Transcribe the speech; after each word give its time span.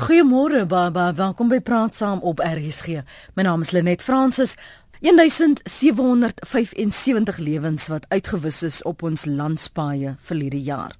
Goeiemôre 0.00 0.64
Baba, 0.64 1.10
welkom 1.12 1.50
by 1.52 1.58
Praat 1.60 1.92
Saam 1.98 2.22
op 2.24 2.38
RSG. 2.40 3.02
My 3.36 3.44
naam 3.44 3.60
is 3.60 3.68
Lenet 3.76 4.00
Fransis. 4.00 4.56
1775 5.00 7.38
lewens 7.38 7.84
wat 7.92 8.06
uitgewis 8.08 8.62
is 8.64 8.80
op 8.88 9.04
ons 9.04 9.28
landspaaie 9.28 10.16
verlede 10.24 10.56
jaar. 10.64 10.96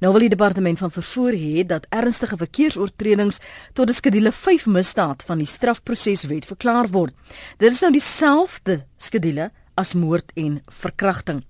Nou 0.00 0.12
wil 0.14 0.24
die 0.24 0.32
departement 0.32 0.80
van 0.80 0.94
vervoer 0.94 1.34
hê 1.36 1.66
dat 1.68 1.84
ernstige 1.92 2.40
verkeersoortredings 2.40 3.36
tot 3.76 3.90
'n 3.90 3.98
skedule 4.00 4.32
5 4.32 4.66
misdaad 4.66 5.22
van 5.28 5.38
die 5.38 5.46
strafproseswet 5.46 6.44
verklaar 6.44 6.88
word. 6.88 7.14
Dit 7.58 7.72
is 7.72 7.80
nou 7.80 7.92
dieselfde 7.92 8.86
skedule 8.96 9.50
as 9.74 9.92
moord 9.92 10.32
en 10.34 10.62
verkrachting. 10.66 11.44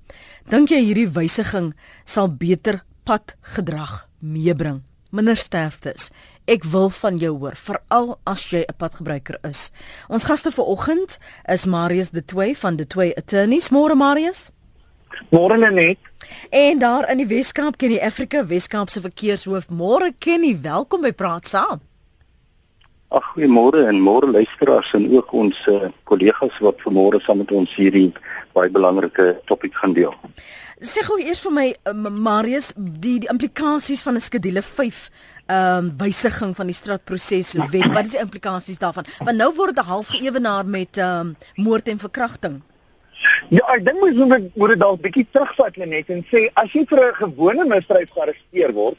Dink 0.50 0.68
jy 0.68 0.82
hierdie 0.82 1.08
wysiging 1.08 1.74
sal 2.04 2.28
beter 2.28 2.82
padgedrag 3.04 4.08
meebring? 4.18 4.82
Minder 5.10 5.36
sterftes. 5.36 6.10
Ek 6.48 6.64
wil 6.64 6.88
van 6.88 7.18
jou 7.20 7.34
hoor, 7.42 7.56
veral 7.60 8.14
as 8.24 8.46
jy 8.48 8.64
'n 8.64 8.76
padgebruiker 8.76 9.36
is. 9.44 9.70
Ons 10.08 10.24
gaste 10.24 10.50
vanoggend 10.50 11.18
is 11.44 11.66
Marius 11.66 12.10
De 12.10 12.24
Toey 12.24 12.54
van 12.54 12.76
De 12.76 12.86
Toey 12.86 13.14
Attorneys. 13.14 13.68
Môre 13.68 13.94
Marius. 13.94 14.50
Môre 15.30 15.70
net. 15.70 15.98
En 16.50 16.78
daar 16.78 17.10
in 17.10 17.16
die 17.16 17.26
Weskaap 17.26 17.76
ken 17.76 17.88
die 17.88 18.04
Afrika 18.04 18.46
Weskaap 18.46 18.88
se 18.90 19.00
verkeershoof. 19.00 19.68
Môre 19.68 20.12
Kenny, 20.18 20.60
welkom 20.62 21.00
by 21.00 21.12
Praat 21.12 21.48
Saam. 21.48 21.80
Ag, 23.08 23.24
goeiemôre 23.32 23.86
en 23.86 24.00
môre 24.00 24.28
luisteraars 24.28 24.92
en 24.92 25.06
ook 25.16 25.32
ons 25.32 25.66
uh, 25.66 25.88
kollegas 26.04 26.58
wat 26.60 26.80
vanmôre 26.84 27.20
saam 27.24 27.38
met 27.40 27.52
ons 27.52 27.76
hierdie 27.76 28.12
baie 28.52 28.68
belangrike 28.68 29.40
topik 29.44 29.74
gaan 29.74 29.92
deel. 29.92 30.12
Sê 30.84 31.00
gou 31.06 31.16
eers 31.16 31.40
vir 31.40 31.52
my 31.52 31.64
uh, 31.88 31.94
Marius 32.12 32.74
die 32.76 33.18
die 33.18 33.30
implikasies 33.32 34.04
van 34.04 34.14
'n 34.16 34.20
skedule 34.20 34.62
5 34.62 35.10
ehm 35.48 35.84
um, 35.84 35.92
wysiging 35.96 36.50
van 36.56 36.68
die 36.68 36.76
strafproses 36.76 37.54
wet. 37.72 37.86
Wat 37.92 38.04
is 38.04 38.16
die 38.16 38.20
implikasies 38.20 38.78
daarvan? 38.78 39.06
Want 39.18 39.36
nou 39.36 39.48
word 39.56 39.76
dit 39.76 39.84
half 39.84 40.10
geëwenaar 40.12 40.66
met 40.66 40.98
ehm 41.00 41.32
um, 41.32 41.36
moord 41.64 41.88
en 41.88 41.98
verkrachting. 41.98 42.58
Ja, 43.48 43.64
ek 43.74 43.86
dink 43.86 44.02
mens 44.02 44.18
moet 44.20 44.50
moet 44.54 44.74
dit 44.74 44.80
dalk 44.80 45.00
bietjie 45.02 45.26
terugvat 45.32 45.76
net 45.80 46.10
en 46.12 46.20
sê 46.30 46.44
as 46.52 46.72
jy 46.72 46.84
vir 46.90 47.00
'n 47.06 47.14
gewone 47.22 47.64
misdrijf 47.64 48.12
gearresteer 48.12 48.72
word, 48.72 48.98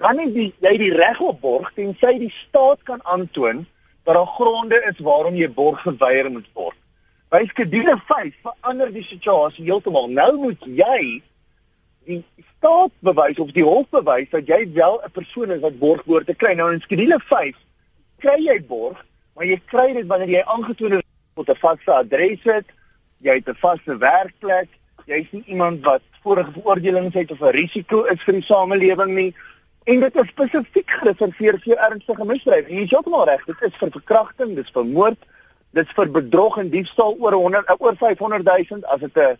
dan 0.00 0.18
het 0.18 0.34
jy 0.34 0.52
jy 0.64 0.76
die 0.78 0.94
reg 0.96 1.20
op 1.20 1.40
borg 1.40 1.68
tensy 1.76 2.18
die 2.18 2.32
staat 2.48 2.82
kan 2.82 3.04
aantoon 3.04 3.66
dat 4.04 4.14
daar 4.14 4.26
gronde 4.26 4.80
is 4.90 4.98
waarom 4.98 5.34
jy 5.34 5.48
borg 5.48 5.82
geweier 5.82 6.30
moet 6.30 6.48
word. 6.54 6.76
By 7.30 7.44
skedule 7.46 8.00
5 8.08 8.34
verander 8.42 8.92
die 8.92 9.04
situasie 9.04 9.64
heeltemal. 9.64 10.08
Nou 10.08 10.32
moet 10.36 10.64
jy 10.64 11.22
die 12.08 12.24
staat 12.60 12.92
bewys 13.00 13.38
of 13.40 13.52
die 13.56 13.64
hof 13.64 13.86
bewys 13.88 14.28
dat 14.30 14.48
jy 14.48 14.60
wel 14.76 15.00
'n 15.00 15.10
persoon 15.16 15.50
is 15.50 15.60
wat 15.60 15.78
borg 15.78 16.04
behoort 16.04 16.26
te 16.26 16.34
kry. 16.34 16.52
Nou 16.54 16.72
in 16.72 16.80
skedule 16.80 17.18
5 17.18 17.56
kry 18.18 18.36
jy 18.36 18.60
borg, 18.66 18.98
maar 19.34 19.46
jy 19.46 19.60
kry 19.66 19.92
dit 19.92 20.06
wanneer 20.06 20.28
jy 20.28 20.42
aangetoon 20.44 20.92
het 20.92 21.06
tot 21.34 21.48
'n 21.48 21.60
vaste 21.60 21.92
adres 21.92 22.42
het, 22.44 22.66
jy 23.18 23.34
het 23.34 23.48
'n 23.48 23.56
vaste 23.60 23.96
werkplek, 23.96 24.68
jy 25.06 25.16
is 25.24 25.30
nie 25.32 25.44
iemand 25.46 25.84
wat 25.84 26.02
vorige 26.22 26.52
veroordelings 26.52 27.14
het 27.14 27.30
of 27.30 27.40
'n 27.40 27.56
risiko 27.56 28.04
is 28.04 28.22
vir 28.22 28.34
die 28.34 28.42
samelewing 28.42 29.14
nie. 29.14 29.34
En 29.84 30.00
dit 30.00 30.16
is 30.16 30.28
spesifiek 30.28 30.90
gereserveer 30.90 31.58
vir 31.64 31.76
ernstige 31.76 32.24
misdrywe. 32.24 32.68
Jy 32.68 32.82
is 32.82 32.90
heeltemal 32.90 33.24
reg, 33.24 33.44
dit 33.44 33.62
is 33.62 33.76
vir 33.76 33.90
verkrachting, 33.90 34.54
dit 34.54 34.64
is 34.64 34.70
vir 34.70 34.84
moord, 34.84 35.18
dit 35.72 35.86
is 35.86 35.92
vir 35.92 36.10
bedrog 36.10 36.58
en 36.58 36.68
diefstal 36.68 37.16
oor 37.18 37.32
100 37.32 37.80
oor 37.80 37.96
500 37.96 38.44
000 38.44 38.84
as 38.84 39.00
dit 39.00 39.16
'n 39.16 39.38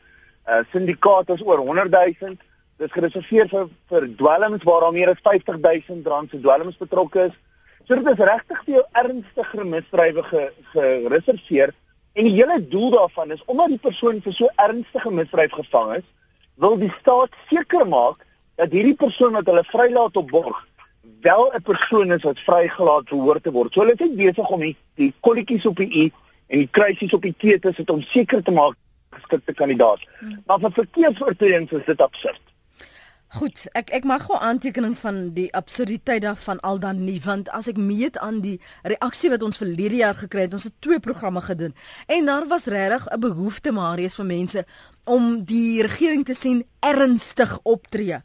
syndikaat 0.72 1.28
is 1.28 1.42
oor 1.42 1.58
100 1.58 1.90
000 1.90 2.36
dis 2.80 2.92
gereserveer 2.96 3.48
vir 3.50 3.68
vir 3.92 4.06
dwelms 4.16 4.64
waar 4.64 4.86
daar 4.86 4.96
meer 4.96 5.12
as 5.12 5.20
50000 5.26 6.06
rand 6.08 6.30
se 6.30 6.40
dwelms 6.40 6.78
betrokke 6.80 7.26
is. 7.28 7.36
So 7.84 7.98
dit 7.98 8.08
is 8.12 8.24
regtig 8.30 8.62
vir 8.64 8.74
jou 8.78 8.84
ernstige 9.02 9.66
misdrywe 9.74 10.24
gereserveer 10.72 11.74
en 12.14 12.26
die 12.26 12.34
hele 12.38 12.56
doel 12.72 12.96
daarvan 12.96 13.36
is 13.36 13.44
omdat 13.46 13.74
die 13.74 13.82
persoon 13.84 14.22
vir 14.24 14.36
so 14.38 14.48
ernstige 14.64 15.12
misdryf 15.12 15.52
gevang 15.58 15.94
is, 15.98 16.08
wil 16.56 16.80
die 16.80 16.92
staat 17.00 17.36
seker 17.52 17.86
maak 17.88 18.24
dat 18.60 18.72
hierdie 18.72 18.96
persoon 18.96 19.36
wat 19.36 19.48
hulle 19.48 19.64
vrylaat 19.68 20.16
op 20.16 20.32
borg 20.32 20.66
wel 21.20 21.52
'n 21.52 21.62
persoon 21.62 22.12
is 22.12 22.22
wat 22.22 22.38
vrygelaat 22.48 23.08
behoort 23.08 23.42
te 23.42 23.52
word. 23.52 23.72
So 23.72 23.80
hulle 23.80 23.92
is 23.92 24.00
net 24.00 24.16
besig 24.16 24.48
om 24.48 24.60
die, 24.60 24.76
die 24.94 25.12
kolletjies 25.20 25.66
op 25.66 25.76
die 25.76 25.92
i 26.02 26.12
en 26.46 26.58
die 26.58 26.68
kruisies 26.70 27.12
op 27.12 27.22
die 27.22 27.34
t 27.36 27.60
te 27.60 27.72
sit 27.76 27.90
om 27.90 28.02
seker 28.02 28.42
te 28.42 28.50
maak 28.50 28.76
geskikte 29.10 29.52
kandidaat. 29.52 30.00
Hmm. 30.18 30.42
Maar 30.46 30.60
vir 30.60 30.72
verkeersoortredings 30.72 31.72
is 31.72 31.84
dit 31.84 32.00
absurd. 32.00 32.40
Goed, 33.30 33.68
ek 33.78 33.92
ek 33.94 34.06
mag 34.10 34.24
gou 34.26 34.34
aantekening 34.42 34.96
van 34.98 35.18
die 35.36 35.46
absurditeit 35.54 36.24
daarvan 36.24 36.58
al 36.66 36.80
dan 36.82 37.04
nie 37.06 37.20
want 37.22 37.46
as 37.54 37.68
ek 37.70 37.76
meet 37.78 38.16
aan 38.18 38.40
die 38.42 38.56
reaksie 38.82 39.30
wat 39.30 39.44
ons 39.46 39.60
verlede 39.60 40.00
jaar 40.00 40.18
gekry 40.18 40.48
het, 40.48 40.56
ons 40.58 40.66
het 40.66 40.74
twee 40.82 40.98
programme 40.98 41.38
gedoen 41.46 41.76
en 42.10 42.26
daar 42.26 42.48
was 42.50 42.66
regtig 42.66 43.06
'n 43.06 43.20
behoefte 43.22 43.70
Marius 43.70 44.18
vir 44.18 44.26
mense 44.26 44.64
om 45.04 45.44
die 45.44 45.82
regering 45.86 46.26
te 46.26 46.34
sien 46.34 46.64
ernstig 46.80 47.58
optree. 47.62 48.18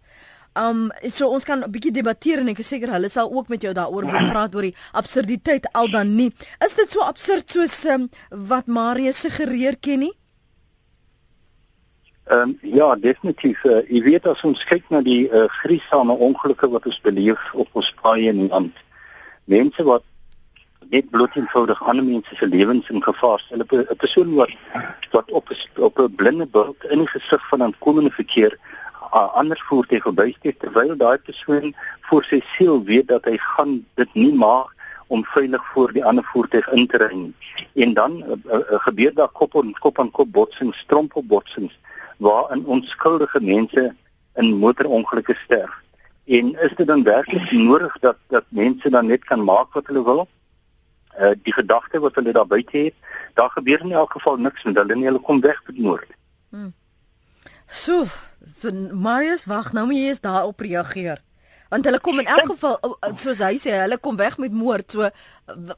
Um 0.57 0.89
so 1.11 1.29
ons 1.29 1.45
kan 1.45 1.61
'n 1.61 1.71
bietjie 1.71 1.93
debatteer 1.93 2.39
en 2.39 2.49
ek 2.49 2.59
is 2.59 2.67
seker 2.67 2.89
hulle 2.89 3.09
sal 3.09 3.29
ook 3.29 3.47
met 3.47 3.61
jou 3.61 3.73
daaroor 3.73 4.09
wil 4.09 4.29
praat 4.33 4.55
oor 4.55 4.61
die 4.61 4.75
absurditeit 4.91 5.69
al 5.73 5.87
dan 5.87 6.15
nie. 6.15 6.33
Is 6.65 6.73
dit 6.73 6.91
so 6.91 7.01
absurd 7.01 7.51
soos 7.51 7.85
um, 7.85 8.09
wat 8.29 8.65
Marius 8.65 9.19
suggereer 9.19 9.77
ken 9.77 9.99
nie? 9.99 10.13
Ehm 12.25 12.41
um, 12.41 12.57
ja, 12.61 12.95
definitief. 12.95 13.63
Uh, 13.63 13.83
jy 13.89 14.01
weet 14.01 14.27
as 14.27 14.41
ons 14.41 14.63
kyk 14.65 14.87
na 14.89 15.03
die 15.05 15.27
uh, 15.29 15.43
griesame 15.61 16.13
ongelukke 16.27 16.69
wat 16.73 16.87
ons 16.89 16.97
beleef 17.05 17.43
op 17.53 17.67
ons 17.77 17.91
paaie 18.01 18.31
in 18.31 18.39
die 18.39 18.49
land. 18.49 18.79
Mense 19.45 19.85
wat 19.85 20.01
net 20.89 21.11
blooteenvoudig 21.13 21.83
ander 21.85 22.05
mense 22.05 22.35
se 22.35 22.47
lewens 22.49 22.89
in 22.89 23.03
gevaar 23.03 23.39
stel. 23.43 23.61
'n 23.61 23.97
Persoon 24.01 24.33
wat 24.41 24.57
wat 25.11 25.31
op 25.31 25.53
op 25.77 25.99
'n 25.99 26.15
blinde 26.15 26.45
bult 26.45 26.89
in 26.89 27.05
die 27.05 27.13
gesig 27.13 27.47
van 27.49 27.63
aankomende 27.63 28.11
verkeer 28.11 28.57
uh, 29.13 29.29
ander 29.37 29.61
voertuie 29.69 30.01
verbysteek 30.01 30.59
terwyl 30.59 30.97
daai 30.97 31.17
persoon 31.17 31.75
voor 32.09 32.23
sy 32.23 32.41
siel 32.55 32.83
weet 32.89 33.07
dat 33.07 33.25
hy 33.29 33.37
gaan 33.37 33.85
dit 34.01 34.13
nie 34.13 34.33
maak 34.33 34.73
om 35.07 35.21
veilig 35.35 35.61
voor 35.73 35.93
die 35.93 36.05
ander 36.05 36.25
voertuig 36.33 36.67
in 36.73 36.87
te 36.87 36.97
ry. 36.97 37.31
En 37.85 37.93
dan 37.93 38.23
uh, 38.23 38.33
uh, 38.49 38.79
gebeur 38.89 39.13
daar 39.13 39.29
kop 39.29 39.57
aan 39.61 39.73
kop 39.79 39.99
aan 39.99 40.11
kop 40.11 40.31
botsings, 40.31 40.77
strompelbotsings 40.77 41.77
waarin 42.17 42.65
onskuldige 42.65 43.41
mense 43.41 43.95
in 44.35 44.53
motorongelukke 44.53 45.35
sterf. 45.43 45.81
En 46.25 46.55
is 46.61 46.73
dit 46.75 46.87
dan 46.87 47.03
werklik 47.03 47.51
nodig 47.51 47.99
dat 47.99 48.17
dat 48.27 48.43
mense 48.49 48.89
dan 48.89 49.05
net 49.05 49.23
kan 49.23 49.43
maak 49.43 49.73
wat 49.73 49.87
hulle 49.87 50.03
wil? 50.03 50.27
Uh 51.19 51.31
die 51.43 51.53
gedagte 51.53 51.99
wat 51.99 52.15
hulle 52.15 52.33
daar 52.33 52.47
buite 52.47 52.77
het, 52.77 52.93
daar 53.33 53.49
gebeur 53.49 53.81
in 53.81 53.91
elk 53.91 54.11
geval 54.11 54.37
niks 54.37 54.63
met 54.63 54.75
hulle 54.75 54.95
nie, 54.95 55.05
hulle 55.05 55.19
kom 55.19 55.41
weg 55.41 55.61
met 55.67 55.77
moord. 55.77 56.09
Hmm. 56.49 56.73
So, 57.67 58.05
so 58.47 58.71
Marius 58.91 59.45
wag, 59.45 59.71
nou 59.73 59.85
moet 59.85 59.95
jy 59.95 60.07
eens 60.07 60.19
daarop 60.19 60.59
reageer. 60.59 61.21
Want 61.69 61.85
hulle 61.85 61.99
kom 61.99 62.19
in 62.19 62.29
elk 62.29 62.49
geval 62.53 62.97
soos 63.19 63.41
hy 63.43 63.57
sê, 63.61 63.73
hulle 63.83 63.97
kom 63.97 64.17
weg 64.17 64.37
met 64.41 64.53
moord. 64.53 64.91
So 64.91 65.09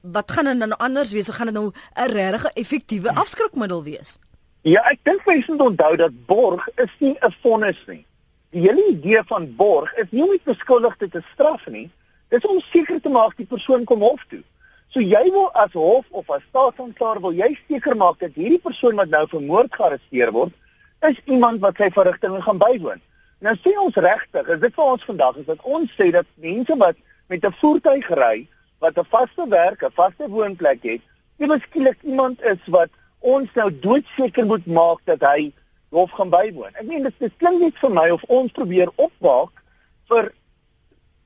wat 0.02 0.31
gaan 0.31 0.59
dan 0.59 0.78
anders 0.78 1.12
wees? 1.12 1.30
Gaan 1.30 1.52
dit 1.52 1.56
nou 1.56 1.72
'n 1.72 2.12
regtig 2.12 2.46
effektiewe 2.53 3.14
afskrikmiddel 3.16 3.84
wees? 3.84 4.18
Ja, 4.67 4.81
ek 4.91 5.00
dink 5.07 5.22
mense 5.23 5.53
moet 5.53 5.61
onthou 5.63 5.94
dat 5.95 6.16
borg 6.28 6.66
is 6.83 6.91
nie 7.00 7.16
'n 7.23 7.35
vonnis 7.41 7.79
nie. 7.88 8.03
Die 8.51 8.61
hele 8.61 8.83
idee 8.89 9.22
van 9.28 9.55
borg 9.55 9.94
is 9.95 10.11
nie 10.11 10.23
om 10.23 10.29
die 10.29 10.41
beskuldigde 10.44 11.07
te 11.09 11.22
straf 11.33 11.67
nie. 11.67 11.89
Dit 12.28 12.44
is 12.44 12.50
om 12.50 12.59
seker 12.59 13.00
te 13.01 13.09
maak 13.09 13.38
die 13.38 13.45
persoon 13.45 13.85
kom 13.85 14.01
hof 14.01 14.25
toe. 14.29 14.44
So 14.89 15.00
jy 15.00 15.23
wil 15.31 15.50
as 15.53 15.72
hof 15.72 16.05
of 16.09 16.29
as 16.29 16.44
staatsaanklaer 16.50 17.22
wil 17.22 17.31
jy 17.31 17.57
seker 17.67 17.95
maak 17.95 18.19
dat 18.19 18.35
hierdie 18.35 18.59
persoon 18.59 18.95
wat 18.95 19.09
nou 19.09 19.28
vir 19.28 19.41
moord 19.41 19.75
gearresteer 19.75 20.31
word, 20.31 20.53
is 21.01 21.17
iemand 21.25 21.61
wat 21.61 21.75
sy 21.78 21.89
verrigtinge 21.89 22.41
gaan 22.41 22.57
bywoon. 22.57 23.01
Nou 23.39 23.55
sê 23.55 23.72
ons 23.79 23.95
regtig, 23.95 24.47
is 24.47 24.59
dit 24.59 24.73
vir 24.75 24.84
ons 24.84 25.05
vandag 25.05 25.35
is 25.38 25.45
dat 25.45 25.63
ons 25.63 25.95
sê 25.95 26.11
dat 26.11 26.25
mense 26.35 26.75
wat 26.75 26.95
met 27.29 27.45
'n 27.45 27.55
voertuig 27.61 28.09
ry, 28.09 28.47
wat 28.79 28.97
'n 28.97 29.11
vaste 29.16 29.47
werk, 29.47 29.84
'n 29.84 29.95
vaste 29.95 30.28
woonplek 30.28 30.84
het, 30.84 31.02
nie 31.37 31.47
beskiklik 31.47 32.03
iemand 32.03 32.41
is 32.41 32.59
wat 32.67 32.90
ons 33.19 33.49
nou 33.55 33.69
doodseker 33.84 34.46
moet 34.46 34.66
maak 34.66 35.02
dat 35.09 35.23
hy 35.25 35.52
hof 35.96 36.11
gaan 36.11 36.29
bywoon. 36.29 36.75
Ek 36.75 36.85
meen 36.87 37.08
dit, 37.08 37.16
dit 37.19 37.34
klink 37.40 37.61
net 37.61 37.79
vir 37.81 37.93
my 37.96 38.09
of 38.14 38.23
ons 38.28 38.52
probeer 38.52 38.91
opwaak 38.96 39.64
vir 40.11 40.31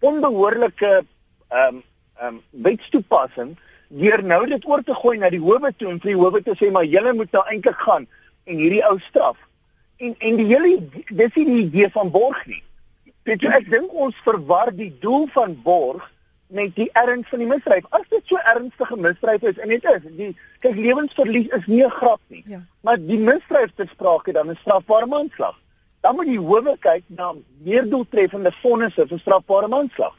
onbehoorlike 0.01 0.91
ehm 1.01 1.67
um, 1.67 1.83
ehm 2.21 2.35
um, 2.35 2.41
wetstoepassing 2.65 3.55
deur 3.91 4.21
nou 4.23 4.45
dit 4.47 4.65
oor 4.69 4.83
te 4.85 4.93
gooi 4.95 5.17
na 5.17 5.29
die 5.33 5.41
howe 5.41 5.71
toe 5.77 5.89
en 5.91 5.99
vir 5.99 6.13
die 6.13 6.19
howe 6.19 6.41
te 6.45 6.53
sê 6.59 6.69
maar 6.71 6.85
julle 6.87 7.13
moet 7.17 7.31
nou 7.35 7.41
eintlik 7.49 7.79
gaan 7.81 8.05
en 8.45 8.61
hierdie 8.61 8.83
ou 8.87 8.97
straf. 9.07 9.37
En 9.97 10.15
en 10.19 10.37
die 10.39 10.47
hele 10.51 10.77
dis 11.09 11.35
nie 11.35 11.45
die 11.49 11.63
idee 11.65 11.89
van 11.95 12.11
borg 12.13 12.39
nie. 12.47 12.61
Dit 13.27 13.43
ek 13.45 13.69
dink 13.69 13.93
ons 13.93 14.17
verwar 14.25 14.71
die 14.77 14.91
doel 15.01 15.27
van 15.35 15.57
borg 15.65 16.05
met 16.51 16.75
die 16.75 16.89
erns 16.91 17.27
van 17.29 17.39
die 17.39 17.47
misdrijf. 17.47 17.85
As 17.89 18.07
dit 18.09 18.21
so 18.25 18.39
ernstige 18.53 18.97
misdrijf 18.97 19.41
is 19.41 19.57
en 19.57 19.69
dit 19.71 19.83
is, 19.83 20.07
die 20.17 20.29
kyk 20.63 20.75
lewensverlies 20.75 21.47
is 21.57 21.65
nie 21.65 21.83
'n 21.85 21.89
grap 21.89 22.19
nie. 22.27 22.43
Ja. 22.47 22.59
Maar 22.81 22.97
die 22.99 23.19
misdrijf 23.19 23.71
te 23.75 23.85
sprake 23.91 24.31
dan 24.31 24.49
'n 24.49 24.57
strafbare 24.61 25.05
manslag. 25.05 25.55
Dan 26.01 26.15
moet 26.15 26.25
die 26.25 26.39
howe 26.39 26.77
kyk 26.79 27.03
na 27.07 27.33
meer 27.63 27.89
doeltreffende 27.89 28.51
vonnisse 28.61 29.07
vir 29.07 29.19
strafbare 29.19 29.67
manslag. 29.67 30.15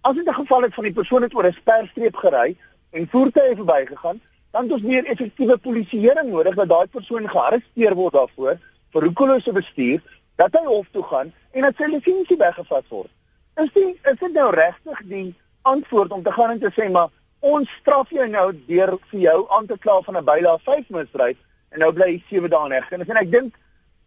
As 0.00 0.14
dit 0.14 0.28
'n 0.28 0.34
geval 0.34 0.64
is 0.64 0.74
van 0.74 0.84
die 0.84 0.92
persoon 0.92 1.22
het 1.22 1.34
oor 1.34 1.46
'n 1.46 1.52
sperstreep 1.52 2.16
gery 2.16 2.56
en 2.90 3.08
voertuie 3.08 3.56
verbygegaan, 3.56 4.20
dan 4.50 4.62
het 4.62 4.72
ons 4.72 4.82
meer 4.82 5.04
effektiewe 5.04 5.56
polisieering 5.58 6.30
nodig 6.30 6.54
dat 6.54 6.68
daai 6.68 6.86
persoon 6.86 7.28
gearresteer 7.28 7.94
word 7.94 8.12
daarvoor 8.12 8.58
vir 8.90 9.02
roekelose 9.02 9.52
bestuur, 9.52 10.02
dat 10.36 10.52
hy 10.52 10.64
hof 10.64 10.86
toe 10.90 11.02
gaan 11.02 11.32
en 11.50 11.62
dat 11.62 11.76
sy 11.76 11.88
lisensie 11.90 12.36
weggevat 12.36 12.88
word. 12.88 13.10
Is 13.56 13.72
dit 13.72 13.96
is 14.02 14.18
dit 14.18 14.32
nou 14.32 14.50
regtig 14.54 15.02
die 15.08 15.34
antwoord 15.72 16.12
om 16.16 16.22
te 16.22 16.32
gaan 16.32 16.54
en 16.54 16.62
te 16.62 16.72
sê 16.78 16.88
maar 16.92 17.12
ons 17.40 17.70
straf 17.80 18.10
jou 18.10 18.26
nou 18.28 18.46
deur 18.66 18.96
vir 19.10 19.20
jou 19.20 19.38
aan 19.58 19.66
te 19.66 19.78
kla 19.78 20.00
van 20.06 20.16
'n 20.16 20.28
bylae 20.30 20.58
5 20.70 20.88
misdryf 20.98 21.38
en 21.72 21.80
nou 21.84 21.92
bly 21.92 22.08
jy 22.12 22.22
7 22.30 22.50
dae 22.50 22.66
in 22.66 22.76
hegtenis 22.78 23.08
en 23.08 23.22
ek 23.22 23.32
dink 23.32 23.58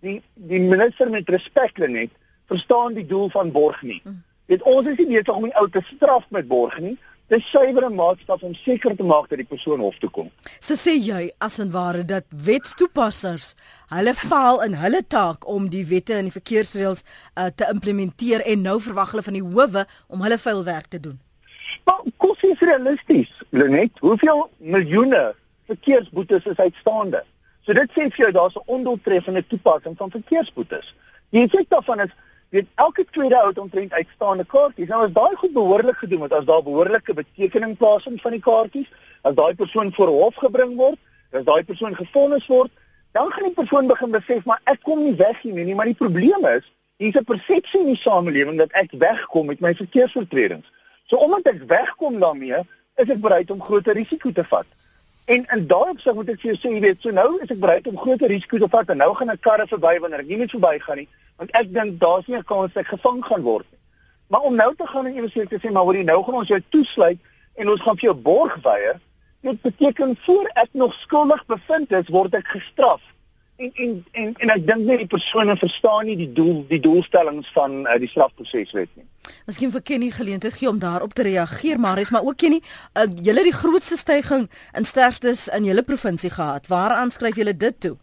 die 0.01 0.21
die 0.33 0.61
minister 0.61 1.09
met 1.09 1.29
respek 1.29 1.77
net 1.77 2.11
verstaan 2.49 2.93
die 2.93 3.05
doel 3.05 3.29
van 3.29 3.51
borg 3.51 3.81
nie. 3.81 4.01
Hm. 4.03 4.17
Weet 4.49 4.65
ons 4.65 4.87
is 4.87 4.97
nie 4.97 5.11
besig 5.11 5.35
om 5.35 5.45
die 5.45 5.55
ou 5.59 5.67
te 5.69 5.83
straf 5.95 6.25
met 6.33 6.47
borg 6.47 6.79
nie. 6.81 6.95
Dis 7.29 7.45
suiwere 7.51 7.91
maatstaf 7.93 8.41
om 8.41 8.55
seker 8.57 8.95
te 8.97 9.05
maak 9.05 9.27
dat 9.29 9.37
die 9.37 9.45
persoon 9.45 9.83
hof 9.85 9.99
toe 10.01 10.09
kom. 10.09 10.31
So 10.57 10.73
sê 10.73 10.95
jy 10.97 11.27
as 11.37 11.59
en 11.61 11.69
ware 11.75 12.01
dat 12.01 12.25
wetstoepassers 12.47 13.51
hulle 13.93 14.15
faal 14.17 14.63
in 14.65 14.79
hulle 14.81 15.03
taak 15.05 15.45
om 15.45 15.69
die 15.69 15.85
wette 15.91 16.17
en 16.17 16.31
die 16.31 16.33
verkeersreëls 16.33 17.05
uh, 17.05 17.51
te 17.53 17.69
implementeer 17.69 18.41
en 18.49 18.65
nou 18.65 18.79
verwag 18.81 19.13
hulle 19.13 19.27
van 19.29 19.37
die 19.37 19.45
howe 19.45 19.85
om 20.09 20.25
hulle 20.25 20.41
vuil 20.41 20.65
werk 20.65 20.89
te 20.89 21.03
doen. 21.05 21.19
Maar 21.85 22.01
kos 22.17 22.41
is 22.41 22.59
realisties, 22.59 23.31
Lenet. 23.49 23.99
Hoeveel 23.99 24.49
miljoene 24.57 25.35
verkeersboetes 25.65 26.45
is 26.45 26.57
uitstaande? 26.57 27.23
So 27.65 27.73
dit 27.73 27.91
sê 27.93 28.07
vir 28.09 28.23
jou 28.25 28.31
daar's 28.31 28.55
'n 28.55 28.65
ondoeltreffende 28.65 29.43
toepassing 29.47 29.97
van 29.97 30.11
verkeersboetes. 30.11 30.95
Die 31.29 31.43
effek 31.43 31.69
daarvan 31.69 31.99
is 31.99 32.13
weet 32.49 32.67
elke 32.75 33.05
tweede 33.11 33.37
ou 33.37 33.51
omtrent 33.55 33.93
uitstaande 33.93 34.45
kaartjies. 34.45 34.87
Nou 34.87 35.05
as 35.05 35.13
daai 35.13 35.35
goed 35.35 35.53
behoorlik 35.53 35.97
gedoen 36.01 36.19
word, 36.19 36.33
as 36.33 36.45
daar 36.45 36.63
behoorlike 36.63 37.13
betekening 37.13 37.77
plaasvind 37.77 38.21
van 38.21 38.31
die 38.31 38.41
kaartjies, 38.41 38.89
as 39.21 39.35
daai 39.35 39.53
persoon 39.55 39.93
voor 39.93 40.07
hof 40.07 40.35
gebring 40.35 40.75
word, 40.75 40.97
as 41.31 41.43
daai 41.43 41.63
persoon 41.63 41.95
gefonnis 41.95 42.47
word, 42.47 42.71
dan 43.11 43.31
gaan 43.31 43.43
die 43.43 43.53
persoon 43.53 43.87
begin 43.87 44.11
besef 44.11 44.45
maar 44.45 44.61
ek 44.63 44.81
kom 44.81 45.03
nie 45.03 45.15
weg 45.15 45.41
hier 45.41 45.53
nie, 45.53 45.75
maar 45.75 45.89
die 45.89 45.97
probleem 45.97 46.45
is, 46.45 46.65
hier's 46.97 47.15
'n 47.15 47.23
persepsie 47.23 47.79
in 47.79 47.93
die 47.93 48.01
samelewing 48.01 48.57
dat 48.57 48.71
ek 48.71 48.91
wegkom 48.91 49.45
met 49.45 49.59
my 49.59 49.75
verkeersoortredings. 49.75 50.65
So 51.09 51.17
omdat 51.25 51.47
ek 51.49 51.63
wegkom 51.69 52.19
daarmee, 52.21 52.61
is 53.01 53.09
ek 53.09 53.21
bereid 53.23 53.51
om 53.51 53.63
groter 53.63 53.97
risiko 53.97 54.31
te 54.31 54.45
vat. 54.49 54.67
En 55.25 55.45
in 55.55 55.65
daai 55.69 55.89
opsig 55.93 56.13
moet 56.17 56.29
ek 56.33 56.41
vir 56.41 56.51
jou 56.51 56.57
sê, 56.59 56.73
jy 56.75 56.83
weet, 56.83 57.01
so 57.01 57.13
nou 57.15 57.27
is 57.41 57.49
ek 57.49 57.61
bereid 57.61 57.87
om 57.89 57.97
groter 57.97 58.29
risiko 58.29 58.61
te 58.61 58.69
vat 58.69 58.93
en 58.93 59.01
nou 59.01 59.09
gaan 59.17 59.33
ek 59.33 59.41
karre 59.45 59.65
verby 59.69 59.95
wanneer 60.03 60.23
ek 60.23 60.29
nie 60.29 60.39
meer 60.41 60.51
verbygaan 60.53 61.01
nie, 61.01 61.09
want 61.41 61.53
ek 61.57 61.73
dink 61.73 61.99
daar's 62.01 62.27
nie 62.27 62.37
'n 62.37 62.47
kans 62.51 62.77
ek 62.77 62.93
gevang 62.93 63.21
gaan 63.25 63.45
word 63.45 63.65
nie. 63.71 63.79
Maar 64.29 64.45
om 64.45 64.55
nou 64.55 64.71
te 64.75 64.87
gaan 64.87 65.05
en 65.05 65.29
seker 65.29 65.49
te 65.49 65.59
sê, 65.61 65.71
maar 65.71 65.83
hoor 65.83 65.97
jy 65.97 66.03
nou 66.03 66.23
gaan 66.23 66.41
ons 66.41 66.49
jou 66.53 66.61
toesluit 66.69 67.19
en 67.55 67.69
ons 67.69 67.81
gaan 67.81 67.97
vir 67.97 68.09
jou 68.09 68.13
borg 68.13 68.57
weier, 68.63 68.99
dit 69.41 69.61
beteken 69.61 70.17
voor 70.25 70.49
ek 70.55 70.69
nog 70.73 70.93
skuldig 70.93 71.45
bevind 71.45 71.91
is, 71.91 72.09
word 72.09 72.33
ek 72.35 72.47
gestraf 72.47 73.01
en 73.59 73.71
en 73.73 74.05
en 74.11 74.33
en 74.37 74.49
ek 74.49 74.67
dink 74.67 74.85
net 74.87 75.01
die 75.03 75.13
persone 75.13 75.55
verstaan 75.57 76.05
nie 76.07 76.15
die 76.19 76.31
doel 76.33 76.61
die 76.69 76.79
doelstellings 76.79 77.49
van 77.55 77.81
uh, 77.87 77.97
die 77.99 78.07
strafproseswet 78.07 78.91
nie. 78.95 79.08
Miskien 79.45 79.71
vir 79.71 79.81
Kenny 79.81 80.09
geleentheid 80.11 80.53
gee 80.53 80.69
om 80.69 80.79
daarop 80.79 81.13
te 81.13 81.23
reageer, 81.23 81.79
maar 81.79 81.99
is 81.99 82.09
maar 82.09 82.23
ook 82.23 82.37
Kenny, 82.37 82.61
uh, 82.93 83.03
julle 83.23 83.43
die 83.43 83.53
grootste 83.53 83.97
stygings 83.97 84.49
in 84.73 84.85
sterftes 84.85 85.47
in 85.47 85.63
julle 85.63 85.83
provinsie 85.83 86.29
gehad. 86.29 86.67
Waaraan 86.67 87.11
skryf 87.11 87.35
julle 87.35 87.57
dit 87.57 87.79
toe? 87.79 87.97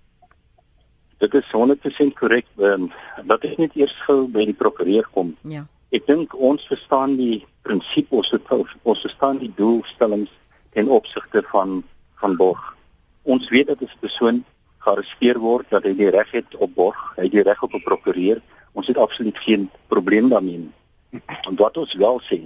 Dit 1.18 1.34
is 1.34 1.52
100% 1.52 2.12
korrek. 2.18 2.46
Um, 2.56 2.92
dat 3.24 3.44
is 3.44 3.56
net 3.56 3.74
eers 3.74 3.94
gou 4.04 4.26
by 4.28 4.44
die 4.44 4.54
prokureur 4.54 5.06
kom. 5.12 5.36
Ja. 5.42 5.64
Ek 5.94 6.06
dink 6.06 6.34
ons 6.34 6.66
verstaan 6.68 7.16
die 7.16 7.44
prinsipes, 7.64 8.32
ons 8.50 8.74
ons 8.82 9.04
verstaan 9.06 9.38
die 9.38 9.52
doelstellings 9.56 10.32
ten 10.76 10.90
opsigte 10.92 11.42
van 11.52 11.82
van 12.20 12.36
borg. 12.36 12.76
Ons 13.22 13.48
weet 13.48 13.66
dat 13.66 13.80
'n 13.80 14.00
persoon 14.00 14.44
gearresteer 14.78 15.38
word 15.38 15.66
dat 15.70 15.84
hy 15.84 15.94
die 15.94 16.10
reg 16.10 16.30
het 16.30 16.56
op 16.56 16.74
borg, 16.74 17.00
hy 17.16 17.22
het 17.22 17.32
die 17.32 17.42
reg 17.42 17.62
op 17.62 17.74
'n 17.74 17.82
prokureur. 17.82 18.40
Ons 18.72 18.86
het 18.86 18.96
absoluut 18.96 19.38
geen 19.38 19.70
probleem 19.88 20.28
daarmee 20.28 20.58
nie. 20.58 20.72
En 21.11 21.56
wat 21.56 21.76
ons 21.76 21.94
wel 21.94 22.20
sê, 22.29 22.41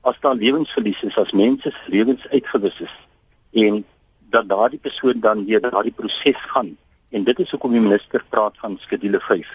as 0.00 0.20
daar 0.20 0.34
lewensverlies 0.34 1.02
is, 1.02 1.16
as 1.16 1.32
mense 1.32 1.70
se 1.70 1.90
lewens 1.90 2.26
uitgewis 2.28 2.80
is 2.80 2.94
en 3.64 3.84
dat 4.34 4.48
daardie 4.48 4.78
persoon 4.78 5.20
dan 5.20 5.44
weer 5.44 5.60
daardie 5.60 5.92
proses 5.92 6.40
gaan 6.52 6.76
en 7.10 7.24
dit 7.24 7.38
is 7.38 7.50
hoekom 7.50 7.72
die 7.72 7.80
minister 7.80 8.24
praat 8.28 8.58
van 8.58 8.76
skedule 8.82 9.20
5 9.20 9.48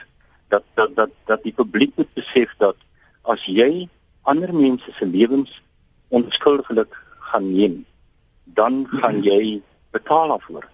dat 0.47 0.63
dat 0.73 0.95
dat 0.95 1.11
dat 1.25 1.43
die 1.43 1.53
publiek 1.53 1.91
moet 1.95 2.13
besef 2.13 2.55
dat 2.57 2.77
as 3.21 3.45
jy 3.45 3.89
ander 4.21 4.53
mense 4.55 4.91
se 4.97 5.05
lewens 5.05 5.61
onskuldiglik 6.07 6.95
gaan 7.31 7.51
neem 7.53 7.85
dan 8.43 8.85
gaan 8.89 9.21
jy 9.23 9.61
betaal 9.91 10.27
daarvoor. 10.27 10.65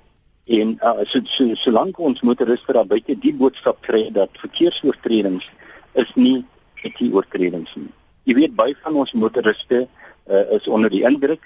En 0.46 0.78
uh, 0.82 1.04
so 1.04 1.20
so 1.24 1.56
solank 1.56 2.00
ons 2.00 2.22
motoriste 2.22 2.74
daar 2.74 2.88
buite 2.88 3.18
die 3.20 3.34
boodskap 3.34 3.82
kry 3.82 4.10
dat 4.14 4.30
verkeersoortredings 4.44 5.50
is 5.94 6.12
nie 6.16 6.46
etie 6.88 7.12
oortredings 7.14 7.74
nie. 7.76 7.92
Jy 8.30 8.38
weet 8.40 8.56
baie 8.58 8.76
van 8.84 8.98
ons 9.02 9.14
motoriste 9.14 9.86
uh, 9.86 10.44
is 10.58 10.68
onder 10.68 10.90
die 10.90 11.04
indruk 11.06 11.44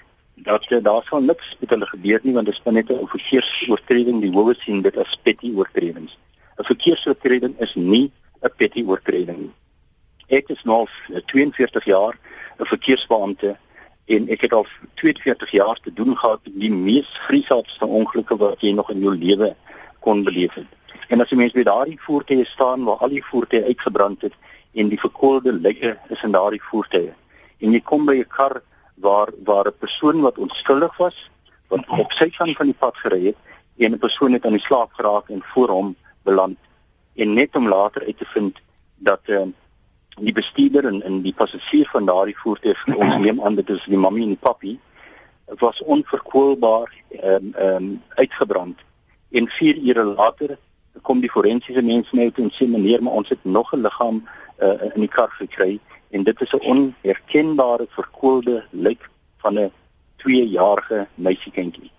dat 0.48 0.64
uh, 0.70 0.80
daar 0.84 1.04
sal 1.08 1.24
niks 1.24 1.56
met 1.60 1.72
hulle 1.74 1.88
gebeur 1.90 2.20
nie 2.24 2.34
want 2.36 2.48
dit 2.48 2.56
is 2.56 2.72
net 2.72 2.90
'n 2.90 3.06
verkeersoortreding 3.14 4.20
die 4.20 4.32
howe 4.32 4.54
sien 4.64 4.82
dit 4.82 4.96
as 4.96 5.18
petty 5.22 5.52
oortredings. 5.54 6.16
'n 6.58 6.68
Verkeersoortreding 6.72 7.58
is 7.60 7.74
nie 7.74 8.10
'n 8.42 8.52
petty 8.56 8.84
oortreding 8.84 9.38
nie. 9.38 9.54
Ek 10.28 10.48
is 10.48 10.62
nou 10.64 10.86
42 11.26 11.84
jaar 11.84 12.14
'n 12.58 12.66
verkeersbeampte 12.72 13.56
en 14.06 14.28
ek 14.28 14.40
het 14.40 14.52
al 14.52 14.66
42 14.94 15.50
jaar 15.50 15.78
te 15.80 15.92
doen 15.92 16.16
gehad 16.16 16.40
met 16.44 16.60
die 16.60 16.72
mees 16.72 17.08
vreesaamste 17.26 17.86
ongelukke 17.86 18.36
wat 18.36 18.60
jy 18.60 18.72
nog 18.72 18.90
in 18.90 19.00
jou 19.00 19.16
lewe 19.16 19.54
kon 20.00 20.24
beleef 20.24 20.54
het. 20.54 20.70
En 21.08 21.20
as 21.20 21.30
jy 21.30 21.36
mens 21.36 21.52
by 21.52 21.62
daardie 21.62 22.00
voertuie 22.00 22.44
staan 22.46 22.84
waar 22.84 23.02
al 23.04 23.08
die 23.08 23.24
voertuie 23.24 23.64
uitgebrand 23.64 24.22
het 24.22 24.34
en 24.72 24.88
die 24.88 25.00
verkoelde 25.00 25.52
lyke 25.52 25.98
is 26.08 26.22
in 26.22 26.32
daardie 26.32 26.62
voertuie. 26.62 27.12
En 27.58 27.72
jy 27.72 27.80
kom 27.80 28.06
by 28.06 28.16
'n 28.18 28.28
kar 28.28 28.62
waar 28.94 29.28
waar 29.44 29.66
'n 29.66 29.78
persoon 29.78 30.20
wat 30.20 30.38
onskuldig 30.38 30.96
was 30.96 31.30
wat 31.68 31.88
op 31.88 32.12
sy 32.12 32.30
kant 32.30 32.56
van 32.56 32.66
die 32.66 32.78
pad 32.78 32.96
gery 32.96 33.26
het 33.26 33.36
en 33.76 33.92
'n 33.92 33.98
persoon 33.98 34.32
het 34.32 34.44
aan 34.44 34.58
die 34.58 34.66
slaap 34.66 34.92
geraak 34.92 35.28
en 35.28 35.42
voor 35.42 35.68
hom 35.68 35.96
beland 36.22 36.58
en 37.14 37.34
net 37.34 37.56
om 37.56 37.68
later 37.68 38.04
uit 38.04 38.18
te 38.18 38.24
vind 38.24 38.58
dat 38.96 39.20
'n 39.26 39.32
uh, 39.32 39.46
die 40.20 40.32
bestuurder 40.32 40.84
en 40.84 41.02
en 41.02 41.22
die 41.22 41.34
passasier 41.34 41.88
van 41.92 42.04
daardie 42.04 42.38
voertuig 42.38 42.86
ons 42.86 43.16
neem 43.16 43.42
aan 43.42 43.54
dit 43.54 43.68
is 43.70 43.84
die 43.84 43.98
mammy 43.98 44.22
en 44.22 44.34
die 44.34 44.44
papi 44.48 44.78
was 45.58 45.82
onverkoelbaar 45.82 46.92
ehm 47.08 47.34
um, 47.34 47.54
ehm 47.54 47.76
um, 47.76 48.02
uitgebrand. 48.08 48.78
En 49.30 49.48
4 49.48 49.76
ure 49.76 50.04
later 50.04 50.58
kom 51.02 51.20
die 51.20 51.30
forensiese 51.30 51.82
mense 51.82 52.16
net 52.16 52.38
en 52.38 52.50
sê 52.50 52.66
meneer 52.66 53.02
maar 53.02 53.12
ons 53.12 53.28
het 53.28 53.44
nog 53.44 53.72
'n 53.72 53.80
liggaam 53.80 54.28
uh, 54.60 54.90
in 54.94 55.00
die 55.06 55.08
kar 55.08 55.30
gekry 55.38 55.78
en 56.10 56.24
dit 56.24 56.40
is 56.40 56.52
'n 56.52 56.66
onherkenbare 56.72 57.86
verkoelde 57.88 58.64
lijk 58.70 59.08
van 59.38 59.58
'n 59.58 59.72
2-jarige 60.16 61.06
meisiekindjie 61.14 61.90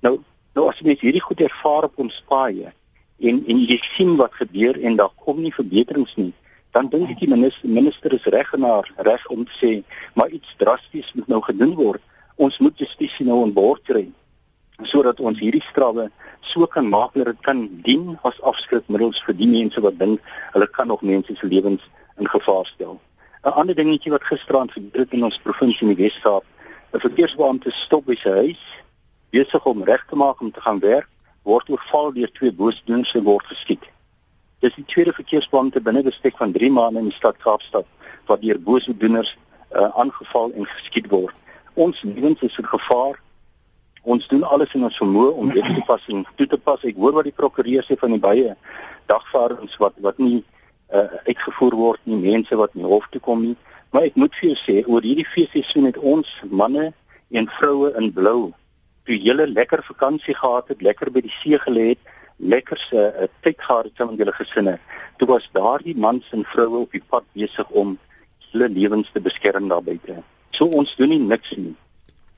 nou 0.00 0.20
nou 0.54 0.68
as 0.68 0.78
jy 0.78 0.96
hierdie 1.00 1.26
goed 1.28 1.40
ervaar 1.40 1.84
op 1.84 1.98
ons 1.98 2.22
paaie 2.28 2.72
en 3.18 3.44
en 3.46 3.58
jy 3.58 3.78
sien 3.82 4.16
wat 4.16 4.34
gebeur 4.34 4.80
en 4.82 4.96
daar 4.96 5.14
kom 5.16 5.40
nie 5.40 5.54
verbeterings 5.54 6.16
nie 6.16 6.32
dan 6.72 6.88
dink 6.88 7.10
ek 7.12 7.20
die 7.20 7.28
minister, 7.28 7.68
minister 7.68 8.14
is 8.16 8.24
reg 8.32 8.52
en 8.56 8.64
haar 8.64 8.88
reg 8.96 9.26
om 9.28 9.44
te 9.44 9.56
sê 9.60 9.72
maar 10.14 10.32
iets 10.32 10.54
drasties 10.56 11.12
moet 11.12 11.28
nou 11.28 11.42
gedoen 11.44 11.74
word. 11.76 12.00
Ons 12.36 12.58
moet 12.58 12.78
justisie 12.78 13.26
nou 13.28 13.42
aan 13.42 13.52
boord 13.52 13.84
kry 13.84 14.06
sodat 14.84 15.20
ons 15.20 15.38
hierdie 15.38 15.62
strawwe 15.70 16.10
so 16.40 16.66
kan 16.66 16.88
maak 16.88 17.14
dat 17.14 17.26
dit 17.26 17.40
kan 17.40 17.68
dien 17.82 18.18
as 18.22 18.40
afskrikmiddels 18.42 19.22
vir 19.26 19.34
die 19.38 19.48
mense 19.48 19.80
wat 19.80 19.98
dink 19.98 20.20
hulle 20.52 20.66
kan 20.66 20.88
nog 20.88 21.02
mense 21.02 21.34
se 21.36 21.46
lewens 21.46 21.82
in 22.18 22.28
gevaar 22.28 22.66
stel. 22.66 23.00
'n 23.44 23.54
Ander 23.58 23.74
dingetjie 23.74 24.12
wat 24.12 24.24
gisterand 24.24 24.72
gebeur 24.72 25.06
in 25.10 25.24
ons 25.24 25.38
provinsie 25.38 25.88
in 25.88 25.94
die 25.94 26.02
Wes-Kaap, 26.02 26.44
'n 26.94 27.00
verkeersbeampte 27.00 27.70
stop 27.70 28.04
by 28.06 28.14
sy 28.14 28.30
huis 28.30 28.62
besig 29.30 29.64
om 29.64 29.82
reg 29.82 30.04
te 30.08 30.16
maak 30.16 30.40
om 30.40 30.52
te 30.52 30.60
gaan 30.60 30.78
werk, 30.78 31.08
word 31.42 31.70
oorval 31.70 32.12
deur 32.12 32.30
twee 32.32 32.52
boosdoeners 32.52 33.14
en 33.14 33.24
word 33.24 33.46
geskiet. 33.46 33.84
Dis 34.60 34.74
die 34.74 34.84
tweede 34.84 35.12
verkeersbeampte 35.12 35.80
binne 35.80 36.02
bestek 36.02 36.36
van 36.36 36.52
3 36.52 36.70
maande 36.70 37.00
in 37.02 37.08
die 37.10 37.16
stad 37.16 37.38
Kaapstad 37.42 37.86
wat 38.26 38.42
deur 38.42 38.60
boosdoeners 38.60 39.36
uh, 39.72 39.88
aangeval 39.98 40.52
en 40.52 40.66
geskiet 40.66 41.08
word. 41.10 41.34
Ons 41.74 42.02
lewens 42.02 42.40
is 42.46 42.58
in 42.58 42.68
gevaar. 42.68 43.18
Ons 44.02 44.26
doen 44.28 44.42
alles 44.42 44.72
in 44.74 44.84
ons 44.84 44.98
vermoë 45.02 45.34
om 45.38 45.52
dit 45.56 45.64
te 45.64 45.84
pas 45.86 46.08
en 46.12 46.24
toe 46.36 46.46
te 46.46 46.58
pas. 46.58 46.84
Ek 46.84 46.98
hoor 46.98 47.18
wat 47.18 47.28
die 47.28 47.36
prokureur 47.36 47.86
sê 47.86 47.98
van 48.00 48.16
die 48.16 48.22
baie 48.22 48.56
dagvaarders 49.10 49.76
wat 49.82 49.98
wat 50.04 50.18
nie 50.22 50.40
uh, 50.94 51.06
uitgevoer 51.28 51.76
word 51.76 52.02
nie, 52.04 52.18
mense 52.32 52.56
wat 52.56 52.74
nie 52.74 52.88
hof 52.88 53.06
toe 53.10 53.22
kom 53.22 53.44
nie. 53.46 53.56
Maar 53.92 54.08
ek 54.08 54.18
moet 54.20 54.34
vir 54.40 54.52
jou 54.52 54.58
sê 54.62 54.80
oor 54.88 55.04
hierdie 55.04 55.28
feesseisoen 55.28 55.90
het 55.90 56.00
ons 56.00 56.28
manne 56.48 56.90
en 57.32 57.48
vroue 57.58 57.92
in 58.00 58.12
blou 58.12 58.52
toe 59.06 59.18
julle 59.18 59.46
lekker 59.50 59.82
vakansie 59.82 60.34
gehad 60.34 60.68
het, 60.70 60.82
lekker 60.82 61.10
by 61.10 61.22
die 61.24 61.34
see 61.40 61.58
gelê 61.58 61.92
het, 61.92 62.10
lekker 62.38 62.78
se 62.78 63.02
uh, 63.10 63.28
tyd 63.42 63.58
gehad 63.60 63.88
het 63.90 64.04
met 64.06 64.22
julle 64.22 64.34
gesinne. 64.36 64.76
Toe 65.18 65.28
was 65.30 65.48
daardie 65.56 65.96
mans 65.98 66.28
en 66.32 66.46
vroue 66.46 66.84
op 66.84 66.94
die 66.94 67.02
pad 67.02 67.26
besig 67.34 67.68
om 67.70 67.96
hulle 68.52 68.68
lewens 68.68 69.10
te 69.12 69.20
beskerm 69.20 69.68
daar 69.68 69.82
buite. 69.82 70.20
So 70.54 70.70
ons 70.78 70.94
doen 70.98 71.12
nie 71.14 71.22
niks 71.22 71.54
nie. 71.56 71.74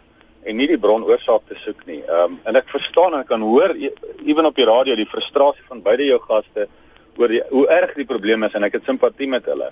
en 0.49 0.57
nie 0.57 0.69
die 0.71 0.81
bronoorsaak 0.81 1.49
te 1.49 1.57
soek 1.65 1.85
nie. 1.87 2.01
Ehm 2.07 2.35
um, 2.35 2.39
en 2.49 2.57
ek 2.61 2.71
verstaan 2.73 3.15
en 3.15 3.25
ek 3.25 3.31
kan 3.33 3.45
hoor 3.45 3.75
ewen 3.79 4.49
op 4.49 4.57
die 4.57 4.69
radio 4.69 4.97
die 4.97 5.09
frustrasie 5.09 5.65
van 5.69 5.83
beide 5.85 6.07
jou 6.09 6.19
gaste 6.25 6.69
oor 7.19 7.29
die, 7.29 7.43
hoe 7.51 7.67
erg 7.75 7.95
die 7.99 8.09
probleem 8.09 8.47
is 8.47 8.55
en 8.55 8.65
ek 8.65 8.79
het 8.79 8.89
simpatie 8.89 9.29
met 9.29 9.47
hulle. 9.51 9.71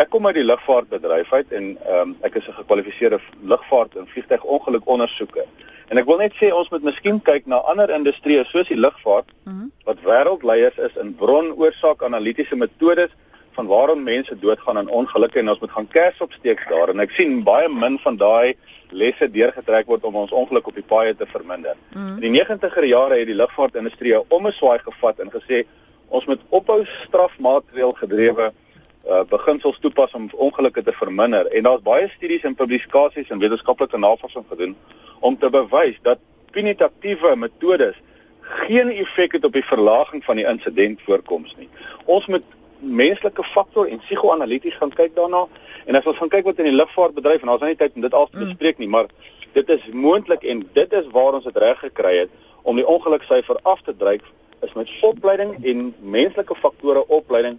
Ek 0.00 0.10
kom 0.10 0.26
uit 0.26 0.36
die 0.36 0.46
lugvaartbedryf 0.46 1.32
uit 1.32 1.56
en 1.56 1.72
ehm 1.78 2.00
um, 2.02 2.14
ek 2.26 2.36
is 2.40 2.48
'n 2.48 2.58
gekwalifiseerde 2.60 3.20
lugvaart 3.54 3.96
en 3.96 4.08
vliegtuigongeluk 4.12 4.86
ondersoeker. 4.86 5.48
En 5.90 5.98
ek 5.98 6.06
wil 6.06 6.20
net 6.22 6.34
sê 6.38 6.52
ons 6.54 6.68
moet 6.70 6.82
miskien 6.86 7.18
kyk 7.20 7.46
na 7.46 7.56
ander 7.72 7.90
industrieë 7.90 8.44
soos 8.46 8.68
die 8.68 8.78
lugvaart 8.78 9.32
mm 9.44 9.52
-hmm. 9.52 9.70
wat 9.84 10.04
wêreldleiers 10.04 10.78
is 10.78 10.96
in 11.02 11.14
bronoorsaak 11.14 12.02
analitiese 12.02 12.56
metodes 12.56 13.10
van 13.56 13.66
waarom 13.66 14.02
mense 14.02 14.38
doodgaan 14.38 14.78
in 14.78 14.88
ongelukke 14.88 15.38
en 15.38 15.48
ons 15.48 15.58
moet 15.58 15.70
gaan 15.70 15.88
kers 15.88 16.20
opsteek 16.20 16.62
daar 16.68 16.88
en 16.92 17.00
ek 17.00 17.10
sien 17.16 17.42
baie 17.44 17.68
min 17.68 17.98
van 17.98 18.16
daai 18.16 18.54
lesse 18.90 19.30
deurgetrek 19.30 19.86
word 19.86 20.04
om 20.04 20.16
ons 20.22 20.32
ongeluk 20.32 20.66
op 20.66 20.74
die 20.74 20.86
paaie 20.86 21.14
te 21.16 21.26
verminder. 21.30 21.76
Mm. 21.94 22.16
In 22.18 22.32
die 22.32 22.42
90er 22.42 22.86
jare 22.86 23.18
het 23.18 23.26
die 23.30 23.38
lugvaartindustrie 23.38 24.18
om 24.28 24.46
'n 24.46 24.52
swaai 24.52 24.78
gevat 24.78 25.20
en 25.20 25.30
gesê 25.30 25.64
ons 26.08 26.26
moet 26.26 26.40
ophou 26.48 26.84
strafmaatreël 26.84 27.92
gedrewe 27.92 28.52
uh, 28.52 29.22
beginsels 29.28 29.78
toepas 29.78 30.12
om 30.12 30.30
ongelukke 30.32 30.82
te 30.82 30.92
verminder 30.92 31.46
en 31.46 31.62
daar's 31.62 31.82
baie 31.82 32.08
studies 32.08 32.42
en 32.42 32.54
publikasies 32.54 33.30
en 33.30 33.38
wetenskaplike 33.38 33.98
navorsing 33.98 34.44
gedoen 34.48 34.76
om 35.20 35.38
te 35.38 35.50
bewys 35.50 35.98
dat 36.02 36.18
punitatiewe 36.50 37.36
metodes 37.36 37.96
geen 38.40 38.90
effek 38.90 39.32
het 39.32 39.44
op 39.44 39.52
die 39.52 39.64
verlaging 39.64 40.24
van 40.24 40.36
die 40.36 40.46
insidentvoorkoms 40.46 41.54
nie. 41.58 41.68
Ons 42.04 42.26
moet 42.26 42.44
menslike 42.80 43.44
faktor 43.44 43.88
en 43.88 43.98
psigoanalities 43.98 44.74
gaan 44.74 44.90
kyk 44.90 45.14
daarna 45.16 45.46
en 45.86 45.96
as 45.96 46.06
ons 46.06 46.18
gaan 46.18 46.32
kyk 46.32 46.44
wat 46.44 46.58
in 46.58 46.70
die 46.70 46.76
lugvaartbedryf 46.76 47.42
en 47.42 47.52
ons 47.54 47.60
het 47.60 47.68
nie 47.68 47.80
tyd 47.80 47.94
om 47.94 48.06
dit 48.06 48.14
al 48.14 48.28
te 48.28 48.38
mm. 48.38 48.44
bespreek 48.44 48.78
nie 48.78 48.88
maar 48.88 49.08
dit 49.52 49.68
is 49.68 49.86
moontlik 49.92 50.44
en 50.44 50.62
dit 50.72 50.92
is 50.92 51.08
waar 51.12 51.38
ons 51.38 51.44
dit 51.44 51.56
reg 51.56 51.78
gekry 51.78 52.14
het 52.18 52.30
om 52.62 52.76
die 52.76 52.86
ongeluksyfer 52.86 53.58
af 53.62 53.82
te 53.82 53.96
dryf 53.96 54.22
is 54.66 54.72
met 54.76 54.92
opleiding 55.02 55.56
en 55.64 55.94
menslike 56.00 56.54
faktore 56.54 57.06
opleiding 57.08 57.58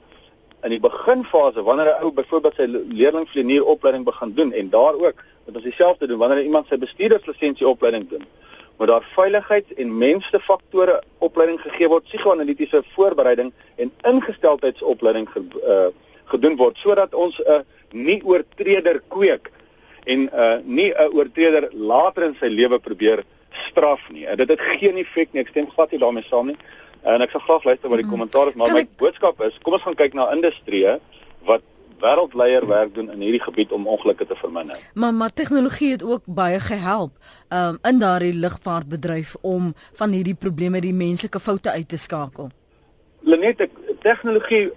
in 0.61 0.69
die 0.75 0.79
beginfase 0.79 1.63
wanneer 1.63 1.89
'n 1.97 2.03
ou 2.03 2.11
byvoorbeeld 2.11 2.55
sy 2.55 2.67
leerlingvlieënier 2.69 3.65
opleiding 3.65 4.05
begin 4.05 4.33
doen 4.33 4.53
en 4.53 4.69
daar 4.69 4.93
ook 4.93 5.17
dat 5.45 5.55
ons 5.55 5.63
dieselfde 5.63 6.07
doen 6.07 6.17
wanneer 6.17 6.43
iemand 6.43 6.67
sy 6.67 6.77
bestuurderslisensie 6.77 7.67
opleiding 7.67 8.09
doen 8.09 8.25
moet 8.77 8.87
daar 8.87 9.07
veiligheids- 9.15 9.73
en 9.77 9.97
mensfaktore 9.97 11.01
opleiding 11.19 11.59
gegee 11.61 11.87
word, 11.87 12.03
psigoanalitiese 12.03 12.83
voorbereiding 12.95 13.51
en 13.75 13.91
ingesteldheidsopleiding 14.03 15.29
ge, 15.29 15.43
uh, 15.63 15.89
gedoen 16.25 16.55
word 16.57 16.77
sodat 16.77 17.13
ons 17.13 17.39
'n 17.39 17.51
uh, 17.51 17.59
nie 17.91 18.21
oortreder 18.23 19.01
kweek 19.07 19.51
en 20.03 20.19
'n 20.19 20.29
uh, 20.33 20.57
nie 20.63 20.91
'n 20.93 21.13
oortreder 21.13 21.69
later 21.71 22.23
in 22.23 22.35
sy 22.39 22.47
lewe 22.47 22.79
probeer 22.79 23.23
straf 23.51 24.09
nie. 24.09 24.25
Uh, 24.25 24.35
dit 24.35 24.49
het 24.49 24.61
geen 24.61 24.97
effek 24.97 25.33
nie. 25.33 25.41
Ek 25.41 25.47
stem 25.47 25.69
glad 25.69 25.91
nie 25.91 25.99
daarmee 25.99 26.23
saam 26.23 26.47
nie. 26.47 26.57
Uh, 27.03 27.13
en 27.13 27.21
ek 27.21 27.31
sal 27.31 27.41
graag 27.41 27.63
luister 27.63 27.89
wat 27.89 27.97
die 27.97 28.05
mm. 28.05 28.11
kommentaar 28.11 28.47
is, 28.47 28.55
maar 28.55 28.71
my 28.71 28.87
boodskap 28.97 29.41
is, 29.41 29.57
kom 29.61 29.73
ons 29.73 29.83
gaan 29.83 29.95
kyk 29.95 30.13
na 30.13 30.31
industrieë 30.31 30.99
wat 31.49 31.63
wêreldleier 32.01 32.67
werk 32.67 32.93
doen 32.95 33.11
in 33.11 33.21
hierdie 33.21 33.41
gebied 33.41 33.71
om 33.71 33.87
ongelukke 33.87 34.25
te 34.27 34.35
verminder. 34.35 34.79
Maar 34.93 35.13
maar 35.13 35.33
tegnologie 35.33 35.91
het 35.91 36.03
ook 36.03 36.21
baie 36.25 36.59
gehelp 36.59 37.11
um, 37.49 37.77
in 37.81 37.99
daardie 37.99 38.33
lugvaartbedryf 38.33 39.35
om 39.41 39.73
van 39.93 40.11
hierdie 40.11 40.35
probleme 40.35 40.81
die 40.81 40.93
menslike 40.93 41.39
foute 41.39 41.71
uit 41.71 41.87
te 41.89 41.97
skakel. 41.97 42.49
Lenet, 43.21 43.67
tegnologie 44.01 44.71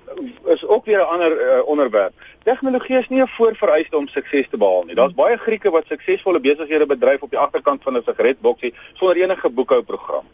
is 0.44 0.66
ook 0.66 0.84
weer 0.84 0.98
'n 0.98 1.12
ander 1.14 1.32
uh, 1.32 1.66
onderwerp. 1.66 2.12
Tegnologie 2.42 2.98
is 2.98 3.08
nie 3.08 3.22
'n 3.22 3.28
voorvereiste 3.28 3.96
om 3.96 4.08
sukses 4.08 4.48
te 4.48 4.56
behaal 4.56 4.84
nie. 4.84 4.94
Daar's 4.94 5.14
baie 5.14 5.36
Grieke 5.36 5.70
wat 5.70 5.84
suksesvolle 5.86 6.40
besighede 6.40 6.86
bedryf 6.86 7.22
op 7.22 7.30
die 7.30 7.38
agterkant 7.38 7.82
van 7.82 7.96
'n 7.96 8.02
sigaretboksie 8.06 8.74
sonder 8.92 9.16
enige 9.16 9.50
boekhouprogram. 9.50 10.24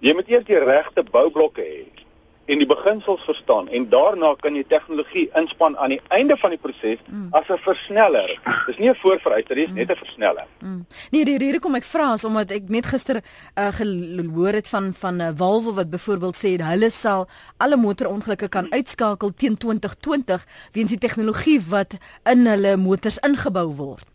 Jy 0.00 0.14
moet 0.14 0.28
eers 0.28 0.44
die 0.44 0.58
regte 0.58 1.02
boublokke 1.02 1.60
hê 1.60 2.06
en 2.48 2.60
die 2.62 2.66
beginsels 2.66 3.24
verstaan 3.28 3.68
en 3.68 3.88
daarna 3.92 4.32
kan 4.40 4.56
jy 4.56 4.64
tegnologie 4.68 5.26
inspann 5.36 5.76
aan 5.76 5.92
die 5.94 6.00
einde 6.16 6.36
van 6.40 6.54
die 6.54 6.60
proses 6.60 7.00
mm. 7.06 7.28
as 7.36 7.48
'n 7.48 7.60
versneller. 7.64 8.30
Dis 8.66 8.78
nie 8.78 8.88
'n 8.88 8.94
voorvereiste, 8.94 9.54
dit 9.54 9.64
is 9.64 9.70
mm. 9.70 9.76
net 9.76 9.90
'n 9.90 9.96
versneller. 9.96 10.46
Mm. 10.60 10.86
Nee, 11.10 11.24
die 11.24 11.38
rede 11.38 11.60
kom 11.60 11.74
ek 11.74 11.84
vra 11.84 12.14
is 12.14 12.24
omdat 12.24 12.50
ek 12.50 12.68
net 12.68 12.86
gister 12.86 13.20
uh, 13.20 13.68
gehoor 13.72 14.52
het 14.52 14.68
van 14.68 14.92
van 14.94 15.16
'n 15.16 15.20
uh, 15.20 15.32
Volvo 15.36 15.72
wat 15.72 15.90
byvoorbeeld 15.90 16.36
sê 16.36 16.56
hulle 16.62 16.90
sal 16.90 17.28
alle 17.56 17.76
motorongelukke 17.76 18.48
kan 18.48 18.72
uitskakel 18.72 19.30
teen 19.36 19.56
2020 19.56 20.46
weens 20.72 20.90
die 20.90 20.98
tegnologie 20.98 21.60
wat 21.68 21.96
in 22.24 22.46
hulle 22.46 22.76
motors 22.76 23.18
ingebou 23.18 23.74
word. 23.74 24.06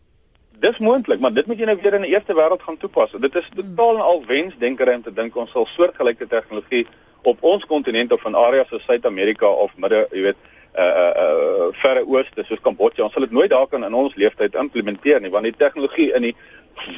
Dis 0.60 0.78
moontlik, 0.78 1.20
maar 1.20 1.32
dit 1.32 1.46
moet 1.46 1.58
jy 1.58 1.64
nou 1.64 1.78
weer 1.82 1.94
in 1.94 2.02
die 2.06 2.14
eerste 2.14 2.34
wêreld 2.34 2.62
gaan 2.62 2.76
toepas. 2.76 3.10
Dit 3.20 3.34
is 3.34 3.48
totaal 3.54 3.94
en 3.94 4.00
al 4.02 4.22
wensdenkery 4.26 4.94
om 4.94 5.02
te 5.02 5.12
dink 5.12 5.36
ons 5.36 5.50
sal 5.50 5.66
soortgelyke 5.66 6.26
tegnologie 6.26 6.86
op 7.24 7.42
ons 7.42 7.64
kontinent 7.64 8.12
of 8.12 8.24
in 8.28 8.34
areas 8.34 8.68
soos 8.68 8.84
Suid-Amerika 8.84 9.48
of 9.48 9.72
midde, 9.76 10.06
jy 10.12 10.22
weet, 10.28 10.40
uh 10.74 10.84
uh, 10.84 11.10
uh 11.24 11.66
verre 11.82 12.02
ooste 12.06 12.44
soos 12.44 12.62
Kambodja, 12.62 13.04
ons 13.04 13.12
sal 13.14 13.26
dit 13.26 13.34
nooit 13.34 13.50
daar 13.50 13.68
kan 13.70 13.84
in 13.86 13.94
ons 13.94 14.16
leeftyd 14.18 14.56
implementeer 14.58 15.20
nie 15.22 15.30
want 15.30 15.46
die 15.46 15.54
tegnologie 15.56 16.10
in 16.18 16.30
die 16.30 16.34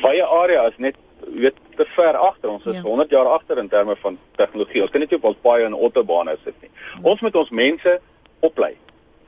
baie 0.00 0.24
area 0.24 0.64
is 0.70 0.78
net 0.80 0.96
jy 1.26 1.40
weet 1.46 1.60
te 1.76 1.84
ver 1.96 2.16
agter. 2.16 2.50
Ons 2.50 2.64
is 2.68 2.78
ja. 2.78 2.82
100 2.84 3.10
jaar 3.10 3.28
agter 3.32 3.58
in 3.58 3.68
terme 3.68 3.96
van 4.00 4.18
tegnologie. 4.36 4.82
Ons 4.82 4.92
kan 4.92 5.02
net 5.02 5.10
nie 5.10 5.18
op 5.18 5.30
ons 5.32 5.42
paaie 5.42 5.66
en 5.66 5.76
autobane 5.76 6.36
sit 6.44 6.54
nie. 6.62 6.70
Ja. 6.70 7.02
Ons 7.12 7.24
moet 7.24 7.36
ons 7.36 7.50
mense 7.50 7.98
oplei 8.46 8.74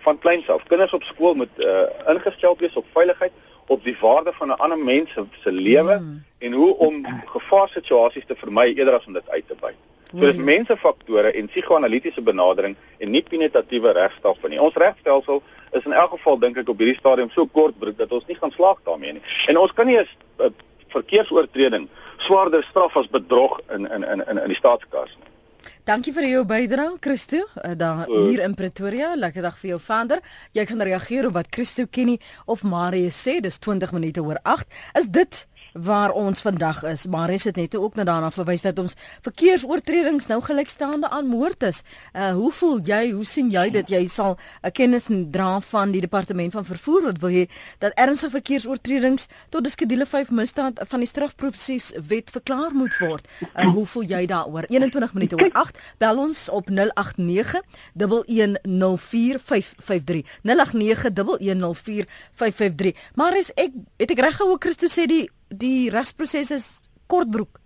van 0.07 0.19
kleins 0.23 0.49
af. 0.53 0.65
Kinders 0.71 0.95
op 0.97 1.05
skool 1.09 1.37
moet 1.43 1.65
uh 1.65 2.15
ingestel 2.15 2.57
wees 2.61 2.77
op 2.79 2.87
veiligheid 2.97 3.35
op 3.69 3.85
die 3.85 3.97
waarde 4.01 4.33
van 4.33 4.49
'n 4.49 4.61
ander 4.65 4.79
mens 4.79 5.13
se 5.43 5.53
lewe 5.53 5.99
mm. 5.99 6.25
en 6.39 6.53
hoe 6.53 6.77
om 6.77 7.07
gevaarsituasies 7.27 8.27
te 8.27 8.37
vermy 8.37 8.73
eerder 8.73 8.95
as 8.95 9.07
om 9.07 9.13
dit 9.13 9.29
uit 9.29 9.49
te 9.49 9.55
buit. 9.61 9.77
So 10.11 10.25
dis 10.25 10.41
mensefaktore 10.41 11.35
en 11.37 11.49
psigoanalitiese 11.53 12.23
benadering 12.25 12.77
en 12.99 13.11
nie 13.13 13.23
punitatiewe 13.23 13.93
regstelsel 13.93 14.49
nie. 14.49 14.61
Ons 14.61 14.79
regstelsel 14.81 15.43
is 15.77 15.85
in 15.85 15.93
elk 15.93 16.15
geval 16.17 16.39
dink 16.41 16.57
ek 16.57 16.69
op 16.73 16.81
hierdie 16.81 16.97
stadium 16.97 17.31
so 17.35 17.47
kortbroek 17.47 17.99
dat 17.99 18.13
ons 18.17 18.25
nie 18.29 18.39
gaan 18.39 18.55
slaag 18.57 18.81
daarmee 18.89 19.19
nie. 19.19 19.25
En 19.53 19.61
ons 19.61 19.73
kan 19.73 19.87
nie 19.87 19.99
'n 19.99 20.55
verkeersoortreding 20.89 21.89
swaarder 22.17 22.65
straf 22.71 22.97
as 22.97 23.09
bedrog 23.09 23.61
in 23.71 23.91
in 23.91 24.03
in 24.03 24.25
in 24.29 24.39
in 24.39 24.49
die 24.49 24.57
staatskas 24.57 25.13
nie. 25.17 25.29
Dankie 25.89 26.13
vir 26.13 26.27
jou 26.29 26.45
bydrae, 26.45 26.99
Christo, 27.01 27.37
uh, 27.65 27.71
daar 27.77 28.07
hier 28.07 28.43
in 28.45 28.55
Pretoria. 28.55 29.15
Lekker 29.17 29.43
dag 29.43 29.57
vir 29.59 29.71
jou 29.71 29.81
vader. 29.81 30.21
Jy 30.53 30.65
kan 30.69 30.83
reageer 30.83 31.27
op 31.27 31.33
wat 31.33 31.47
Christo 31.51 31.87
Kenny 31.91 32.19
of 32.45 32.63
Marie 32.63 33.09
sê. 33.09 33.41
Dis 33.41 33.57
20 33.59 33.93
minute 33.93 34.21
oor 34.21 34.37
8. 34.43 34.67
Is 35.01 35.09
dit 35.09 35.48
waar 35.73 36.11
ons 36.11 36.41
vandag 36.41 36.83
is, 36.83 37.07
maar 37.07 37.31
is 37.31 37.43
dit 37.43 37.57
net 37.57 37.77
ook 37.77 37.95
na 37.95 38.05
daarna 38.05 38.31
verwys 38.31 38.63
dat 38.63 38.79
ons 38.79 38.95
verkeersoortredings 39.23 40.27
nou 40.27 40.43
gelykstaande 40.43 41.09
aan 41.09 41.27
moord 41.27 41.63
is. 41.63 41.83
Uh 42.13 42.33
hoe 42.33 42.53
voel 42.53 42.81
jy? 42.85 43.11
Hoe 43.11 43.25
sien 43.25 43.51
jy 43.51 43.71
dit? 43.71 43.89
Jy 43.89 44.07
sal 44.07 44.37
'n 44.63 44.71
kennis 44.73 45.07
dra 45.31 45.61
van 45.61 45.91
die 45.91 46.01
departement 46.01 46.53
van 46.53 46.65
vervoer 46.65 47.03
wat 47.03 47.19
wil 47.19 47.31
jy 47.31 47.49
dat 47.79 47.93
ernstige 47.95 48.31
verkeersoortredings 48.31 49.27
tot 49.49 49.63
die 49.63 49.73
skedule 49.73 50.07
5 50.07 50.31
misdaad 50.31 50.81
van 50.89 51.01
die 51.01 51.09
strafproses 51.09 51.93
wet 52.09 52.31
verklaar 52.31 52.73
moet 52.73 52.99
word. 52.99 53.29
Uh 53.55 53.73
hoe 53.73 53.87
voel 53.87 54.03
jy 54.03 54.27
daaroor? 54.27 54.65
21 54.69 55.15
minute 55.15 55.37
oor 55.37 55.51
8. 55.53 55.79
Bel 55.99 56.19
ons 56.19 56.49
op 56.49 56.69
089 56.69 57.63
1104553. 57.95 60.25
089 60.43 61.13
Maar 63.15 63.37
is 63.37 63.51
ek 63.55 63.71
het 63.97 64.11
ek 64.11 64.21
reg 64.21 64.37
gehoor 64.37 64.57
Christus 64.61 64.99
sê 64.99 65.07
die 65.07 65.31
die 65.49 65.91
regsproses 65.91 66.51
is 66.51 66.67
kortbroek. 67.07 67.61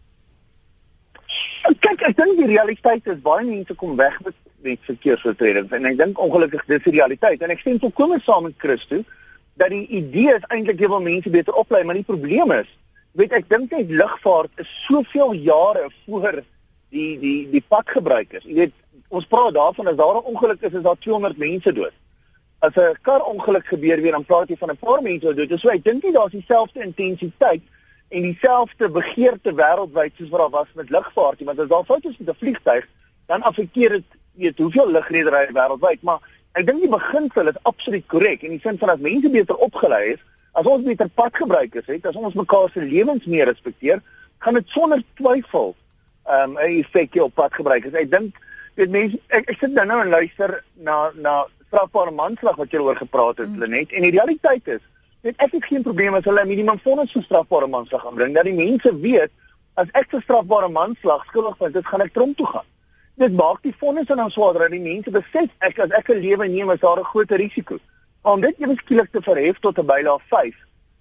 Kyk, 1.81 2.03
ek 2.09 2.17
dink 2.17 2.37
die 2.39 2.51
realiteit 2.51 3.07
is 3.07 3.21
baie 3.23 3.45
mense 3.47 3.75
kom 3.75 3.97
weg 3.97 4.19
met 4.25 4.35
met 4.63 4.79
verkeersoortredings 4.87 5.73
en 5.75 5.89
ek 5.91 5.97
dink 5.99 6.21
ongelukkig 6.23 6.63
dis 6.69 6.85
die 6.85 6.93
realiteit 6.95 7.41
en 7.43 7.51
ek 7.51 7.63
stem 7.65 7.81
volkomme 7.83 8.21
saam 8.23 8.45
met 8.47 8.55
Christo 8.63 9.01
dat 9.59 9.73
die 9.75 9.87
idee 9.99 10.37
is 10.37 10.47
eintlik 10.55 10.81
jy 10.81 10.89
wil 10.89 11.03
mense 11.05 11.31
beter 11.31 11.57
oplei, 11.59 11.83
maar 11.85 11.99
die 11.99 12.07
probleem 12.07 12.55
is, 12.57 12.69
weet 13.19 13.35
ek 13.37 13.49
dink 13.51 13.75
net 13.75 13.91
lugvaart 13.91 14.63
is 14.63 14.71
soveel 14.87 15.35
jare 15.45 15.89
voor 16.05 16.41
die 16.93 17.17
die 17.21 17.37
die 17.53 17.65
padgebruikers. 17.69 18.47
Jy 18.49 18.57
weet, 18.63 18.79
ons 19.13 19.29
praat 19.29 19.55
daarvan 19.57 19.91
as 19.91 19.99
daar 19.99 20.21
'n 20.21 20.31
ongeluk 20.33 20.63
is, 20.63 20.73
is 20.73 20.87
daar 20.87 20.99
200 20.99 21.37
mense 21.37 21.73
dood. 21.73 21.93
As 22.63 22.75
'n 22.77 22.97
karongeluk 23.03 23.67
gebeur 23.67 24.01
weer 24.01 24.13
dan 24.13 24.25
praat 24.25 24.49
jy 24.49 24.57
van 24.57 24.71
'n 24.71 24.85
paar 24.87 25.03
mense 25.03 25.27
wat 25.27 25.37
dood 25.37 25.51
is. 25.51 25.61
So 25.61 25.69
ek 25.69 25.85
dink 25.85 26.03
nie 26.03 26.13
daar's 26.13 26.31
dieselfde 26.31 26.81
intensiteit 26.81 27.63
en 28.09 28.23
dieselfde 28.23 28.91
begeerte 28.91 29.53
wêreldwyd 29.55 30.13
soos 30.17 30.29
wat 30.29 30.41
daar 30.41 30.51
was 30.61 30.69
met 30.75 30.91
lugvaart 30.91 31.39
nie, 31.39 31.47
want 31.47 31.59
as 31.59 31.69
daar 31.69 31.85
foute 31.85 32.09
is 32.09 32.19
met 32.19 32.29
'n 32.29 32.39
vliegtyg, 32.39 32.89
dan 33.27 33.43
affekteer 33.43 33.89
dit 33.89 34.09
weet 34.35 34.59
hoeveel 34.59 34.91
lugrederye 34.91 35.53
wêreldwyd, 35.53 36.03
maar 36.03 36.21
ek 36.53 36.67
dink 36.67 36.81
die 36.81 36.89
beginsel 36.89 37.49
is 37.49 37.63
absoluut 37.63 38.07
korrek 38.07 38.43
in 38.43 38.51
die 38.51 38.61
sin 38.61 38.79
van 38.79 38.89
as 38.89 38.99
mense 38.99 39.31
beter 39.31 39.57
opgelei 39.57 40.13
is, 40.13 40.21
as 40.53 40.65
ons 40.65 40.85
beter 40.85 41.09
padgebruikers 41.09 41.87
het, 41.87 42.07
as 42.07 42.17
ons 42.17 42.35
mekaar 42.35 42.71
se 42.73 42.81
lewens 42.81 43.25
meer 43.25 43.49
respekteer, 43.49 44.03
gaan 44.39 44.55
dit 44.55 44.69
sonder 44.69 45.03
twyfel 45.15 45.75
ehm 46.25 46.51
um, 46.51 46.59
'n 46.59 46.79
effek 46.79 47.15
op 47.23 47.35
padgebruikers. 47.35 47.95
Ek 47.95 48.11
dink 48.11 48.37
weet 48.75 48.91
mense 48.91 49.19
ek, 49.29 49.51
ek 49.51 49.59
sit 49.59 49.73
nou 49.73 49.87
nou 49.87 50.01
en 50.01 50.09
luister 50.09 50.65
na 50.75 51.11
na 51.15 51.47
strafbare 51.73 52.13
manslag 52.13 52.57
wat 52.61 52.71
jy 52.71 52.85
oor 52.85 52.97
gepraat 53.01 53.41
het, 53.41 53.49
mm. 53.49 53.65
Lenet, 53.65 53.93
en 53.97 54.05
die 54.05 54.13
realiteit 54.13 54.69
is 54.69 54.85
Dit 55.23 55.39
ek 55.39 55.53
het 55.55 55.67
geen 55.71 55.85
probleem 55.87 56.17
as 56.19 56.25
hulle 56.27 56.43
minimum 56.49 56.81
vonnis 56.83 57.13
vir 57.15 57.23
strafbare 57.23 57.69
manslag 57.71 58.03
aanbring. 58.09 58.33
Dat 58.35 58.49
die 58.49 58.57
mense 58.59 58.91
weet 59.05 59.31
as 59.79 59.91
ek 59.99 60.09
vir 60.11 60.23
strafbare 60.25 60.69
manslag 60.69 61.23
skuldig 61.29 61.55
vind, 61.61 61.77
dit 61.77 61.87
gaan 61.87 62.03
ek 62.03 62.11
tronk 62.17 62.35
toe 62.41 62.49
gaan. 62.49 62.67
Dit 63.23 63.37
maak 63.39 63.61
die 63.63 63.75
vonnis 63.79 64.09
dan 64.11 64.25
swaarder 64.35 64.67
dat 64.67 64.75
die 64.75 64.83
mense 64.83 65.15
besef 65.15 65.53
ek 65.69 65.79
as 65.85 65.95
ek 65.99 66.11
'n 66.11 66.19
lewe 66.25 66.49
neem 66.49 66.75
is 66.75 66.83
daar 66.83 66.99
'n 66.99 67.11
groot 67.13 67.31
risiko. 67.31 67.79
Om 68.23 68.41
dit 68.41 68.59
ewe 68.59 68.75
skielik 68.83 69.13
te 69.13 69.23
verhef 69.23 69.61
tot 69.61 69.79
'n 69.79 69.87
bylaag 69.87 70.23
5. 70.29 70.57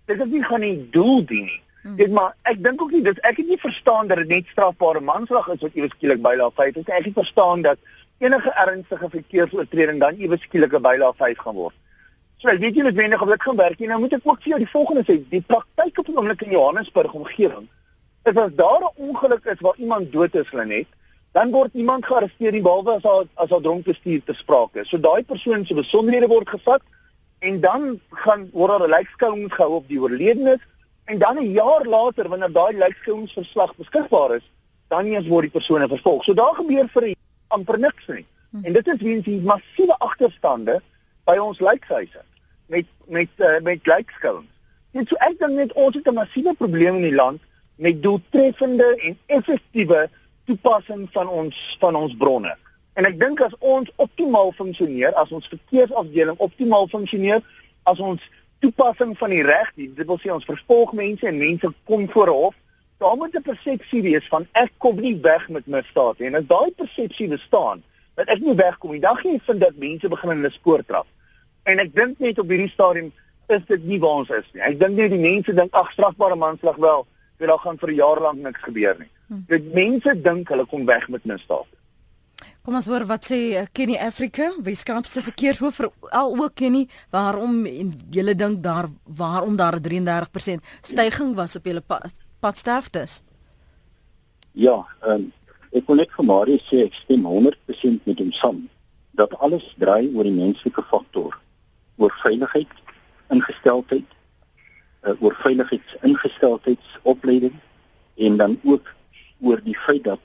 Dit 0.05 0.21
is 0.21 0.29
nie 0.29 0.43
gaan 0.43 0.61
nie 0.61 0.89
doel 0.91 1.25
dien 1.25 1.45
nie. 1.45 1.61
Hmm. 1.81 1.95
Dit 1.95 2.11
maar 2.11 2.35
ek 2.43 2.63
dink 2.63 2.81
ook 2.81 2.91
nie 2.91 3.01
dis 3.01 3.19
ek 3.21 3.37
het 3.37 3.47
nie 3.47 3.57
verstaan 3.57 4.07
dat 4.07 4.17
dit 4.17 4.27
net 4.27 4.45
strafbare 4.53 5.01
manslag 5.01 5.47
is 5.47 5.61
wat 5.61 5.73
ewe 5.73 5.89
skielik 5.89 6.21
bylaag 6.21 6.53
5 6.53 6.75
is. 6.75 6.85
Ek 6.85 7.05
het 7.05 7.13
verstaan 7.13 7.61
dat 7.61 7.77
enige 8.21 8.51
ernstige 8.63 9.09
verkeersoortreding 9.09 9.99
dan 9.99 10.15
ewe 10.15 10.37
skielik 10.37 10.73
'n 10.73 10.81
bylaag 10.81 11.15
5 11.15 11.37
gaan 11.37 11.55
word. 11.55 11.75
So 12.37 12.49
ek 12.49 12.59
weet 12.59 12.75
nie 12.75 12.83
noodwendig 12.83 13.21
of 13.21 13.29
dit 13.29 13.43
gaan 13.43 13.55
werk 13.55 13.79
nie. 13.79 13.87
Nou 13.87 13.99
moet 13.99 14.13
ek 14.13 14.25
ook 14.25 14.41
vir 14.41 14.49
jou 14.49 14.59
die 14.59 14.73
volgende 14.73 15.03
sê. 15.05 15.29
Die 15.29 15.41
praktyk 15.41 15.99
op 15.99 16.05
die 16.05 16.15
oomblik 16.15 16.41
in 16.41 16.51
Johannesburg 16.51 17.13
omgewing 17.13 17.67
is 18.23 18.37
as 18.37 18.55
daar 18.55 18.81
'n 18.81 18.97
ongeluk 19.09 19.45
is 19.45 19.59
waar 19.59 19.77
iemand 19.77 20.11
dood 20.11 20.35
is, 20.35 20.51
Lenet, 20.51 20.87
dan 21.31 21.51
word 21.51 21.73
iemand 21.73 22.05
gearresteer 22.05 22.51
nie 22.51 22.61
behalwe 22.61 22.95
as 22.95 23.01
daar 23.01 23.25
as 23.35 23.49
daar 23.49 23.61
dronk 23.61 23.85
bestuur 23.85 24.21
te 24.25 24.33
sprake 24.33 24.79
is. 24.81 24.89
So 24.89 24.97
daai 24.97 25.23
persoon 25.23 25.65
se 25.65 25.73
besonderhede 25.73 26.27
word 26.27 26.49
gevat 26.49 26.81
en 27.39 27.59
dan 27.61 27.99
gaan 28.09 28.49
word 28.53 28.71
daar 28.71 28.87
'n 28.87 28.89
lijkskouing 28.89 29.53
gehou 29.53 29.73
op 29.75 29.87
die 29.87 30.01
oorledenes 30.01 30.61
en 31.05 31.17
dan 31.17 31.37
'n 31.37 31.51
jaar 31.51 31.85
later 31.85 32.29
wanneer 32.29 32.51
daai 32.51 32.77
lijkskouingsverslag 32.77 33.75
beskikbaar 33.75 34.35
is, 34.35 34.51
dan 34.87 35.05
eens 35.05 35.27
word 35.27 35.41
die 35.41 35.51
persone 35.51 35.87
vervolg. 35.87 36.23
So 36.23 36.33
daar 36.33 36.55
gebeur 36.55 36.87
vir 36.93 37.15
amper 37.58 37.79
niks 37.79 38.08
nie. 38.08 38.25
Hm. 38.51 38.65
En 38.65 38.74
dit 38.74 38.88
is 38.88 39.01
weens 39.01 39.25
die 39.25 39.41
massiewe 39.41 39.96
agterstande 40.00 40.79
by 41.29 41.38
ons 41.38 41.60
lijkhuise 41.60 42.24
met 42.72 42.88
met 43.08 43.29
uh, 43.38 43.60
met 43.63 43.88
lijkskouings. 43.88 44.50
Net 44.91 45.08
so 45.08 45.20
ek 45.24 45.38
dink 45.39 45.55
net 45.60 45.74
ons 45.74 45.96
het 45.96 46.08
'n 46.08 46.13
massiewe 46.13 46.53
probleem 46.53 46.96
in 46.96 47.08
die 47.10 47.15
land 47.15 47.41
met 47.75 48.01
doeltreffende 48.03 48.96
en 48.96 49.17
effektiewe 49.25 50.10
toepassing 50.46 51.08
van 51.12 51.27
ons 51.27 51.77
van 51.79 51.96
ons 51.96 52.15
bronne. 52.17 52.55
En 52.93 53.05
ek 53.05 53.20
dink 53.20 53.41
as 53.41 53.55
ons 53.60 53.91
optimaal 53.96 54.51
funksioneer, 54.51 55.13
as 55.13 55.31
ons 55.31 55.48
verkeersafdeling 55.48 56.38
optimaal 56.38 56.88
funksioneer, 56.88 57.39
as 57.84 58.00
ons 58.00 58.22
toepassing 58.60 59.17
van 59.17 59.29
die 59.29 59.43
reg, 59.43 59.72
dit 59.75 60.05
wil 60.05 60.20
sê 60.20 60.31
ons 60.34 60.46
vervolg 60.46 60.91
mense 60.93 61.27
en 61.27 61.38
mense 61.38 61.72
kom 61.89 62.10
voor 62.12 62.27
hof, 62.27 62.55
dan 63.01 63.17
moet 63.17 63.36
'n 63.36 63.41
persepsie 63.41 64.01
wees 64.01 64.27
van 64.27 64.48
ek 64.51 64.72
kom 64.77 64.96
nie 65.01 65.17
weg 65.22 65.50
met 65.50 65.65
misdaad 65.65 66.20
nie. 66.20 66.27
En 66.27 66.36
as 66.36 66.48
daai 66.48 66.72
persepsie 66.72 67.27
bestaan, 67.27 67.84
dat 68.13 68.27
ek 68.27 68.39
nie 68.39 68.55
wegkom 68.55 68.91
nie, 68.91 69.00
dan 69.00 69.17
gaan 69.17 69.31
jy 69.31 69.39
vind 69.46 69.60
dat 69.60 69.75
mense 69.75 70.10
begin 70.10 70.31
in 70.31 70.46
'n 70.46 70.51
spoor 70.51 70.84
trap. 70.86 71.08
En 71.63 71.79
ek 71.79 71.96
dink 71.96 72.20
net 72.20 72.39
op 72.39 72.50
hierdie 72.50 72.70
stadium 72.70 73.12
is 73.48 73.65
dit 73.67 73.84
nie 73.84 74.00
waar 74.00 74.22
ons 74.22 74.29
is 74.29 74.50
nie. 74.53 74.62
Ek 74.62 74.79
dink 74.79 74.96
net 74.96 75.10
die 75.10 75.20
mense 75.20 75.53
dink 75.53 75.74
ag 75.74 75.91
strafbare 75.91 76.36
manslag 76.36 76.75
wel, 76.75 77.08
dit 77.38 77.48
daar 77.48 77.60
gaan 77.60 77.77
vir 77.77 77.89
'n 77.89 77.96
jaar 77.96 78.20
lank 78.22 78.39
niks 78.39 78.62
gebeur 78.62 78.96
nie. 79.00 79.10
Hm. 79.27 79.39
Dit 79.48 79.74
mense 79.74 80.22
dink 80.22 80.50
hulle 80.50 80.65
kom 80.65 80.86
weg 80.86 81.10
met 81.10 81.25
misdaad. 81.25 81.67
Kom 82.62 82.75
ons 82.75 82.85
hoor 82.85 83.05
wat 83.05 83.25
sê 83.25 83.57
eh, 83.57 83.66
Kenny 83.74 83.98
Africa, 83.98 84.51
Weskaapse 84.61 85.22
verkeershoof 85.22 85.75
vir 85.75 85.90
al 86.11 86.35
ook 86.37 86.53
Kenny, 86.55 86.87
waarom 87.09 87.66
julle 88.11 88.35
dink 88.35 88.61
daar 88.64 88.87
waarom 89.05 89.55
daar 89.55 89.75
'n 89.75 89.81
33% 89.81 90.61
stygings 90.81 91.35
was 91.35 91.55
op 91.55 91.66
julle 91.66 91.81
padsterftes? 92.41 93.21
Ja, 94.57 94.81
um, 95.07 95.29
ek 95.71 95.85
kon 95.87 96.01
net 96.01 96.11
vir 96.17 96.27
Marie 96.27 96.59
sê 96.67 96.83
ek 96.87 96.97
stem 96.99 97.23
100% 97.29 98.09
met 98.09 98.19
hom 98.19 98.33
saam 98.35 98.65
dat 99.19 99.35
alles 99.39 99.67
draai 99.79 100.09
oor 100.15 100.27
die 100.27 100.35
menslike 100.35 100.83
faktor 100.89 101.37
oor 102.01 102.13
veiligheid, 102.23 102.71
ingesteldheid, 103.31 104.09
uh, 105.05 105.13
oor 105.21 105.35
veiligheidsingesteldheidsopleiding 105.43 107.53
en 108.15 108.37
dan 108.37 108.59
ook 108.63 108.93
oor 109.41 109.61
die 109.63 109.77
feit 109.77 110.03
dat 110.03 110.19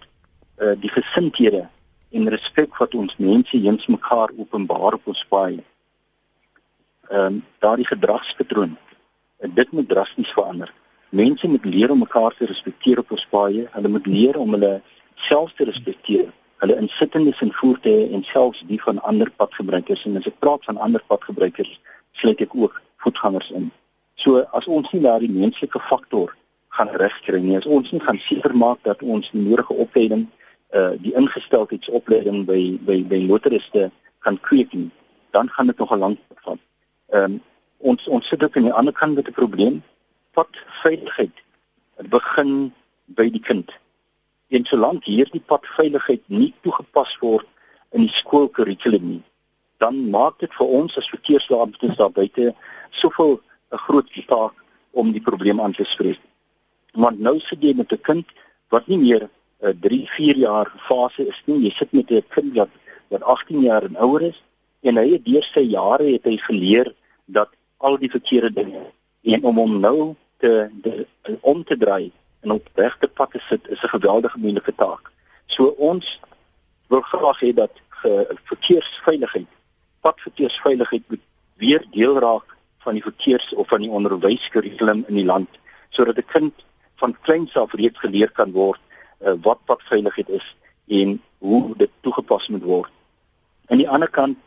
uh, 0.58 0.72
die 0.80 0.90
gesindhede 0.90 1.68
en 2.10 2.28
respek 2.32 2.76
wat 2.80 2.94
ons 2.94 3.16
mense 3.16 3.56
eens 3.56 3.86
mekaar 3.86 4.30
openbaar 4.36 4.92
op 4.98 5.06
ons 5.12 5.24
paai. 5.28 5.64
Ehm 7.10 7.26
um, 7.26 7.44
daardie 7.62 7.86
gedragspatroon, 7.86 8.76
uh, 8.76 8.80
dit 9.54 9.72
moet 9.72 9.88
drasties 9.88 10.32
verander. 10.34 10.72
Mense 11.10 11.48
moet 11.48 11.64
leer 11.64 11.90
om 11.90 11.98
mekaar 11.98 12.34
te 12.36 12.46
respekteer 12.46 12.98
op 12.98 13.10
ons 13.10 13.26
paai. 13.30 13.66
Hulle 13.70 13.88
moet 13.88 14.06
leer 14.06 14.36
om 14.36 14.50
hulle 14.50 14.82
self 15.14 15.52
te 15.52 15.64
respekteer 15.64 16.32
hulle 16.56 16.76
insittendes 16.80 17.40
in 17.40 17.52
voertuie 17.52 18.08
en 18.16 18.24
selfs 18.24 18.62
die 18.68 18.80
van 18.82 19.00
ander 19.02 19.30
padgebruikers 19.36 20.04
en 20.08 20.16
as 20.20 20.28
ek 20.30 20.38
praat 20.40 20.64
van 20.68 20.80
ander 20.86 21.02
padgebruikers 21.12 21.72
sluit 22.16 22.40
ek 22.40 22.54
ook 22.56 22.80
voetgangers 23.04 23.50
in. 23.58 23.68
So 24.16 24.40
as 24.56 24.68
ons 24.78 24.88
nie 24.94 25.02
daardie 25.04 25.32
menslike 25.32 25.80
faktor 25.90 26.32
gaan 26.76 26.92
regkry 27.02 27.40
nie, 27.42 27.58
as 27.58 27.68
ons 27.68 27.92
nie 27.92 28.00
gaan 28.00 28.20
seker 28.24 28.56
maak 28.56 28.80
dat 28.88 29.04
ons 29.04 29.28
die 29.32 29.42
nodige 29.42 29.76
opleiding 29.84 30.26
uh 30.76 30.94
die 31.00 31.12
ingesteldheidsopleiding 31.20 32.46
by 32.48 32.60
by 32.88 33.02
by 33.10 33.20
motoriste 33.28 33.90
kan 34.24 34.40
kweek 34.48 34.72
nie, 34.74 34.88
dan 35.36 35.52
gaan 35.52 35.68
dit 35.70 35.78
nog 35.78 35.92
'n 35.92 36.00
lang 36.00 36.16
pad 36.28 36.40
vat. 36.46 36.62
Ehm 37.12 37.36
um, 37.36 37.40
ons 37.78 38.08
ons 38.08 38.28
sit 38.28 38.42
ook 38.42 38.56
aan 38.56 38.68
die 38.70 38.78
ander 38.80 38.92
kant 38.92 39.14
met 39.14 39.28
'n 39.28 39.32
probleem. 39.32 39.82
Wat 40.36 40.58
veiligheid 40.82 41.38
begin 42.12 42.50
by 43.18 43.24
die 43.32 43.40
kind 43.40 43.70
en 44.52 44.66
solank 44.68 45.06
hierdie 45.08 45.40
padveiligheid 45.52 46.26
nie 46.28 46.50
toegepas 46.66 47.14
word 47.22 47.46
in 47.96 48.04
die 48.04 48.16
skoolkurrikulum 48.18 49.06
nie, 49.14 49.22
dan 49.80 50.02
maak 50.12 50.36
dit 50.42 50.52
vir 50.58 50.74
ons 50.80 50.98
as 51.00 51.08
verkeersbeamptes 51.14 51.96
daar 52.00 52.12
buite 52.18 52.52
soveel 53.00 53.40
'n 53.72 53.80
groot 53.86 54.12
taak 54.28 54.54
om 54.92 55.12
die 55.12 55.24
probleem 55.28 55.60
aan 55.60 55.72
te 55.72 55.84
spreek. 55.84 56.20
Want 56.92 57.20
nou 57.20 57.40
sit 57.40 57.62
jy 57.62 57.72
met 57.74 57.92
'n 57.92 58.04
kind 58.08 58.26
wat 58.68 58.86
nie 58.88 58.98
meer 58.98 59.28
'n 59.62 59.80
3, 59.80 60.06
4 60.18 60.36
jaar 60.36 60.68
fase 60.88 61.26
is 61.26 61.42
nie. 61.46 61.64
Jy 61.64 61.70
sit 61.70 61.92
met 61.92 62.10
'n 62.10 62.22
kind 62.28 62.54
wat 62.54 62.70
wat 63.08 63.22
18 63.22 63.60
jaar 63.60 63.84
en 63.84 63.96
ouer 63.96 64.22
is 64.22 64.42
en 64.82 64.96
hy 64.96 65.12
het 65.12 65.24
deur 65.24 65.42
sy 65.42 65.60
jare 65.60 66.12
het 66.12 66.24
hy 66.24 66.36
geleer 66.36 66.94
dat 67.24 67.48
al 67.78 67.96
die 67.96 68.10
verkeerde 68.10 68.52
dinge 68.52 68.82
en 69.22 69.44
om 69.44 69.56
hom 69.56 69.80
nou 69.80 70.16
te, 70.38 70.70
te 70.82 71.06
om 71.40 71.64
te 71.64 71.76
draai 71.76 72.12
en 72.40 72.50
op 72.50 72.68
regte 72.74 73.08
pad 73.08 73.30
te 73.30 73.40
sit 73.48 73.68
is 73.68 73.82
'n 73.82 73.88
geweldige 73.88 74.38
moeilike 74.38 74.74
taak. 74.74 75.10
So 75.46 75.66
ons 75.66 76.20
wil 76.88 77.00
graag 77.00 77.40
hê 77.40 77.54
dat 77.54 77.72
verkeersveiligheid, 78.44 79.46
padverkeersveiligheid 80.00 81.02
moet 81.08 81.20
weer 81.56 81.84
deel 81.90 82.18
raak 82.18 82.56
van 82.78 82.94
die 82.94 83.02
verkeers 83.02 83.54
of 83.54 83.68
van 83.68 83.80
die 83.80 83.90
onderwyskurrikulum 83.90 85.04
in 85.08 85.14
die 85.14 85.24
land 85.24 85.48
sodat 85.90 86.16
'n 86.16 86.26
kind 86.26 86.54
van 86.96 87.16
kleins 87.20 87.56
af 87.56 87.72
reeds 87.72 87.98
geleer 87.98 88.30
kan 88.30 88.52
word 88.52 88.80
uh, 89.20 89.32
wat 89.42 89.64
padveiligheid 89.64 90.28
is 90.28 90.56
en 90.86 91.22
hoe 91.38 91.74
dit 91.76 91.90
toegepas 92.00 92.48
moet 92.48 92.62
word. 92.62 92.92
Aan 93.66 93.82
die 93.82 93.88
ander 93.88 94.10
kant 94.10 94.38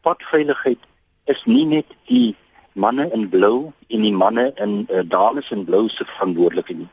padveiligheid 0.00 0.78
is 1.24 1.44
nie 1.44 1.64
net 1.66 1.86
die 2.06 2.36
manne 2.72 3.10
in 3.12 3.28
blou 3.28 3.72
en 3.88 4.02
die 4.02 4.12
manne 4.12 4.52
in 4.56 4.86
uh, 4.90 5.02
dames 5.04 5.50
in 5.50 5.64
blou 5.64 5.88
se 5.88 6.04
verantwoordelikheid 6.04 6.78
nie 6.78 6.90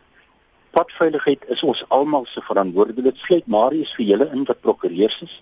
padveiligheid 0.75 1.45
is 1.55 1.63
ons 1.63 1.83
almal 1.95 2.25
se 2.27 2.43
verantwoordelikheid. 2.43 3.15
Dit 3.15 3.23
sluit 3.23 3.47
Marius 3.47 3.93
vir 3.95 4.09
julle 4.11 4.27
in 4.35 4.43
wat 4.49 4.61
prokureurs 4.65 5.17
is. 5.27 5.35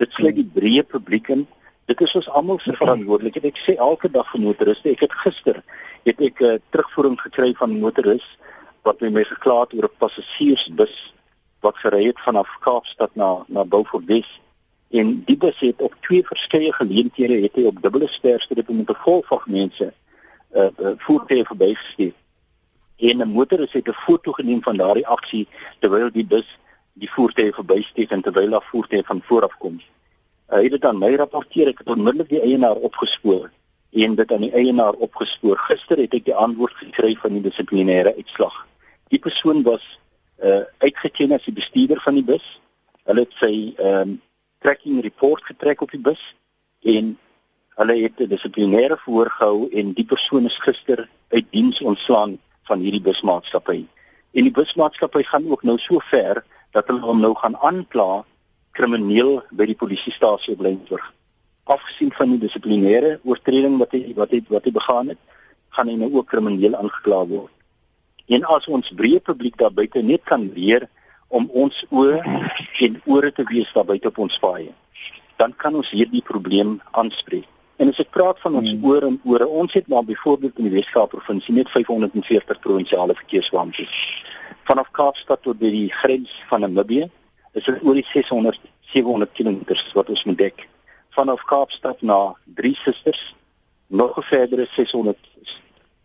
Dit 0.00 0.14
sluit 0.16 0.36
die 0.38 0.48
breë 0.56 0.84
publiek 0.88 1.28
in. 1.34 1.44
Dit 1.90 2.00
is 2.04 2.14
ons 2.20 2.28
almal 2.40 2.60
se 2.64 2.72
verantwoordelikheid. 2.76 3.50
Ek 3.52 3.60
sê 3.64 3.76
elke 3.76 4.10
dag 4.12 4.28
vir 4.32 4.44
motoriste, 4.46 4.92
ek 4.94 5.04
het 5.06 5.20
gister 5.24 5.62
het 6.08 6.20
ek 6.24 6.40
'n 6.40 6.56
uh, 6.56 6.58
terugvoering 6.72 7.18
gekry 7.20 7.52
van 7.60 7.80
motoris 7.84 8.24
wat 8.86 9.00
my 9.00 9.24
gekla 9.24 9.60
het 9.60 9.74
oor 9.76 9.88
'n 9.88 9.98
passasiersbus 10.00 10.96
wat 11.60 11.76
gery 11.84 12.06
het 12.06 12.20
vanaf 12.24 12.48
Kaapstad 12.64 13.12
na 13.16 13.44
na 13.48 13.64
Beaufort 13.64 14.06
Wes. 14.06 14.28
En 14.90 15.22
die 15.24 15.36
bus 15.36 15.58
het 15.60 15.82
op 15.82 15.94
twee 16.00 16.26
verskeie 16.26 16.72
geleenthede 16.72 17.42
het 17.42 17.54
hy 17.54 17.64
op 17.68 17.82
dubbele 17.82 18.08
sterstrepe 18.08 18.72
met 18.72 18.90
'n 18.90 19.02
vol 19.04 19.22
van 19.26 19.42
mense 19.46 19.92
uh, 20.54 20.68
uh 20.78 20.92
voertuie 20.96 21.44
verbygesteek 21.44 22.14
en 22.98 23.20
'n 23.20 23.28
motoris 23.28 23.72
het 23.72 23.88
'n 23.88 23.92
foto 23.92 24.32
geneem 24.32 24.62
van 24.62 24.76
daardie 24.76 25.06
aksie 25.06 25.48
terwyl 25.78 26.10
die 26.10 26.26
bus 26.26 26.58
die 26.92 27.10
voertuig 27.10 27.54
verbysteek 27.54 28.10
en 28.10 28.22
terwyl 28.22 28.50
daar 28.50 28.68
voertuie 28.70 29.02
van 29.04 29.22
voor 29.24 29.42
af 29.42 29.56
kom. 29.58 29.80
Hy 30.46 30.62
het 30.62 30.70
dit 30.70 30.84
aan 30.84 30.98
my 30.98 31.14
rapporteer. 31.14 31.68
Ek 31.68 31.78
het 31.78 31.88
onmiddellik 31.88 32.28
die 32.28 32.40
eienaar 32.40 32.74
opgespoor 32.74 33.50
en 33.92 34.14
dit 34.14 34.32
aan 34.32 34.40
die 34.40 34.52
eienaar 34.52 34.92
opgespoor. 34.92 35.58
Gister 35.58 35.98
het 35.98 36.14
ek 36.14 36.24
die 36.24 36.34
antwoord 36.34 36.74
gekry 36.74 37.14
van 37.20 37.32
die 37.32 37.42
dissiplinêre 37.42 38.14
uitslag. 38.16 38.66
Die 39.08 39.18
persoon 39.18 39.62
was 39.62 39.84
uh 40.42 40.62
uitgeken 40.78 41.32
as 41.32 41.44
die 41.44 41.54
bestuurder 41.54 42.00
van 42.00 42.14
die 42.14 42.24
bus. 42.24 42.60
Hulle 43.04 43.20
het 43.20 43.36
sy 43.38 43.74
ehm 43.76 44.00
um, 44.00 44.20
tracking 44.58 45.02
report 45.02 45.44
getrek 45.44 45.80
op 45.82 45.90
die 45.90 46.00
bus 46.00 46.22
en 46.82 47.16
hulle 47.78 47.96
het 48.02 48.20
'n 48.20 48.28
dissiplinêre 48.28 48.96
verhoor 49.04 49.30
gehou 49.30 49.68
en 49.70 49.92
die 49.92 50.04
persoon 50.04 50.44
is 50.44 50.58
gister 50.58 51.08
uit 51.28 51.46
diens 51.50 51.80
ontslaan 51.80 52.38
van 52.62 52.78
hierdie 52.80 53.00
busmaatskappy. 53.00 53.86
En 54.32 54.42
die 54.42 54.52
busmaatskappy 54.52 55.22
gaan 55.22 55.50
ook 55.50 55.62
nou 55.62 55.78
so 55.78 55.98
ver 55.98 56.44
dat 56.70 56.86
hulle 56.86 57.00
hom 57.00 57.20
nou 57.20 57.34
gaan 57.34 57.56
aankla 57.56 58.24
krimineel 58.72 59.42
by 59.50 59.66
die 59.66 59.78
polisiestasie 59.78 60.54
op 60.54 60.60
Lensburg. 60.60 61.12
Afgesien 61.64 62.12
van 62.12 62.30
die 62.30 62.38
dissiplinêre 62.38 63.18
oortreding 63.24 63.78
wat 63.78 63.92
hy 63.92 64.12
wat 64.16 64.30
hy 64.30 64.42
wat 64.48 64.64
hy 64.64 64.72
begaan 64.72 65.08
het, 65.08 65.18
gaan 65.68 65.88
hy 65.88 65.96
nou 66.00 66.12
ook 66.12 66.28
krimineel 66.28 66.76
aangekla 66.76 67.24
word. 67.26 67.52
En 68.28 68.44
as 68.44 68.68
ons 68.68 68.92
breë 68.92 69.20
publiek 69.24 69.56
daar 69.56 69.72
buite 69.72 70.02
net 70.04 70.24
kan 70.28 70.50
leer 70.54 70.88
om 71.28 71.48
ons 71.52 71.84
oë 71.90 72.18
en 72.86 72.98
ore 73.04 73.30
te 73.32 73.44
wees 73.50 73.70
daar 73.74 73.86
buite 73.88 74.08
op 74.08 74.18
ons 74.24 74.38
paaie, 74.42 74.72
dan 75.36 75.54
kan 75.56 75.74
ons 75.74 75.90
hierdie 75.90 76.22
probleem 76.24 76.78
aanspreek. 76.90 77.46
En 77.78 77.92
as 77.92 78.00
ek 78.02 78.10
praat 78.10 78.40
van 78.42 78.56
ons 78.58 78.72
hmm. 78.72 78.86
oor 78.90 79.04
en 79.06 79.20
oor, 79.22 79.44
ons 79.60 79.74
het 79.76 79.86
maar 79.86 80.02
byvoorbeeld 80.04 80.58
in 80.58 80.66
die 80.66 80.74
Weskaap 80.80 81.12
provinsie 81.14 81.54
net 81.54 81.70
540 81.70 82.58
provinsiale 82.64 83.14
verkeersbeamptes. 83.20 84.00
Vanaf 84.66 84.90
Kaapstad 84.98 85.44
tot 85.44 85.60
by 85.60 85.70
die 85.70 85.86
grens 86.00 86.32
van 86.50 86.64
Namibië 86.66 87.06
is 87.54 87.68
dit 87.68 87.84
oor 87.86 87.94
die 87.94 88.06
600 88.10 88.58
700 88.88 89.30
km 89.36 89.76
wat 89.94 90.10
ons 90.10 90.24
moet 90.24 90.38
dek. 90.40 90.66
Vanaf 91.14 91.44
Kaapstad 91.46 92.02
na 92.02 92.18
Drie 92.58 92.74
Susters 92.82 93.20
nog 93.88 94.16
'n 94.18 94.26
verdere 94.26 94.66
600 94.74 95.16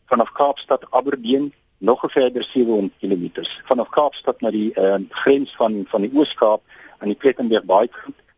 vanaf 0.05 0.31
Kaapstad 0.31 0.85
Aberdeen 0.89 1.53
nog 1.83 2.03
'n 2.03 2.09
verdere 2.09 2.43
700 2.43 2.93
km. 2.99 3.29
Vanaf 3.63 3.89
Kaapstad 3.89 4.41
na 4.41 4.49
die 4.51 4.71
uh, 4.75 4.95
grens 5.09 5.55
van 5.55 5.83
van 5.87 6.01
die 6.01 6.11
Oos-Kaap 6.13 6.61
aan 6.97 7.07
die 7.07 7.17
Plettenberg 7.17 7.63
Baai 7.63 7.89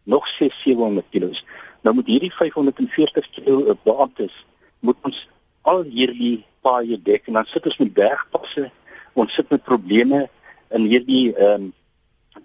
nog 0.03 0.27
6 0.27 0.61
700 0.61 1.05
km. 1.09 1.33
Nou 1.81 1.95
met 1.95 2.05
hierdie 2.05 2.33
540 2.33 3.29
kg 3.29 3.75
beamptes 3.83 4.45
moet 4.79 4.95
ons 5.01 5.29
al 5.61 5.83
hierdie 5.83 6.45
paaie 6.61 7.01
dek 7.01 7.27
en 7.27 7.33
dan 7.33 7.45
sit 7.45 7.65
ons 7.65 7.77
met 7.77 7.93
bergpasse. 7.93 8.71
Ons 9.13 9.33
sit 9.33 9.49
met 9.49 9.63
probleme 9.63 10.29
in 10.69 10.81
hierdie 10.81 11.35
ehm 11.35 11.61
um, 11.61 11.73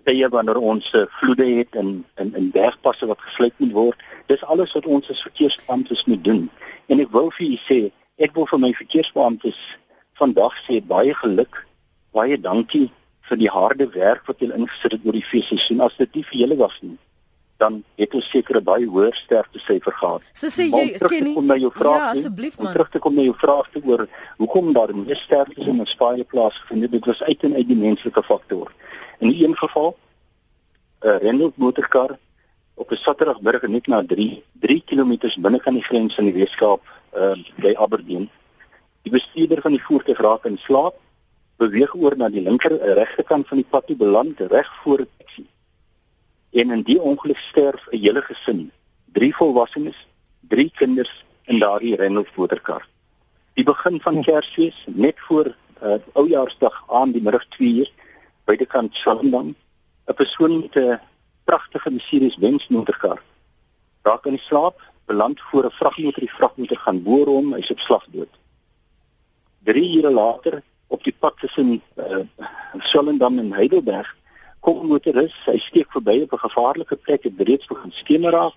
tye 0.04 0.28
wanneer 0.28 0.56
ons 0.56 0.92
uh, 0.92 1.02
vloede 1.08 1.44
het 1.44 1.74
in 1.74 2.04
in 2.16 2.34
in 2.34 2.50
bergpasse 2.50 3.06
wat 3.06 3.20
gesluit 3.20 3.54
moet 3.56 3.72
word. 3.72 3.98
Dis 4.26 4.44
alles 4.44 4.72
wat 4.72 4.86
ons 4.86 5.10
as 5.10 5.22
verkeersbeamptes 5.22 6.04
moet 6.04 6.24
doen. 6.24 6.50
En 6.86 7.00
ek 7.00 7.10
wil 7.10 7.30
vir 7.30 7.46
u 7.46 7.58
sê, 7.64 7.80
ek 8.16 8.34
wil 8.34 8.46
vir 8.46 8.58
my 8.58 8.72
verkeersbeamptes 8.72 9.78
vandag 10.20 10.56
sê 10.66 10.80
baie 10.94 11.14
geluk. 11.14 11.66
Baie 12.12 12.36
dankie 12.40 12.88
vir 13.28 13.38
die 13.38 13.50
harde 13.50 13.86
werk 13.94 14.26
wat 14.28 14.42
julle 14.42 14.58
ingesit 14.58 14.96
het 14.96 15.06
oor 15.06 15.16
die 15.16 15.28
feesseisoen. 15.32 15.80
As 15.86 15.96
dit 15.98 16.18
nie 16.18 16.26
vir 16.30 16.38
julle 16.42 16.58
was 16.60 16.76
nie, 16.82 16.96
dan 17.60 17.80
het 18.00 18.14
ons 18.16 18.30
seker 18.32 18.56
'n 18.60 18.64
baie 18.64 18.86
hoër 18.86 19.14
sterftesyfer 19.14 19.92
gehad. 19.92 20.22
So 20.34 20.48
sê 20.48 20.64
jy, 20.70 20.98
Kenny, 20.98 21.34
kom 21.34 21.46
na 21.46 21.56
jou 21.56 21.72
vraag. 21.72 22.00
Ja, 22.00 22.10
asseblief 22.10 22.58
man. 22.58 22.72
Terug 22.72 22.90
te 22.90 22.98
kom 22.98 23.14
na 23.14 23.22
jou 23.22 23.36
vraag 23.36 23.70
te 23.72 23.80
oor 23.84 24.08
hoekom 24.36 24.72
daar 24.72 24.94
meer 24.96 25.16
sterftes 25.16 25.66
in 25.66 25.80
ons 25.80 25.94
paai 25.94 26.24
plaas 26.24 26.58
gevind 26.58 26.82
het. 26.82 26.92
Dit 26.92 27.04
was 27.04 27.22
uit 27.22 27.42
en 27.42 27.54
uit 27.54 27.68
die 27.68 27.76
menslike 27.76 28.22
faktor. 28.22 28.72
In 29.18 29.28
een 29.28 29.56
geval 29.56 29.96
'n 31.04 31.18
Renault 31.22 31.56
motorkar 31.56 32.18
op 32.74 32.90
'n 32.90 32.96
Saterdagmiddag 32.96 33.68
net 33.68 33.86
na 33.86 34.02
3 34.06 34.42
3 34.60 34.82
km 34.84 35.12
binne 35.40 35.60
aan 35.64 35.74
die 35.74 35.84
grens 35.84 36.14
van 36.14 36.24
die 36.24 36.34
Weskaap 36.34 36.82
uh, 37.16 37.36
by 37.56 37.74
Aberdeen. 37.76 38.30
Die 39.02 39.12
bestuurder 39.12 39.60
van 39.60 39.72
die 39.76 39.82
voertuig 39.82 40.18
raak 40.18 40.44
in 40.44 40.58
slaap, 40.58 40.98
beweeg 41.56 41.94
oor 41.94 42.16
na 42.16 42.28
die 42.28 42.42
linker 42.44 42.72
regterkant 42.98 43.48
van 43.48 43.60
die 43.60 43.70
pad 43.70 43.86
toe 43.86 43.96
beland 43.96 44.40
reg 44.52 44.68
voor 44.82 45.04
die 45.04 45.10
taxi 45.18 45.46
en 46.50 46.70
in 46.74 46.82
die 46.82 46.98
ongeluk 46.98 47.38
sterf 47.38 47.86
'n 47.90 47.98
hele 47.98 48.22
gesin, 48.22 48.70
drie 49.12 49.34
volwassenes, 49.34 49.98
drie 50.40 50.70
kinders 50.74 51.24
in 51.44 51.58
daardie 51.58 51.96
Renault 51.96 52.36
motorkar. 52.36 52.86
Die 53.54 53.64
begin 53.64 54.00
van 54.00 54.22
Kersfees, 54.22 54.84
net 54.86 55.14
voor 55.18 55.54
uh, 55.82 55.94
Oujaarsdag 56.12 56.84
aan 56.88 57.12
die 57.12 57.22
middag 57.22 57.46
2 57.48 57.68
uur 57.68 57.90
by 58.44 58.56
die 58.56 58.66
kant 58.66 58.96
Sandam, 58.96 59.54
'n 60.08 60.14
persoon 60.14 60.60
met 60.60 60.76
'n 60.76 61.00
pragtige 61.44 61.90
Mercedes-Benz 61.90 62.68
motorkar 62.68 63.22
raak 64.02 64.26
in 64.26 64.38
slaap, 64.38 64.80
beland 65.06 65.40
voor 65.40 65.64
'n 65.64 65.70
vragmotor, 65.70 66.20
die 66.20 66.34
vragmotor 66.34 66.76
gaan 66.76 67.02
boor 67.02 67.26
hom, 67.26 67.52
hy's 67.54 67.70
op 67.70 67.78
slag 67.78 68.04
dood. 68.10 68.39
3 69.64 69.96
ure 69.96 70.10
later 70.10 70.62
op 70.88 71.04
die 71.04 71.14
pad 71.18 71.36
tussen 71.38 71.82
uh, 71.96 72.24
Sandam 72.78 73.38
en 73.38 73.52
Heidelberg 73.52 74.16
kom 74.60 74.86
motoris, 74.86 75.34
hy 75.46 75.58
steek 75.58 75.92
verby 75.92 76.20
op 76.22 76.32
'n 76.32 76.44
gevaarlike 76.46 76.96
plek 76.96 77.24
en 77.24 77.36
reeds 77.38 77.66
begin 77.66 77.92
skemer 77.92 78.32
raak. 78.32 78.56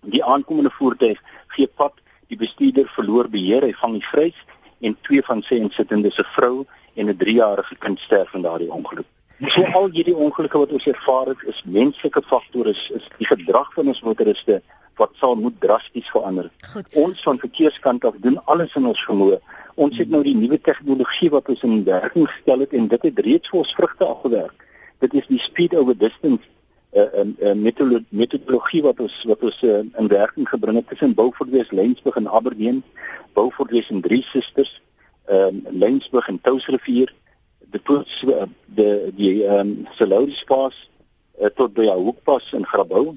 Die 0.00 0.24
aankomende 0.24 0.70
voertuig 0.70 1.18
gee 1.46 1.66
pad, 1.66 1.92
die 2.28 2.36
bestuurder 2.36 2.86
verloor 2.94 3.28
beheer, 3.28 3.62
hy 3.62 3.72
vang 3.72 3.92
die 3.92 4.08
vrys 4.12 4.38
en 4.80 4.96
twee 5.02 5.22
van 5.22 5.42
sy 5.42 5.54
insittendes, 5.54 6.18
'n 6.18 6.32
vrou 6.36 6.66
en 6.94 7.08
'n 7.08 7.16
3-jarige 7.16 7.76
kind 7.78 7.98
sterf 7.98 8.34
in 8.34 8.42
daardie 8.42 8.70
ongeluk. 8.70 9.06
So 9.44 9.64
al 9.64 9.90
hierdie 9.92 10.16
ongelukke 10.16 10.58
wat 10.58 10.72
ons 10.72 10.86
ervaar 10.86 11.26
het, 11.26 11.42
is 11.44 11.62
menslike 11.64 12.22
faktore, 12.22 12.70
is, 12.70 12.90
is 12.94 13.08
die 13.18 13.26
gedrag 13.26 13.72
van 13.74 13.88
ons 13.92 14.00
motoriste 14.00 14.62
wat 14.96 15.10
sal 15.20 15.34
moet 15.36 15.60
drasties 15.60 16.08
verander. 16.08 16.50
Goed. 16.72 16.86
Ons 16.94 17.22
van 17.22 17.38
verkeerskant 17.38 18.04
af 18.04 18.14
doen 18.24 18.38
alles 18.44 18.74
in 18.74 18.86
ons 18.86 19.04
vermoë. 19.04 19.40
Ons 19.76 19.98
het 20.00 20.08
nou 20.08 20.22
die 20.24 20.36
nuwe 20.36 20.58
tegnologie 20.60 21.30
wat 21.30 21.48
ons 21.52 21.62
in 21.62 21.84
werking 21.84 22.28
gestel 22.28 22.64
het 22.64 22.72
en 22.72 22.88
dit 22.88 23.02
het 23.10 23.18
reeds 23.26 23.52
vir 23.52 23.60
ons 23.62 23.74
vrugte 23.76 24.08
afgewerk 24.08 24.66
dit 24.98 25.14
is 25.14 25.26
die 25.26 25.38
speed 25.38 25.74
over 25.74 25.98
distance 25.98 26.44
'n 26.92 26.98
uh, 26.98 27.24
'n 27.24 27.36
uh, 27.40 27.48
uh, 27.50 27.54
metodologie 28.08 28.82
wat 28.82 29.00
ons 29.00 29.24
wat 29.24 29.42
ons 29.42 29.62
uh, 29.62 29.78
in 29.78 30.08
werking 30.08 30.48
gebring 30.48 30.76
het 30.76 30.88
tussen 30.88 31.14
West 31.50 31.72
Lensburg 31.72 32.16
en 32.16 32.28
Aberdeen, 32.28 32.82
West 33.34 33.90
en 33.90 34.00
Drie 34.00 34.22
Susters, 34.22 34.82
ehm 35.24 35.66
um, 35.66 35.78
Lensburg 35.78 36.28
en 36.28 36.40
Touwsrivier, 36.40 37.14
die 37.70 37.82
toets 37.82 38.22
uh, 38.22 38.42
die 38.66 39.14
die 39.14 39.44
ehm 39.44 39.58
um, 39.58 39.86
Salouris 39.90 40.44
Pass 40.44 40.90
uh, 41.40 41.46
tot 41.46 41.72
by 41.72 41.86
Hoekpas 41.86 42.52
in 42.52 42.66
Grabouw 42.66 43.16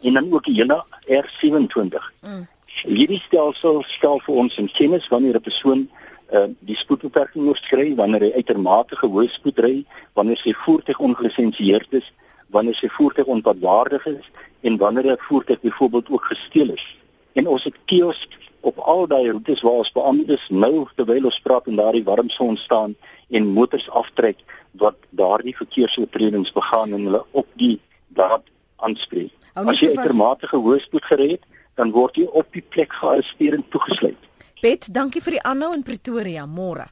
en 0.00 0.14
dan 0.14 0.32
ook 0.32 0.44
die 0.44 0.54
hele 0.54 0.84
R27. 1.08 2.12
Mm. 2.20 2.46
Hierdie 2.82 3.20
stelsel 3.22 3.82
stel 3.86 4.18
vir 4.26 4.34
ons 4.34 4.56
in 4.58 4.68
kennis 4.68 5.06
wanneer 5.08 5.36
'n 5.36 5.46
persoon 5.46 5.88
uh, 6.32 6.48
die 6.58 6.76
spoedbeperking 6.76 7.46
oorskry 7.46 7.94
wanneer 7.94 8.26
hy 8.26 8.32
uitermate 8.34 8.98
hoë 8.98 9.28
spoed 9.30 9.58
ry, 9.58 9.84
wanneer 10.14 10.36
sy 10.36 10.52
voertuig 10.64 10.98
ongelisensieerd 10.98 11.92
is, 11.92 12.12
wanneer 12.50 12.74
sy 12.74 12.88
voertuig 12.88 13.26
onpadwaardig 13.26 14.06
is 14.06 14.26
en 14.62 14.76
wanneer 14.76 15.12
'n 15.12 15.26
voertuig 15.28 15.60
byvoorbeeld 15.60 16.10
ook 16.10 16.24
gesteel 16.24 16.70
is. 16.74 16.86
En 17.34 17.46
ons 17.46 17.64
het 17.64 17.74
kiosk 17.84 18.30
op 18.60 18.78
al 18.78 19.06
daai 19.06 19.30
roetes 19.30 19.62
waar 19.62 19.82
ons 19.82 19.92
beamptes 19.92 20.48
nou 20.48 20.86
terwyl 20.96 21.24
ons 21.24 21.40
praat 21.40 21.66
en 21.66 21.76
daardie 21.76 22.04
warm 22.04 22.28
son 22.28 22.56
staan 22.56 22.94
en 23.30 23.46
motors 23.46 23.90
aftrek 23.90 24.38
wat 24.72 24.96
daardie 25.10 25.56
verkeersoortredings 25.56 26.52
begaan 26.52 26.92
en 26.92 27.04
hulle 27.04 27.24
op 27.30 27.46
die 27.60 27.80
daad 28.08 28.42
aanspreek. 28.76 29.32
As 29.54 29.80
jy 29.80 29.92
uitermate 29.94 30.48
hoë 30.50 30.80
spoed 30.82 31.04
gery 31.04 31.28
het, 31.36 31.44
dan 31.74 31.90
word 31.90 32.16
jy 32.16 32.26
op 32.32 32.46
die 32.52 32.62
plek 32.62 32.92
gearresteer 32.92 33.54
en 33.54 33.64
toegesluit. 33.68 34.18
Bet, 34.62 34.88
dankie 34.94 35.20
vir 35.20 35.38
die 35.38 35.44
aanhou 35.44 35.74
in 35.74 35.82
Pretoria. 35.82 36.46
Môre. 36.46 36.86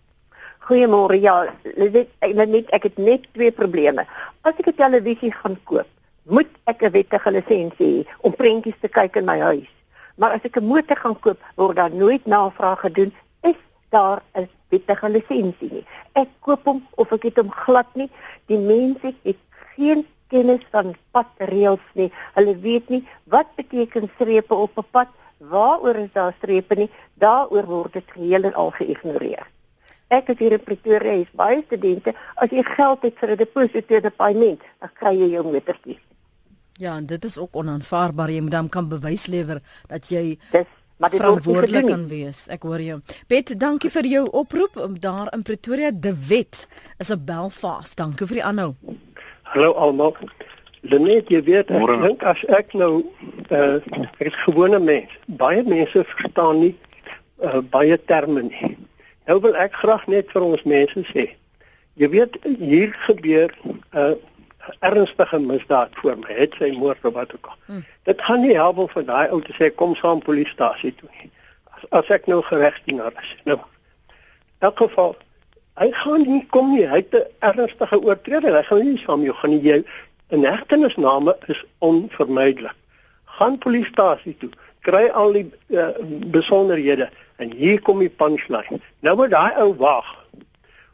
Goeiemôre. 0.68 1.18
Ja, 1.18 1.36
net 1.76 2.10
ek 2.22 2.34
net 2.36 2.68
ek 2.76 2.84
het 2.90 2.98
net 2.98 3.24
twee 3.34 3.50
probleme. 3.50 4.04
As 4.42 4.54
ek 4.58 4.68
'n 4.68 4.76
televisie 4.76 5.32
gaan 5.32 5.56
koop, 5.64 5.88
moet 6.24 6.50
ek 6.66 6.82
'n 6.82 6.92
wettige 6.92 7.30
lisensie 7.30 8.04
hê 8.04 8.06
om 8.20 8.32
prentjies 8.32 8.78
te 8.80 8.88
kyk 8.88 9.16
in 9.16 9.24
my 9.24 9.38
huis. 9.40 9.70
Maar 10.16 10.32
as 10.36 10.44
ek 10.44 10.56
'n 10.56 10.66
motor 10.66 10.96
gaan 10.96 11.18
koop, 11.20 11.38
word 11.56 11.76
daar 11.76 11.94
nooit 11.94 12.26
navraag 12.26 12.80
gedoen 12.80 13.12
is 13.42 13.58
daar 13.90 14.22
'n 14.34 14.48
wettige 14.68 15.08
lisensie 15.08 15.72
nie. 15.72 15.86
Ek 16.12 16.28
koop 16.40 16.64
hom 16.64 16.86
of 16.96 17.12
ek 17.12 17.22
het 17.22 17.36
hom 17.36 17.50
glad 17.50 17.88
nie. 17.94 18.10
Die 18.46 18.58
mense 18.58 19.14
het 19.22 19.36
geen 19.76 20.06
kennis 20.32 20.64
van 20.74 20.94
padreëls 21.14 21.88
nie. 21.98 22.10
Hulle 22.36 22.56
weet 22.64 22.88
nie 22.92 23.02
wat 23.32 23.52
beteken 23.56 24.10
strepe 24.16 24.54
op 24.54 24.78
'n 24.78 24.88
pad 24.90 25.08
waaroor 25.38 25.96
is 25.96 26.12
daar 26.12 26.34
strepe 26.38 26.74
nie, 26.74 26.90
daaroor 27.14 27.66
word 27.66 27.92
dit 27.92 28.14
geheel 28.14 28.44
en 28.50 28.54
al 28.54 28.70
geïgnoreer. 28.70 29.46
Ek 30.08 30.26
het 30.26 30.38
hier 30.38 30.52
in 30.52 30.62
Pretoria 30.62 31.12
is 31.12 31.30
baie 31.32 31.62
studente, 31.66 32.14
as 32.36 32.50
jy 32.50 32.62
geld 32.62 33.02
het 33.02 33.18
vir 33.18 33.30
'n 33.30 33.36
deposito 33.36 34.00
paaiement, 34.16 34.60
dan 34.80 34.90
kry 34.94 35.14
jy 35.18 35.30
jou 35.30 35.44
motortjie. 35.44 35.98
Ja, 36.78 36.96
en 36.96 37.06
dit 37.06 37.24
is 37.24 37.38
ook 37.38 37.56
onaanvaarbaar. 37.56 38.30
Jy 38.30 38.40
moet 38.40 38.50
dan 38.50 38.68
kan 38.68 38.88
bewys 38.88 39.26
lewer 39.26 39.60
dat 39.88 40.08
jy 40.08 40.38
Dis 40.50 40.66
maar 41.02 41.10
dit 41.10 41.20
verantwoordelik 41.20 41.86
kan 41.86 42.06
wees. 42.08 42.46
Ek 42.48 42.62
hoor 42.62 42.80
jou. 42.80 43.00
Bet, 43.26 43.54
dankie 43.58 43.90
vir 43.90 44.06
jou 44.06 44.26
oproep 44.30 44.76
om 44.76 45.00
daar 45.00 45.32
in 45.34 45.42
Pretoria 45.42 45.90
de 45.90 46.14
wet 46.28 46.66
is 46.98 47.10
'n 47.10 47.24
Belfast. 47.24 47.96
Dankie 47.96 48.26
vir 48.26 48.36
die 48.36 48.44
aanhou. 48.44 48.74
Hallo 49.52 49.72
almal. 49.72 50.16
Lenet, 50.80 51.28
jy 51.28 51.42
weet, 51.44 51.68
ek 51.76 51.90
dink 52.00 52.22
as 52.24 52.40
ek 52.56 52.70
nou 52.72 53.02
uh 53.52 53.82
ek 54.16 54.30
is 54.30 54.38
gewone 54.46 54.78
mens. 54.80 55.12
Baie 55.28 55.60
mense 55.66 56.04
verstaan 56.14 56.62
nie 56.62 56.70
uh, 57.44 57.60
baie 57.74 57.98
terme 58.08 58.46
nie. 58.46 58.70
Nou 59.28 59.36
wil 59.44 59.58
ek 59.60 59.76
graag 59.82 60.06
net 60.08 60.32
vir 60.32 60.46
ons 60.46 60.64
mense 60.72 61.04
sê. 61.10 61.26
Jy 62.00 62.08
weet 62.14 62.38
hier 62.62 62.96
gebeur 63.04 63.52
'n 63.60 63.76
uh, 63.92 64.14
ernstige 64.80 65.42
misdaad 65.44 66.00
voor 66.00 66.16
my. 66.22 66.32
Het 66.32 66.56
sy 66.56 66.72
moord 66.78 67.04
of 67.04 67.12
wat 67.20 67.36
ook 67.36 67.52
al. 67.52 67.58
Hmm. 67.66 67.84
Dit 68.08 68.24
gaan 68.24 68.40
nie 68.40 68.56
help 68.56 68.80
om 68.80 68.88
vir 68.88 69.04
daai 69.04 69.28
ou 69.36 69.42
te 69.44 69.52
sê 69.52 69.68
kom 69.68 69.92
saam 70.00 70.24
polisiestasie 70.24 70.94
toe 70.96 71.12
nie. 71.20 71.28
As, 71.76 71.84
as 72.00 72.08
ek 72.08 72.24
nou 72.32 72.40
geregtdienaar 72.48 73.12
is. 73.20 73.36
Nou. 73.44 73.60
In 74.08 74.72
elk 74.72 74.80
geval 74.80 75.12
hy 75.80 75.90
gaan 75.92 76.22
nie 76.28 76.46
kom 76.50 76.74
nie. 76.74 76.86
Hy 76.88 76.96
het 76.96 77.14
'n 77.14 77.26
ernstige 77.38 78.00
oortreding. 78.02 78.54
Hy 78.54 78.62
gaan 78.62 78.84
nie 78.84 78.98
saam 78.98 79.22
jou 79.22 79.34
gaan 79.34 79.50
nie 79.50 79.62
jy 79.62 79.84
'n 80.30 80.44
hegtenisname 80.44 81.36
is 81.46 81.64
onvermydelik. 81.78 82.76
Gaan 83.24 83.58
polisiestasie 83.58 84.36
toe. 84.38 84.50
Kry 84.80 85.08
al 85.08 85.32
die 85.32 85.50
uh, 85.68 85.88
besonderhede 86.30 87.08
en 87.36 87.52
hier 87.52 87.80
kom 87.80 87.98
die 87.98 88.08
punchline. 88.08 88.80
Nou 89.00 89.16
moet 89.16 89.30
daai 89.30 89.54
ou 89.56 89.74
wag 89.76 90.24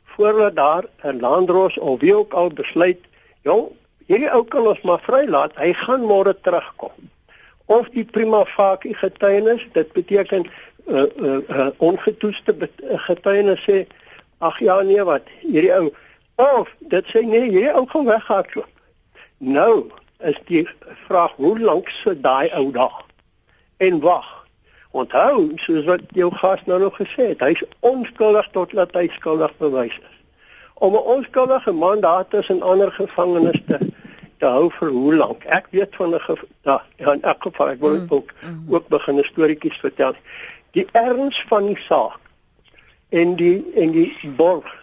voordat 0.04 0.56
daar 0.56 0.84
'n 1.02 1.20
landros 1.20 1.78
of 1.78 2.00
wie 2.00 2.16
ook 2.16 2.32
al 2.32 2.50
besluit 2.50 2.98
Jong, 3.42 3.68
hierdie 4.06 4.30
ou 4.34 4.42
kan 4.44 4.66
ons 4.66 4.80
maar 4.82 5.00
vrylaat. 5.00 5.54
Hy 5.56 5.72
gaan 5.72 6.06
môre 6.08 6.34
terugkom. 6.40 6.92
Of 7.66 7.88
die 7.94 8.04
prima 8.04 8.44
facie 8.44 8.94
getuienis, 8.94 9.66
dit 9.72 9.92
beteken 9.92 10.42
'n 10.42 10.48
uh, 10.86 11.04
uh, 11.16 11.38
uh, 11.48 11.68
ongetoeste 11.76 12.54
getuienis 13.06 13.62
sê, 13.68 13.86
ag 14.38 14.58
ja 14.58 14.80
nee 14.82 15.04
wat, 15.04 15.22
hierdie 15.40 15.72
ou 15.74 15.92
of 16.36 16.68
dit 16.78 17.06
sê 17.06 17.24
nee, 17.26 17.50
hierdie 17.50 17.74
ou 17.74 17.86
gaan 17.86 18.04
weghardloop. 18.04 18.74
Nou 19.38 19.90
is 20.18 20.38
die 20.46 20.66
vraag 21.06 21.32
hoe 21.36 21.58
lank 21.58 21.88
se 21.88 22.20
daai 22.20 22.50
ou 22.58 22.70
daar? 22.72 23.04
En 23.76 24.00
wag. 24.00 24.46
Onthou, 24.90 25.52
soos 25.56 25.84
wat 25.84 26.00
jou 26.16 26.30
gas 26.34 26.64
nou 26.66 26.80
nog 26.80 26.96
gesê 26.96 27.34
het, 27.34 27.42
hy's 27.44 27.62
onskuldig 27.80 28.48
tot 28.52 28.72
laat 28.72 28.94
hy 28.96 29.08
skuldig 29.14 29.52
bewys 29.58 29.98
is 29.98 30.18
om 30.78 30.92
'n 30.94 31.08
onskuldige 31.14 31.72
man 31.72 32.00
daar 32.00 32.28
tussen 32.28 32.62
ander 32.62 32.92
gevangenes 32.92 33.60
te 33.66 33.78
te 34.38 34.46
hou 34.46 34.70
vir 34.70 34.88
hoe 34.88 35.14
lank? 35.14 35.44
Ek 35.44 35.66
weet 35.70 35.96
van 35.96 36.14
'n 36.14 36.38
ja, 36.62 36.82
in 36.96 37.22
elk 37.22 37.42
geval 37.42 37.68
ek 37.68 37.80
wil 37.80 37.94
mm, 37.94 38.06
ook 38.08 38.30
mm. 38.42 38.74
ook 38.74 38.88
begin 38.88 39.18
'n 39.18 39.24
storieetjies 39.24 39.78
vertel. 39.78 40.14
Die 40.70 40.86
erns 40.92 41.44
van 41.48 41.66
die 41.66 41.76
saak 41.76 42.20
en 43.08 43.36
die 43.36 43.64
en 43.74 43.90
die 43.92 44.12
borg 44.36 44.76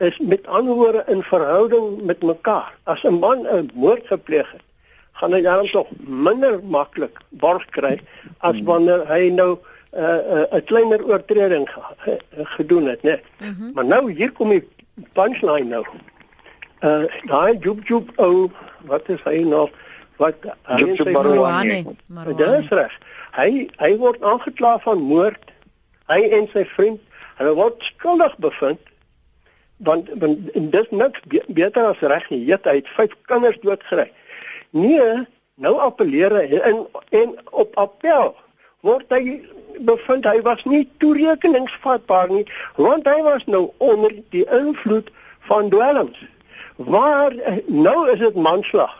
is 0.00 0.18
met 0.18 0.46
ander 0.46 0.74
woorde 0.74 1.04
in 1.06 1.22
verhouding 1.22 2.02
met 2.02 2.22
mekaar. 2.22 2.74
As 2.84 3.02
'n 3.04 3.18
man 3.18 3.46
'n 3.46 3.70
moord 3.74 4.06
gepleeg 4.06 4.52
het, 4.52 4.62
gaan 5.12 5.32
hy 5.32 5.40
dan 5.40 5.66
tog 5.66 5.86
minder 5.98 6.60
maklik 6.64 7.18
borg 7.28 7.64
kry 7.70 8.00
as 8.38 8.56
mm. 8.60 8.64
wanneer 8.64 9.06
hy 9.08 9.28
nou 9.28 9.58
'n 9.92 9.98
uh, 10.00 10.48
'n 10.50 10.56
uh, 10.56 10.64
kleiner 10.64 11.04
oortreding 11.04 11.68
ge, 11.68 11.80
uh, 12.06 12.46
gedoen 12.56 12.86
het, 12.86 13.02
né? 13.02 13.20
Mm 13.38 13.56
-hmm. 13.58 13.70
Maar 13.74 13.84
nou 13.84 14.12
hier 14.12 14.32
kom 14.32 14.48
die 14.48 14.68
punchline 15.12 15.68
nou. 15.68 15.84
Uh 16.80 17.04
daai 17.28 17.58
joep 17.60 17.86
joep 17.86 18.12
ou 18.16 18.50
wat 18.88 19.08
is 19.08 19.20
hy 19.24 19.42
nou 19.44 19.68
wat 20.16 20.36
joep 20.76 20.96
joep 20.96 21.12
Marwane. 21.12 21.84
Dit 22.36 22.48
is 22.48 22.68
reg. 22.68 22.98
Hy 23.36 23.68
hy 23.76 23.96
word 23.96 24.22
aangekla 24.22 24.78
van 24.78 24.98
moord. 24.98 25.52
Hy 26.06 26.20
en 26.38 26.48
sy 26.52 26.64
vriend, 26.64 27.00
hulle 27.40 27.56
word 27.56 27.82
skuldig 27.88 28.36
bevind 28.44 28.80
want 29.88 30.08
want 30.20 30.50
dis 30.72 30.88
niks 30.90 31.22
be 31.32 31.40
beter 31.48 31.86
as 31.88 32.00
reg 32.12 32.26
nie. 32.30 32.42
Hy 32.44 32.58
het 32.76 32.90
vyf 32.96 33.14
kinders 33.30 33.56
doodgery. 33.62 34.10
Nee, 34.76 35.24
nou 35.60 35.78
appeleer 35.80 36.34
hy 36.36 36.60
en 36.60 36.84
en 37.16 37.32
op 37.64 37.78
appel 37.80 38.34
word 38.84 39.08
hy 39.12 39.40
bevind 39.88 40.28
hy 40.28 40.40
was 40.44 40.64
nie 40.68 40.84
toerekeningsvatbaar 41.02 42.32
nie 42.32 42.44
want 42.76 43.08
hy 43.08 43.16
was 43.24 43.46
nou 43.48 43.70
onder 43.78 44.12
die 44.36 44.44
invloed 44.60 45.08
van 45.48 45.72
dwelms. 45.72 46.20
Waar 46.76 47.34
nou 47.66 47.98
is 48.12 48.20
dit 48.20 48.36
manslag. 48.36 48.92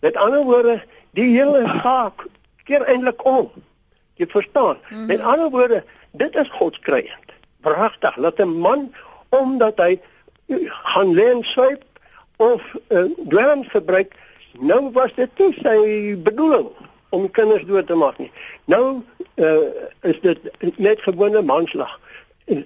Met 0.00 0.16
ander 0.16 0.44
woorde, 0.44 0.80
die 1.16 1.30
hele 1.36 1.64
saak 1.82 2.26
keer 2.64 2.84
eintlik 2.88 3.24
om. 3.24 3.48
Jy 4.16 4.26
verstaan? 4.32 4.76
Mm 4.76 4.96
-hmm. 4.96 5.06
Met 5.06 5.20
ander 5.20 5.50
woorde, 5.50 5.84
dit 6.10 6.34
is 6.36 6.50
godskreiend. 6.50 7.25
Pragtig 7.60 8.14
dat 8.14 8.38
'n 8.38 8.58
man 8.58 8.92
omdat 9.28 9.78
hy 9.78 10.00
gaan 10.68 11.14
leen 11.14 11.44
swyp 11.44 11.82
of 12.36 12.62
uh, 12.88 13.04
dwelms 13.28 13.68
verbruik, 13.68 14.14
nou 14.58 14.90
was 14.92 15.14
dit 15.14 15.30
nie 15.38 15.52
sy 15.62 16.16
bedoeling 16.22 16.68
om 17.08 17.30
kinders 17.30 17.64
dood 17.64 17.86
te 17.86 17.94
maak 17.94 18.18
nie. 18.18 18.30
Nou 18.64 19.02
uh, 19.34 19.56
is 20.00 20.20
dit 20.20 20.38
net 20.76 21.02
gewone 21.02 21.42
manslag 21.42 22.00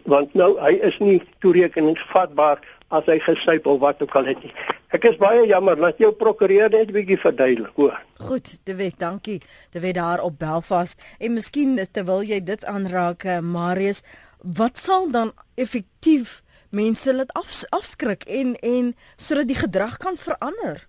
want 0.05 0.35
nou 0.35 0.59
hy 0.61 0.75
is 0.85 0.99
nie 1.01 1.23
toerekeningsvatbaar 1.41 2.61
as 2.91 3.07
hy 3.09 3.17
gesuip 3.23 3.67
of 3.71 3.81
wat 3.81 4.03
ook 4.03 4.15
al 4.19 4.29
het 4.29 4.43
nie. 4.45 4.53
Ek 4.91 5.07
is 5.07 5.19
baie 5.21 5.45
jammer 5.47 5.79
dat 5.79 6.01
jou 6.03 6.11
prokureur 6.13 6.71
net 6.71 6.89
'n 6.89 6.93
bietjie 6.93 7.19
verduidelik, 7.19 7.75
hoor. 7.77 8.03
Goed, 8.19 8.59
De 8.65 8.75
Wet, 8.75 8.99
dankie. 8.99 9.41
De 9.71 9.81
Wet 9.81 9.95
daar 9.95 10.21
op 10.21 10.39
Belfast 10.39 11.01
en 11.19 11.33
miskien 11.33 11.79
terwyl 11.93 12.23
jy 12.23 12.43
dit 12.43 12.65
aanraak, 12.65 13.25
eh, 13.25 13.39
Marius, 13.39 14.03
wat 14.43 14.79
sal 14.79 15.11
dan 15.11 15.33
effektief 15.55 16.43
mense 16.71 17.15
laat 17.15 17.33
af, 17.33 17.63
afskrik 17.69 18.25
en 18.25 18.55
en 18.57 18.97
sodat 19.17 19.47
die 19.47 19.59
gedrag 19.59 19.97
kan 19.97 20.17
verander? 20.17 20.87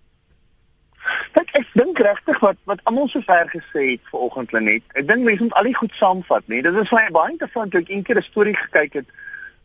Ek 1.34 1.48
ek 1.58 1.72
dink 1.74 1.98
regtig 1.98 2.38
wat 2.40 2.56
wat 2.70 2.80
almal 2.84 3.08
so 3.08 3.20
ver 3.26 3.48
gesê 3.50 3.82
het 3.94 4.04
vanoggend 4.10 4.52
Lenet. 4.52 4.84
Ek 4.94 5.08
dink 5.08 5.26
mense 5.26 5.42
moet 5.42 5.58
al 5.58 5.68
die 5.70 5.74
goed 5.74 5.94
saamvat, 5.98 6.46
nee. 6.46 6.62
Dit 6.62 6.76
is 6.78 6.88
vir 6.88 7.00
my 7.00 7.10
baie 7.16 7.32
interessant 7.34 7.74
toe 7.74 7.82
ek 7.82 7.90
eendag 7.90 8.22
'n 8.22 8.30
storie 8.30 8.56
gekyk 8.56 9.00
het 9.00 9.08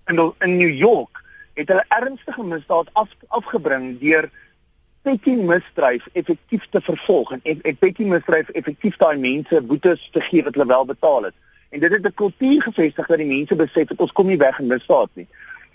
in 0.10 0.34
in 0.40 0.58
New 0.58 0.74
York 0.74 1.24
het 1.58 1.68
hulle 1.68 1.86
ernstige 1.90 2.44
misdaad 2.44 2.90
af, 2.94 3.10
afgebring 3.28 4.00
deur 4.00 4.30
petty 5.02 5.32
misdryf 5.32 6.06
effektief 6.14 6.66
te 6.70 6.82
vervolg 6.82 7.32
en 7.32 7.42
ek 7.64 7.80
petty 7.80 8.06
misdryf 8.06 8.50
effektief 8.50 8.98
daai 9.02 9.18
mense 9.18 9.62
boetes 9.62 10.10
te 10.14 10.22
gee 10.22 10.44
wat 10.44 10.58
hulle 10.58 10.70
wel 10.70 10.86
betaal 10.86 11.30
het. 11.30 11.38
En 11.70 11.80
dit 11.80 11.92
het 11.92 12.06
'n 12.06 12.14
kultuur 12.14 12.62
gevestig 12.62 13.08
dat 13.08 13.18
die 13.18 13.28
mense 13.28 13.56
besef 13.56 13.88
dat 13.88 14.00
ons 14.00 14.12
kom 14.12 14.28
nie 14.28 14.38
weg 14.38 14.60
in 14.60 14.68
misdaad 14.68 15.10
nie. 15.14 15.28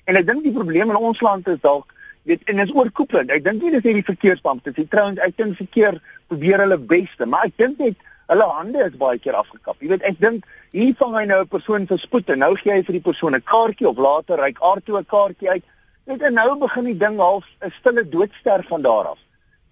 En 0.04 0.16
ek 0.16 0.26
dink 0.26 0.42
die 0.42 0.52
probleem 0.52 0.90
in 0.90 0.96
ons 0.96 1.20
land 1.20 1.48
is 1.48 1.60
dalk 1.60 1.92
weet 2.22 2.42
en 2.44 2.56
dit 2.56 2.66
is 2.66 2.74
oorkoepelend. 2.74 3.30
Ek 3.30 3.44
dink 3.44 3.62
nie 3.62 3.70
dis 3.70 3.82
net 3.82 3.98
die 3.98 4.06
verkeersbeampte 4.06 4.72
nie. 4.76 4.86
Trouwens, 4.88 5.20
ek 5.24 5.36
dink 5.36 5.56
verkeer 5.56 5.98
probeer 6.26 6.62
hulle 6.64 6.78
beste, 6.78 7.26
maar 7.26 7.48
ek 7.48 7.56
dink 7.56 7.78
net 7.82 7.96
hulle 8.30 8.46
hande 8.56 8.84
is 8.86 8.96
baie 8.96 9.18
keer 9.18 9.36
afgekap. 9.36 9.76
Jy 9.82 9.88
weet, 9.88 10.06
ek 10.08 10.20
dink 10.22 10.46
hier 10.72 10.94
vang 11.00 11.16
hy 11.18 11.24
nou 11.26 11.40
'n 11.42 11.48
persoon 11.48 11.86
vir 11.86 11.98
spoed 11.98 12.30
en 12.30 12.38
nou 12.38 12.54
gee 12.56 12.72
hy 12.72 12.82
vir 12.82 12.98
die 12.98 13.08
persoon 13.10 13.34
'n 13.34 13.42
kaartjie 13.42 13.88
of 13.88 13.98
later 13.98 14.38
ryk 14.38 14.62
aartoe 14.62 14.98
'n 14.98 15.04
kaartjie 15.04 15.50
uit. 15.50 15.64
Net 16.06 16.22
en 16.22 16.34
nou 16.34 16.58
begin 16.58 16.84
die 16.84 16.98
ding 16.98 17.18
half 17.18 17.44
'n 17.60 17.70
stille 17.80 18.08
doodster 18.08 18.64
van 18.68 18.82
daar 18.82 19.06
af. 19.12 19.18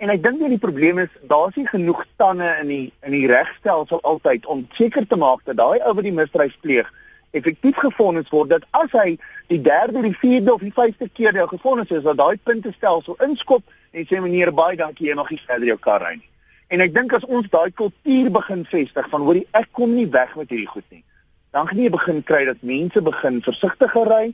En 0.00 0.08
ek 0.08 0.22
dink 0.24 0.40
nie 0.40 0.48
die 0.54 0.62
probleem 0.62 0.98
is 1.02 1.10
daar's 1.28 1.56
nie 1.60 1.66
genoeg 1.68 2.06
tande 2.16 2.48
in 2.62 2.70
die 2.72 2.84
in 3.04 3.12
die 3.12 3.26
regstelsel 3.28 4.00
altyd 4.08 4.46
om 4.48 4.62
seker 4.72 5.04
te 5.06 5.18
maak 5.20 5.44
dat 5.44 5.58
daai 5.58 5.82
ou 5.84 5.92
wat 5.98 6.06
die 6.06 6.14
misdrijf 6.16 6.54
pleeg 6.64 6.88
effektief 7.36 7.76
gefonnis 7.76 8.30
word 8.32 8.48
dat 8.50 8.64
as 8.70 8.90
hy 8.96 9.18
die 9.52 9.60
derde, 9.60 10.00
die 10.02 10.16
vierde 10.16 10.54
of 10.54 10.64
die 10.64 10.72
vyfde 10.74 11.08
keer 11.12 11.36
nou 11.36 11.44
gefonnis 11.50 11.92
is 11.92 12.06
dat 12.06 12.16
daai 12.18 12.40
puntestelsel 12.48 13.18
inskop 13.26 13.76
en 13.92 14.08
sê 14.08 14.22
meneer 14.24 14.54
baie 14.56 14.78
dankie 14.80 15.10
jy 15.10 15.18
mag 15.18 15.30
nie 15.30 15.40
verder 15.44 15.68
jou 15.68 15.76
kar 15.84 16.00
ry 16.06 16.14
nie. 16.16 16.28
En 16.70 16.80
ek 16.86 16.94
dink 16.94 17.12
as 17.18 17.26
ons 17.26 17.50
daai 17.52 17.68
kultuur 17.82 18.32
begin 18.38 18.64
vestig 18.72 19.12
van 19.12 19.26
hoorie 19.26 19.46
ek 19.60 19.68
kom 19.76 19.92
nie 19.98 20.08
weg 20.08 20.32
met 20.38 20.48
hierdie 20.48 20.70
goed 20.70 20.86
nie. 20.88 21.04
Dan 21.52 21.68
gaan 21.68 21.82
jy 21.84 21.92
begin 21.92 22.24
kry 22.24 22.44
dat 22.48 22.64
mense 22.64 23.04
begin 23.04 23.40
versigtiger 23.44 24.10
ry 24.14 24.24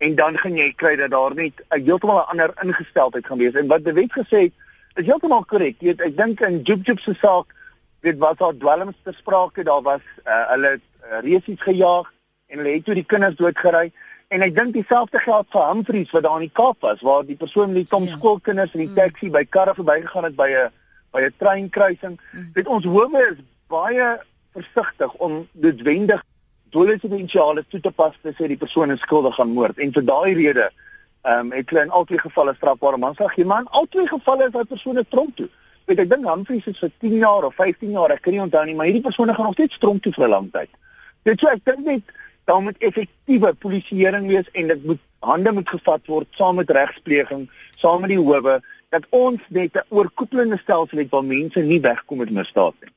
en 0.00 0.16
dan 0.16 0.38
gaan 0.40 0.56
jy 0.56 0.70
kry 0.80 0.96
dat 0.96 1.12
daar 1.12 1.34
net 1.34 1.60
'n 1.60 1.84
heeltemal 1.84 2.24
'n 2.24 2.30
ander 2.32 2.54
ingesteldheid 2.64 3.26
gaan 3.26 3.38
wees. 3.38 3.54
En 3.54 3.68
wat 3.68 3.84
die 3.84 3.92
wet 3.92 4.12
gesê 4.16 4.48
het, 4.48 4.54
is 4.96 5.06
heeltemal 5.06 5.44
korrek. 5.44 5.78
Jy 5.80 5.92
weet 5.92 6.06
ek 6.08 6.16
dink 6.16 6.40
in 6.46 6.62
Jup 6.62 6.86
Jup 6.86 7.00
se 7.00 7.14
saak, 7.20 7.54
dit 8.02 8.16
was 8.18 8.38
daar 8.40 8.56
dwelms 8.56 8.96
te 9.04 9.12
sprake, 9.12 9.64
daar 9.64 9.82
was 9.82 10.04
uh, 10.24 10.46
hulle 10.54 10.78
uh, 10.78 11.20
resies 11.26 11.60
gejaag 11.60 12.08
en 12.50 12.58
hulle 12.58 12.76
het 12.78 12.84
toe 12.84 12.96
die 12.98 13.06
kinders 13.06 13.36
doodgery 13.38 13.90
en 14.30 14.44
ek 14.46 14.54
dink 14.54 14.74
dieselfde 14.74 15.18
geld 15.22 15.48
vir 15.50 15.68
Humphreys 15.68 16.10
wat 16.14 16.24
daar 16.26 16.38
in 16.38 16.46
die 16.46 16.54
Kaap 16.54 16.86
was 16.86 17.02
waar 17.06 17.24
die 17.26 17.38
persoon 17.38 17.72
met 17.72 17.82
die 17.82 17.90
tom 17.90 18.06
ja. 18.06 18.16
skoolkinders 18.16 18.74
in 18.76 18.84
die 18.84 18.90
mm. 18.92 18.98
taxi 18.98 19.30
by 19.34 19.42
karre 19.44 19.74
verbygegaan 19.74 20.28
het 20.28 20.36
by 20.38 20.48
'n 20.50 20.68
by 21.10 21.22
'n 21.26 21.34
treinkruising. 21.42 22.18
Mm. 22.32 22.50
Dit 22.54 22.66
ons 22.66 22.84
howe 22.84 23.22
is 23.30 23.40
baie 23.66 24.08
versigtig 24.54 25.14
om 25.18 25.48
noodwendig 25.52 26.22
doeleintensiale 26.70 27.64
toe 27.68 27.80
te 27.80 27.90
pas 27.90 28.14
te 28.22 28.32
sê 28.38 28.46
die 28.46 28.60
persoon 28.60 28.94
is 28.94 29.02
skuldig 29.02 29.40
aan 29.40 29.54
moord 29.54 29.78
en 29.78 29.92
vir 29.92 30.04
daai 30.06 30.34
rede 30.34 30.70
ehm 31.22 31.46
um, 31.46 31.52
het 31.52 31.70
hulle 31.70 31.82
in 31.82 31.90
albei 31.90 32.18
gevalle 32.18 32.54
strafbare 32.54 32.96
manslag 32.96 33.36
maar 33.36 33.60
in 33.60 33.74
albei 33.80 34.06
gevalle 34.06 34.46
is 34.46 34.52
daai 34.52 34.64
persoon 34.64 35.04
tronk 35.08 35.36
toe. 35.36 35.48
Weet 35.84 35.98
ek 35.98 36.10
dink 36.10 36.26
Humphreys 36.28 36.66
is 36.66 36.78
vir 36.78 36.90
10 36.98 37.16
jaar 37.18 37.44
of 37.44 37.54
15 37.54 37.90
jaar, 37.90 38.10
ek 38.10 38.22
kan 38.22 38.32
nie 38.32 38.42
onthou 38.42 38.64
nie, 38.64 38.74
maar 38.74 38.86
hierdie 38.86 39.02
persone 39.02 39.34
gaan 39.34 39.50
nog 39.50 39.56
steeds 39.58 39.78
tronk 39.78 40.02
toe 40.02 40.12
vir 40.12 40.26
'n 40.26 40.30
lang 40.30 40.50
tyd. 40.52 40.70
Dit 41.24 41.40
sê 41.40 41.52
ek 41.52 41.64
dink 41.64 41.84
net 41.84 42.02
daar 42.44 42.62
moet 42.62 42.78
effektiewe 42.78 43.54
polisieering 43.54 44.26
wees 44.28 44.50
en 44.52 44.68
dit 44.68 44.84
moet 44.84 45.00
hande 45.18 45.52
moet 45.52 45.68
gevat 45.68 46.06
word 46.06 46.28
saam 46.30 46.56
met 46.56 46.70
regspleging, 46.70 47.50
saam 47.76 48.00
met 48.00 48.10
die 48.10 48.18
howe 48.18 48.60
dat 48.90 49.04
ons 49.10 49.40
net 49.48 49.76
'n 49.76 49.84
oorkoepelende 49.88 50.58
stelsel 50.58 50.98
het 50.98 51.10
waar 51.10 51.24
mense 51.24 51.60
nie 51.60 51.80
wegkom 51.80 52.18
met 52.18 52.30
misdaad 52.30 52.74
nie. 52.80 52.92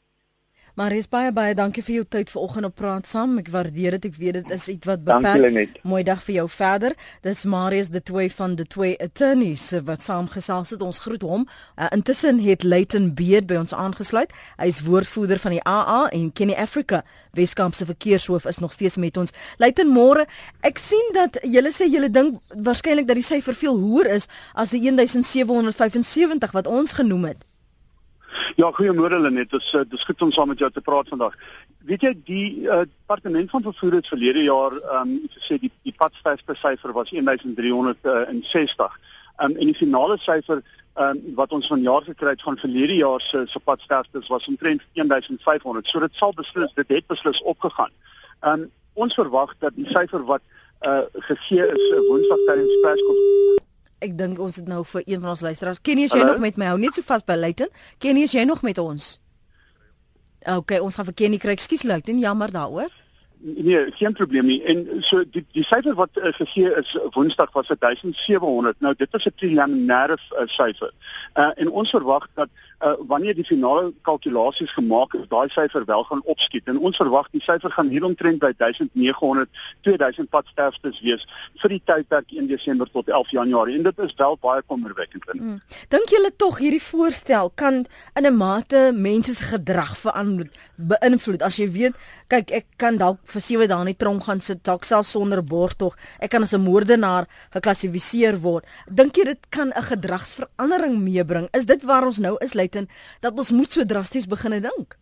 Maar 0.73 0.91
is 0.97 1.05
baie 1.05 1.29
baie 1.29 1.53
dankie 1.53 1.83
vir 1.86 1.93
jou 1.99 2.03
tyd 2.15 2.31
vanoggend 2.33 2.65
op 2.65 2.73
praat 2.75 3.05
saam. 3.05 3.36
Ek 3.38 3.51
waardeer 3.53 3.93
dit. 3.93 4.07
Ek 4.09 4.15
weet 4.17 4.39
dit 4.39 4.53
is 4.55 4.63
iets 4.73 4.89
wat 4.89 5.03
beperk. 5.05 5.75
Mooi 5.86 6.01
dag 6.07 6.23
vir 6.25 6.33
jou 6.39 6.45
verder. 6.49 6.95
Dis 7.21 7.43
Marius 7.45 7.91
de 7.93 8.01
twee 8.01 8.31
van 8.33 8.55
de 8.57 8.65
twee 8.65 8.95
attorneys 8.97 9.67
wat 9.86 10.01
saamgesels 10.01 10.73
het. 10.73 10.81
Ons 10.81 11.03
groet 11.05 11.21
hom. 11.21 11.45
Uh, 11.77 11.91
intussen 11.93 12.41
het 12.41 12.65
Leighton 12.65 13.12
Beard 13.13 13.45
by 13.45 13.62
ons 13.62 13.77
aangesluit. 13.77 14.33
Hy 14.57 14.71
is 14.73 14.81
woordvoerder 14.88 15.43
van 15.45 15.59
die 15.59 15.62
AA 15.62 16.09
en 16.09 16.33
Kenny 16.33 16.57
Africa. 16.57 17.03
Weskaapse 17.38 17.86
verkeershoof 17.86 18.49
is 18.49 18.57
nog 18.57 18.73
steeds 18.73 18.97
met 18.97 19.21
ons. 19.21 19.33
Leighton 19.62 19.93
môre. 19.93 20.25
Ek 20.65 20.81
sien 20.81 21.13
dat 21.13 21.38
julle 21.45 21.69
sê 21.69 21.86
julle 21.86 22.09
dink 22.09 22.41
waarskynlik 22.49 23.05
dat 23.05 23.21
die 23.21 23.29
syfer 23.29 23.53
veel 23.53 23.77
hoër 23.77 24.15
is 24.17 24.29
as 24.57 24.73
die 24.73 24.81
1775 24.89 26.57
wat 26.57 26.65
ons 26.65 26.97
genoem 26.97 27.29
het. 27.36 27.45
Ja, 28.56 28.72
goeiemôre 28.72 29.19
Lenet. 29.19 29.50
Dit 29.52 29.62
is 29.62 29.74
eh, 29.74 29.82
dis 29.89 30.04
goed 30.04 30.22
om 30.22 30.32
saam 30.32 30.48
met 30.48 30.60
jou 30.60 30.72
te 30.72 30.82
praat 30.82 31.08
vandag. 31.08 31.36
Weet 31.84 32.02
jy 32.06 32.13
die 32.26 32.48
uh, 32.63 32.84
departement 32.88 33.50
van 33.50 33.65
vervoer 33.65 33.98
het 34.00 34.08
verlede 34.08 34.43
jaar 34.43 34.78
ehm 34.78 35.10
um, 35.10 35.26
gesê 35.34 35.58
die 35.60 35.72
die 35.84 35.93
padstyfste 35.98 36.56
syfer 36.56 36.93
was 36.96 37.10
1360. 37.12 38.96
Ehm 39.38 39.52
um, 39.52 39.58
en 39.58 39.72
die 39.72 39.76
finale 39.76 40.17
syfer 40.17 40.62
ehm 40.62 41.10
um, 41.10 41.36
wat 41.39 41.52
ons 41.52 41.67
vanjaar 41.67 42.08
gekry 42.08 42.36
het 42.36 42.46
van 42.48 42.58
verlede 42.58 42.96
jaar 42.96 43.22
se 43.22 43.43
se 43.48 43.60
padsterftes 43.60 44.32
was 44.32 44.48
omtrent 44.48 44.82
1500. 44.93 45.88
So 45.88 46.00
dit 46.00 46.15
sal 46.15 46.34
beslis 46.34 46.74
dit 46.80 46.96
het 46.98 47.08
beslis 47.08 47.41
opgegaan. 47.41 47.91
Ehm 48.39 48.62
um, 48.62 48.72
ons 48.93 49.13
verwag 49.13 49.56
dat 49.60 49.76
die 49.76 49.89
syfer 49.91 50.24
wat 50.24 50.41
uh 50.88 51.04
gegee 51.28 51.67
is 51.67 51.84
uh, 51.91 52.00
Woensdag 52.08 52.48
tydens 52.48 52.80
perskonferensie 52.82 53.62
ek 54.04 54.18
dink 54.20 54.39
ons 54.44 54.60
het 54.60 54.68
nou 54.70 54.84
vir 54.94 55.06
een 55.06 55.22
van 55.24 55.34
ons 55.34 55.44
luisteraars. 55.46 55.82
Kenny, 55.82 56.08
is 56.08 56.13
jy 56.13 56.22
Hallo? 56.22 56.36
nog 56.36 56.44
met 56.44 56.58
my? 56.60 56.72
Hou 56.74 56.80
net 56.82 56.98
so 56.98 57.06
vas 57.08 57.24
by 57.26 57.38
Luiten. 57.39 57.72
Kenny, 58.04 58.26
is 58.28 58.36
jy 58.36 58.44
nog 58.48 58.62
met 58.66 58.82
ons? 58.82 59.13
OK, 60.44 60.76
ons 60.84 61.00
gaan 61.00 61.08
vir 61.12 61.18
Kenny 61.24 61.39
kry. 61.39 61.56
Ekskuus 61.56 61.86
Luiten, 61.88 62.20
jammer 62.20 62.52
daaroor. 62.52 62.92
Nee, 63.44 63.92
geen 63.92 64.13
probleem 64.13 64.46
nie. 64.46 64.62
En 64.63 64.86
so 65.04 65.24
die 65.28 65.44
die 65.52 65.66
syfer 65.68 65.98
wat 66.00 66.16
uh, 66.16 66.32
gegee 66.38 66.70
is 66.80 66.94
Woensdag 67.12 67.52
was 67.52 67.68
1700. 67.68 68.80
Nou 68.80 68.94
dit 68.96 69.18
is 69.20 69.26
'n 69.26 69.36
preliminêre 69.36 70.16
uh, 70.16 70.48
syfer. 70.48 70.94
Uh, 71.36 71.50
en 71.56 71.70
ons 71.70 71.89
verwag 71.89 72.28
dat 72.39 72.50
uh, 72.84 72.93
wanneer 73.08 73.36
die 73.36 73.46
finale 73.48 73.93
kalkulasies 74.02 74.72
gemaak 74.76 75.13
is, 75.13 75.28
daai 75.32 75.50
syfer 75.50 75.86
wel 75.86 76.04
gaan 76.10 76.22
opskiet. 76.34 76.67
En 76.67 76.80
ons 76.80 76.98
verwag 76.98 77.30
die 77.32 77.41
syfer 77.41 77.72
gaan 77.72 77.89
hier 77.93 78.06
omtrent 78.06 78.41
by 78.43 78.52
1900 78.58 79.50
2000 79.88 80.30
padsterftes 80.34 81.00
wees 81.04 81.26
vir 81.62 81.76
die 81.76 81.82
tydperk 81.86 82.32
1 82.32 82.50
Desember 82.52 82.89
tot 82.91 83.10
11 83.10 83.32
Januarie. 83.38 83.78
En 83.78 83.88
dit 83.88 84.04
is 84.08 84.15
wel 84.17 84.38
baie 84.41 84.62
kommerwekkend. 84.67 85.30
Hmm. 85.32 85.60
Dink 85.93 86.12
julle 86.13 86.32
tog 86.36 86.60
hierdie 86.63 86.84
voorstel 86.84 87.52
kan 87.56 87.86
in 88.15 88.26
'n 88.26 88.38
mate 88.38 88.91
mense 88.93 89.36
se 89.36 89.43
gedrag 89.43 89.98
verander 89.98 90.50
beïnvloed 90.78 91.43
as 91.46 91.60
jy 91.62 91.67
weet, 91.69 91.98
kyk 92.32 92.52
ek 92.52 92.65
kan 92.82 92.98
dalk 92.98 93.19
vir 93.30 93.41
7 93.46 93.67
dae 93.69 93.86
in 93.86 93.91
die 93.91 94.00
tronk 94.00 94.26
gaan 94.26 94.41
sit 94.41 94.63
dalk 94.65 94.86
self 94.86 95.08
sonder 95.08 95.43
borgtog. 95.46 95.96
Ek 96.19 96.32
kan 96.32 96.43
as 96.43 96.54
'n 96.54 96.62
moordenaar 96.62 97.28
geklassifiseer 97.54 98.41
word. 98.41 98.65
Dink 98.89 99.15
jy 99.17 99.26
dit 99.26 99.50
kan 99.50 99.72
'n 99.76 99.84
gedragsverandering 99.84 100.98
meebring? 101.00 101.48
Is 101.54 101.65
dit 101.65 101.84
waar 101.84 102.06
ons 102.06 102.19
nou 102.19 102.38
is, 102.41 102.54
Leighton, 102.73 102.89
dat 103.19 103.38
ons 103.38 103.51
moet 103.51 103.71
so 103.71 103.86
drasties 103.86 104.27
begine 104.27 104.62
dink? 104.62 104.97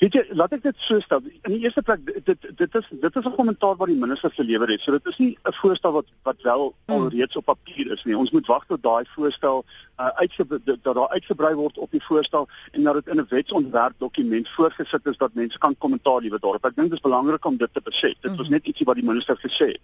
Weet 0.00 0.14
jy, 0.16 0.20
laat 0.32 0.54
ek 0.56 0.62
dit 0.64 0.78
so 0.80 0.96
stel. 1.04 1.20
In 1.44 1.52
die 1.52 1.66
eerste 1.66 1.82
plek 1.84 2.00
dit 2.08 2.46
dit 2.56 2.76
is 2.78 2.86
dit 3.02 3.16
is 3.20 3.26
'n 3.28 3.34
kommentaar 3.36 3.76
wat 3.76 3.90
die 3.92 4.00
minister 4.00 4.30
gelewer 4.32 4.68
het. 4.72 4.80
So 4.80 4.92
dit 4.92 5.06
is 5.06 5.18
nie 5.18 5.36
'n 5.44 5.52
voorstel 5.52 5.92
wat 5.92 6.06
wat 6.22 6.40
wel 6.42 6.74
hmm. 6.86 6.96
alreeds 6.96 7.36
op 7.36 7.44
papier 7.44 7.92
is 7.92 8.04
nie. 8.04 8.16
Ons 8.16 8.30
moet 8.30 8.46
wag 8.46 8.64
tot 8.66 8.82
daai 8.82 9.04
voorstel 9.14 9.64
uh, 10.00 10.08
uitge 10.24 10.46
dat 10.64 10.94
daar 10.94 11.08
uitgebrei 11.08 11.54
word 11.54 11.78
op 11.78 11.90
die 11.90 12.02
voorstel 12.02 12.48
en 12.72 12.82
dat 12.82 12.94
dit 12.94 13.08
in 13.08 13.20
'n 13.20 13.26
wetsontwerp 13.28 13.94
dokument 13.98 14.48
voorgesit 14.48 15.06
is 15.06 15.16
dat 15.16 15.34
mense 15.34 15.58
kan 15.58 15.78
kommentaar 15.78 16.20
lewer 16.20 16.40
daarop. 16.40 16.64
Ek 16.64 16.76
dink 16.76 16.88
dit 16.88 16.98
is 16.98 17.08
belangrik 17.10 17.44
om 17.44 17.56
dit 17.56 17.74
te 17.74 17.80
besef. 17.84 18.16
Dit 18.20 18.36
was 18.36 18.46
hmm. 18.46 18.56
net 18.56 18.66
ietsie 18.66 18.86
wat 18.86 18.96
die 18.96 19.04
minister 19.04 19.36
gesê 19.36 19.66
het. 19.76 19.82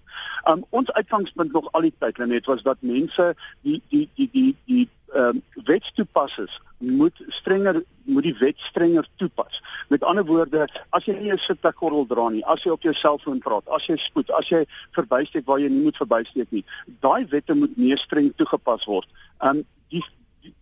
Um 0.48 0.64
ons 0.70 0.92
uitgangspunt 0.92 1.52
nog 1.52 1.72
al 1.72 1.80
die 1.80 1.94
tyd 1.98 2.16
net 2.16 2.46
was 2.46 2.62
dat 2.62 2.76
mense 2.80 3.36
die 3.60 3.82
die 3.88 4.08
die 4.14 4.30
die 4.32 4.56
die 4.64 4.88
ehm 5.16 5.37
um, 5.37 5.42
wetstoepassers 5.64 6.61
moet 6.79 7.22
strenger 7.29 7.83
moet 8.05 8.22
die 8.22 8.37
wet 8.38 8.59
strenger 8.59 9.09
toepas. 9.16 9.62
Met 9.88 10.05
ander 10.05 10.24
woorde, 10.24 10.66
as 10.90 11.05
jy 11.05 11.14
nie 11.16 11.33
'n 11.33 11.38
sitplekgordel 11.38 12.07
dra 12.07 12.29
nie, 12.29 12.44
as 12.44 12.62
jy 12.62 12.70
op 12.70 12.83
jou 12.83 12.94
selfoon 12.94 13.38
praat, 13.38 13.68
as 13.68 13.87
jy 13.87 13.96
spoed, 13.96 14.31
as 14.31 14.48
jy 14.48 14.66
verbysteek 14.90 15.46
waar 15.46 15.59
jy 15.59 15.68
nie 15.68 15.83
moet 15.83 15.96
verbysteek 15.96 16.50
nie, 16.50 16.64
daai 17.00 17.26
wette 17.31 17.55
moet 17.55 17.76
meer 17.76 17.98
streng 17.98 18.33
toegepas 18.37 18.85
word. 18.85 19.09
Um 19.40 19.64
die, 19.88 20.02
die 20.02 20.02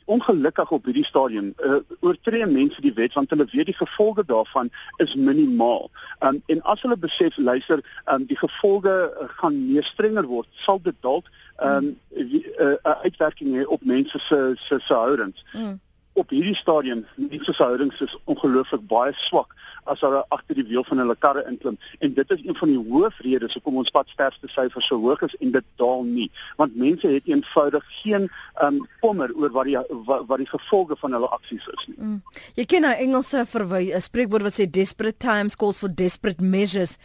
ongelukkig 0.05 0.71
op 0.71 0.85
hierdie 0.85 1.05
stadium 1.05 1.55
uh, 1.65 1.81
oortree 2.01 2.47
mense 2.47 2.81
die 2.81 2.93
wet 2.93 3.13
want 3.13 3.31
hulle 3.31 3.47
weet 3.53 3.71
die 3.71 3.77
gevolge 3.77 4.25
daarvan 4.27 4.71
is 4.97 5.15
minimaal. 5.15 5.91
Um 6.21 6.43
en 6.47 6.61
as 6.63 6.83
hulle 6.83 6.97
besef 6.97 7.37
luister, 7.37 7.81
um 8.13 8.27
die 8.27 8.39
gevolge 8.39 8.93
uh, 8.93 9.29
gaan 9.41 9.57
meer 9.73 9.85
strenger 9.85 10.29
word, 10.29 10.49
sal 10.53 10.83
dit 10.83 10.97
dalk 11.01 11.31
um 11.63 11.97
'n 12.11 12.45
uh, 12.59 12.77
uitwerking 13.07 13.57
hê 13.57 13.65
op 13.67 13.85
mense 13.85 14.19
se 14.19 14.53
se 14.57 14.81
se 14.81 14.95
houdings. 14.95 15.45
Mm 15.53 15.81
op 16.15 16.31
hierdie 16.31 16.55
stadium 16.55 17.05
die 17.17 17.43
verhoudings 17.43 18.01
is 18.01 18.17
ongelooflik 18.31 18.87
baie 18.91 19.13
swak 19.27 19.55
as 19.91 20.01
hulle 20.01 20.23
agter 20.35 20.57
die 20.59 20.67
wiel 20.69 20.85
van 20.89 21.03
hulle 21.03 21.17
karre 21.21 21.43
inklim 21.51 21.77
en 21.99 22.15
dit 22.17 22.31
is 22.37 22.45
een 22.45 22.57
van 22.57 22.71
die 22.73 22.81
hoofredes 22.91 23.57
hoekom 23.59 23.81
ons 23.83 23.93
padsterfte 23.95 24.49
syfers 24.53 24.89
so 24.91 24.99
hoog 25.03 25.25
is 25.27 25.35
en 25.41 25.53
dit 25.57 25.67
daal 25.81 26.05
nie 26.09 26.29
want 26.61 26.77
mense 26.81 27.11
het 27.11 27.29
eenvoudig 27.31 27.89
geen 28.01 28.29
um 28.65 28.81
kommer 29.03 29.35
oor 29.35 29.53
wat 29.57 29.69
die 29.71 29.77
wat, 30.09 30.25
wat 30.31 30.41
die 30.43 30.51
gevolge 30.51 30.97
van 31.01 31.17
hulle 31.17 31.29
aksies 31.37 31.67
is 31.77 31.87
nie. 31.91 31.99
Mm. 31.99 32.23
Jy 32.55 32.65
ken 32.71 32.87
'n 32.87 33.01
Engelse 33.07 33.45
verwy 33.47 33.93
'n 33.93 34.01
spreekwoord 34.01 34.43
wat 34.43 34.59
sê 34.59 34.71
desperate 34.71 35.19
times 35.19 35.57
calls 35.57 35.79
for 35.79 35.89
desperate 35.89 36.45
measures 36.45 36.99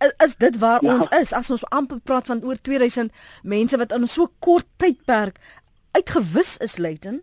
is, 0.00 0.12
is 0.24 0.36
dit 0.36 0.58
waar 0.58 0.84
ja. 0.84 0.94
ons 0.94 1.08
is 1.20 1.32
as 1.32 1.50
ons 1.50 1.64
amper 1.70 2.00
praat 2.00 2.26
van 2.26 2.44
oor 2.44 2.56
2000 2.56 3.12
mense 3.42 3.76
wat 3.76 3.92
in 3.92 4.08
so 4.08 4.28
kort 4.38 4.66
tydperk 4.76 5.40
uitgewis 5.92 6.56
is 6.56 6.78
Leighton 6.78 7.22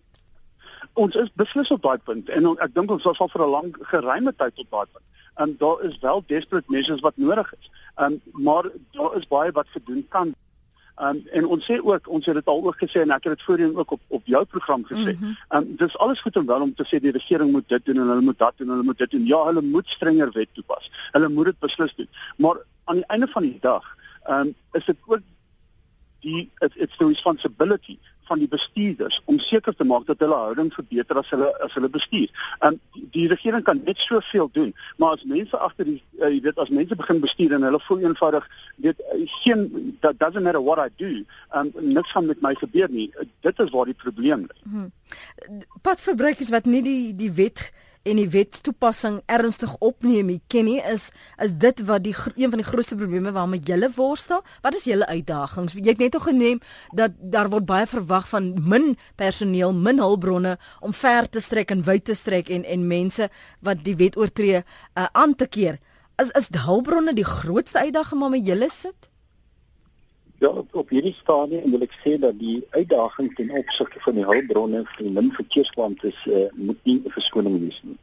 ons 0.97 1.15
is 1.15 1.29
beslis 1.39 1.71
op 1.73 1.83
daai 1.85 1.97
punt 2.09 2.29
en 2.33 2.49
ek 2.65 2.73
dink 2.75 2.91
ons 2.93 3.05
sal 3.05 3.29
vir 3.33 3.43
'n 3.45 3.53
lang 3.53 3.69
geruime 3.91 4.33
tyd 4.41 4.63
op 4.63 4.71
daai 4.71 4.87
punt. 4.93 5.05
En 5.43 5.55
daar 5.57 5.83
is 5.83 5.99
wel 6.01 6.23
desperate 6.27 6.71
measures 6.71 7.05
wat 7.05 7.17
nodig 7.17 7.53
is. 7.59 7.69
Um 8.05 8.21
maar 8.31 8.69
daar 8.91 9.17
is 9.17 9.27
baie 9.27 9.51
wat 9.51 9.67
gedoen 9.69 10.05
kan. 10.09 10.33
Um 11.07 11.21
en 11.31 11.45
ons 11.45 11.65
sê 11.65 11.77
ook 11.83 12.07
ons 12.07 12.25
het 12.25 12.35
dit 12.35 12.45
al 12.53 12.65
ook 12.65 12.79
gesê 12.81 13.01
en 13.01 13.13
ek 13.13 13.23
het 13.23 13.37
dit 13.37 13.45
voorheen 13.45 13.77
ook 13.77 13.91
op 13.91 14.01
op 14.07 14.25
jou 14.25 14.43
program 14.45 14.85
gesê. 14.85 15.13
Mm 15.13 15.19
-hmm. 15.19 15.37
Um 15.55 15.75
dis 15.75 15.97
alles 15.97 16.21
goed 16.21 16.35
en 16.35 16.45
wel 16.45 16.61
om 16.61 16.73
te 16.75 16.87
sê 16.89 16.99
die 16.99 17.11
regering 17.19 17.51
moet 17.51 17.69
dit 17.69 17.85
doen 17.85 17.97
en 17.97 18.07
hulle 18.07 18.27
moet 18.29 18.39
dat 18.39 18.57
doen 18.57 18.67
en 18.67 18.73
hulle 18.73 18.89
moet 18.89 18.97
dit 18.97 19.11
doen. 19.11 19.25
Ja, 19.25 19.45
hulle 19.45 19.61
moet 19.61 19.89
strenger 19.89 20.31
wet 20.31 20.49
toepas. 20.53 20.91
Hulle 21.11 21.29
moet 21.29 21.45
dit 21.45 21.59
beslis 21.59 21.95
doen. 21.95 22.09
Maar 22.37 22.57
aan 22.83 22.95
die 22.95 23.05
einde 23.05 23.27
van 23.27 23.43
die 23.43 23.57
dag, 23.61 23.95
um 24.29 24.55
is 24.71 24.85
dit 24.85 24.97
ook 25.05 25.21
die 26.19 26.49
it's 26.59 26.97
the 26.97 27.07
responsibility 27.07 27.99
van 28.27 28.39
die 28.39 28.49
bestuurders 28.51 29.21
om 29.25 29.39
seker 29.39 29.75
te 29.75 29.87
maak 29.87 30.05
dat 30.07 30.19
hulle 30.23 30.35
houding 30.35 30.71
verbeter 30.73 31.19
as 31.21 31.29
hulle 31.33 31.49
as 31.65 31.73
hulle 31.77 31.89
bestuur. 31.89 32.29
En 32.67 32.79
die, 32.93 33.07
die 33.15 33.27
regering 33.31 33.63
kan 33.67 33.81
net 33.85 33.99
soveel 34.03 34.49
doen, 34.53 34.73
maar 34.97 35.17
as 35.17 35.23
mense 35.23 35.57
agter 35.57 35.89
die 35.89 35.97
uh, 36.19 36.29
jy 36.29 36.41
weet 36.45 36.61
as 36.63 36.73
mense 36.73 36.99
begin 36.99 37.23
bestuur 37.23 37.57
en 37.57 37.67
hulle 37.69 37.81
voel 37.87 38.05
eenvoudig 38.05 38.47
weet 38.85 39.01
uh, 39.07 39.23
geen 39.41 39.65
that 40.05 40.19
doesn't 40.19 40.43
matter 40.43 40.63
what 40.63 40.79
I 40.83 40.89
do, 41.01 41.23
um, 41.55 41.73
niks 41.79 42.11
gaan 42.11 42.29
met 42.29 42.41
my 42.41 42.53
gebeur 42.55 42.89
nie. 42.91 43.09
Dit 43.45 43.59
is 43.59 43.73
waar 43.73 43.89
die 43.89 43.97
probleem 43.97 44.47
lê. 44.47 44.61
Hmm. 44.63 44.91
Padverbruikers 45.81 46.53
wat 46.53 46.65
nie 46.65 46.83
die 46.85 47.15
die 47.15 47.31
wet 47.31 47.69
en 48.07 48.19
die 48.19 48.29
wet 48.33 48.59
toepassing 48.63 49.19
ernstig 49.25 49.73
opneem, 49.83 50.29
Kenny, 50.51 50.77
is 50.79 51.09
is 51.43 51.51
dit 51.53 51.81
wat 51.87 52.03
die 52.05 52.15
een 52.35 52.51
van 52.53 52.61
die 52.61 52.67
grootste 52.67 52.95
probleme 52.95 53.31
waarmee 53.35 53.59
julle 53.63 53.89
worstel? 53.95 54.43
Wat 54.61 54.75
is 54.75 54.87
julle 54.89 55.07
uitdagings? 55.07 55.75
Jy 55.77 55.93
het 55.93 56.01
net 56.01 56.15
al 56.15 56.23
geneem 56.25 56.61
dat 56.95 57.17
daar 57.19 57.49
word 57.49 57.67
baie 57.69 57.87
verwag 57.87 58.29
van 58.31 58.53
min 58.63 58.95
personeel, 59.15 59.73
min 59.73 59.99
hulpbronne 59.99 60.57
om 60.79 60.93
ver 60.93 61.29
te 61.29 61.41
strek 61.41 61.71
en 61.75 61.83
wyd 61.87 62.05
te 62.05 62.15
strek 62.15 62.49
en 62.49 62.65
en 62.65 62.87
mense 62.87 63.29
wat 63.59 63.83
die 63.83 63.95
wet 63.99 64.17
oortree 64.17 64.63
uh, 64.63 65.05
aan 65.11 65.35
te 65.35 65.47
keer. 65.47 65.79
Is 66.21 66.31
is 66.39 66.49
hulpbronne 66.65 67.13
die 67.13 67.27
grootste 67.27 67.79
uitdaging 67.85 68.21
waarmee 68.21 68.41
julle 68.41 68.69
sit? 68.73 69.11
Ja, 70.39 70.47
op, 70.47 70.75
op 70.75 70.89
hierdie 70.89 71.15
stadium 71.17 71.71
wil 71.73 71.81
ek 71.81 71.95
sê 72.03 72.11
dat 72.21 72.35
die 72.37 72.59
uitdaging 72.75 73.31
ten 73.35 73.49
opsigte 73.57 74.01
van 74.03 74.19
die 74.19 74.25
hulpbronne 74.25 74.83
vir 74.91 75.07
die 75.07 75.13
min 75.15 75.31
verkeerskwamtes 75.33 76.19
uh, 76.29 76.43
moet 76.53 76.77
nie 76.85 76.99
'n 76.99 77.13
verskoning 77.15 77.55
wees 77.63 77.79
nie. 77.83 77.97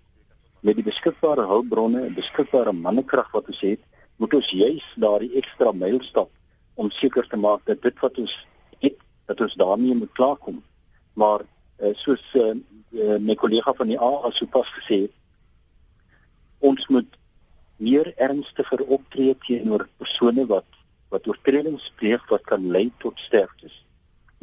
Met 0.67 0.75
die 0.81 0.87
beskikbare 0.89 1.47
hulpbronne 1.47 2.09
beskikbare 2.17 2.73
mannekrag 2.73 3.31
wat 3.37 3.47
ons 3.55 3.61
het, 3.61 3.79
moet 4.17 4.35
ons 4.35 4.51
juis 4.51 4.87
daardie 4.99 5.31
ekstra 5.39 5.73
myl 5.73 6.03
stap 6.03 6.31
om 6.75 6.91
seker 6.91 7.29
te 7.31 7.39
maak 7.39 7.63
dat 7.71 7.83
dit 7.83 8.03
wat 8.03 8.19
ons 8.19 8.35
het, 8.83 8.99
dat 9.31 9.41
ons 9.41 9.55
daarmee 9.55 9.95
moet 9.95 10.13
klaarkom. 10.19 10.63
Maar 11.15 11.47
uh, 11.47 11.95
soos 11.95 12.23
uh, 12.35 12.51
uh, 12.91 13.19
my 13.23 13.35
kollega 13.39 13.79
van 13.79 13.95
die 13.95 14.01
AA 14.01 14.31
sopas 14.35 14.75
gesê 14.81 15.05
het, 15.07 15.15
ons 16.59 16.87
moet 16.89 17.19
meer 17.77 18.11
ernstiger 18.17 18.83
optree 18.87 19.39
teenoor 19.47 19.87
persone 19.99 20.47
wat 20.51 20.67
wat 21.15 21.27
oortredings 21.31 21.93
pleeg 22.01 22.23
wat 22.33 22.45
kan 22.51 22.71
lei 22.77 22.89
tot 23.03 23.19
sterftes. 23.23 23.75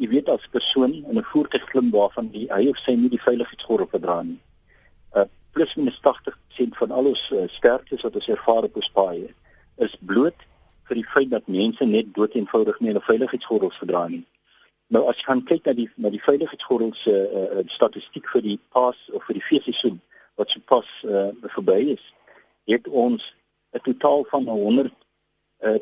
Jy 0.00 0.08
weet 0.14 0.30
as 0.32 0.48
persoon 0.56 0.94
in 1.10 1.18
'n 1.18 1.30
voertuig 1.32 1.64
klim 1.72 1.90
waarvan 1.90 2.30
die 2.32 2.46
hy 2.50 2.68
of 2.70 2.78
sy 2.78 2.94
nie 2.96 3.12
die 3.12 3.26
veiligheidsgordel 3.28 3.90
gedra 3.92 4.22
nie. 4.22 4.40
Uh 5.14 5.28
plus 5.52 5.74
minus 5.76 6.00
80% 6.00 6.78
van 6.80 6.90
al 6.90 7.06
ons 7.12 7.22
uh, 7.30 7.44
sterftes 7.48 8.02
wat 8.02 8.14
ons 8.14 8.28
ervaar 8.28 8.64
op 8.68 8.76
ons 8.80 8.90
paaie 8.98 9.28
is 9.86 9.96
bloot 10.00 10.46
vir 10.88 10.96
die 11.00 11.10
feit 11.14 11.30
dat 11.30 11.48
mense 11.48 11.84
net 11.84 12.14
dood 12.14 12.34
eenvoudig 12.34 12.80
nie 12.80 12.88
hulle 12.88 13.04
veiligheidsgordels 13.04 13.76
gedra 13.82 14.06
nie. 14.08 14.24
Nou 14.92 15.04
as 15.10 15.20
jy 15.20 15.28
gaan 15.28 15.44
kyk 15.50 15.68
na 15.68 15.74
die 15.76 15.88
na 15.96 16.10
die 16.12 16.24
veiligheidsgordels 16.24 17.04
se 17.04 17.12
uh, 17.12 17.44
uh, 17.58 17.66
statistiek 17.76 18.26
vir 18.32 18.42
die 18.48 18.58
pas 18.76 18.98
of 19.12 19.24
vir 19.28 19.38
die 19.38 19.46
feesseisoen 19.50 20.00
wat 20.40 20.50
so 20.50 20.64
pas 20.72 20.88
uh, 21.04 21.30
verby 21.54 21.78
is, 21.96 22.04
het 22.72 22.88
ons 22.88 23.34
'n 23.76 23.84
totaal 23.84 24.24
van 24.32 24.48
100 24.48 24.92
uh, 25.68 25.78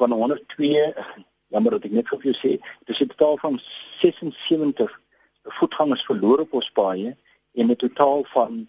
van 0.00 0.12
102 0.12 0.94
jammer 1.50 1.76
dat 1.76 1.86
ek 1.88 1.94
net 1.98 2.08
vir 2.08 2.26
jou 2.30 2.36
sê, 2.38 2.50
dis 2.86 3.00
'n 3.00 3.12
totaal 3.12 3.38
van 3.44 3.58
76 4.00 5.00
voetgangers 5.58 6.04
verloor 6.08 6.40
op 6.46 6.52
ons 6.58 6.70
paaie 6.70 7.16
en 7.54 7.70
'n 7.70 7.76
totaal 7.76 8.24
van 8.34 8.68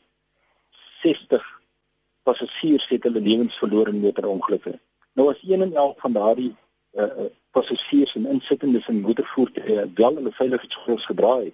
60 1.01 1.45
passasiers 2.23 2.87
het 2.89 3.03
hulle 3.03 3.21
lewens 3.21 3.57
verloor 3.57 3.87
in 3.87 3.99
motorongelukke. 3.99 4.79
Nou 5.13 5.29
as 5.29 5.41
een 5.43 5.61
en 5.61 5.73
elk 5.73 5.99
van 5.99 6.13
daardie 6.13 6.55
uh, 6.93 7.29
passasiers 7.51 8.15
en 8.15 8.25
insittendes 8.25 8.87
in 8.87 9.01
motorvoertuie 9.01 9.91
wel 9.95 10.15
hulle 10.15 10.31
veiligheidsgordels 10.31 11.05
gedra 11.05 11.35
het, 11.39 11.53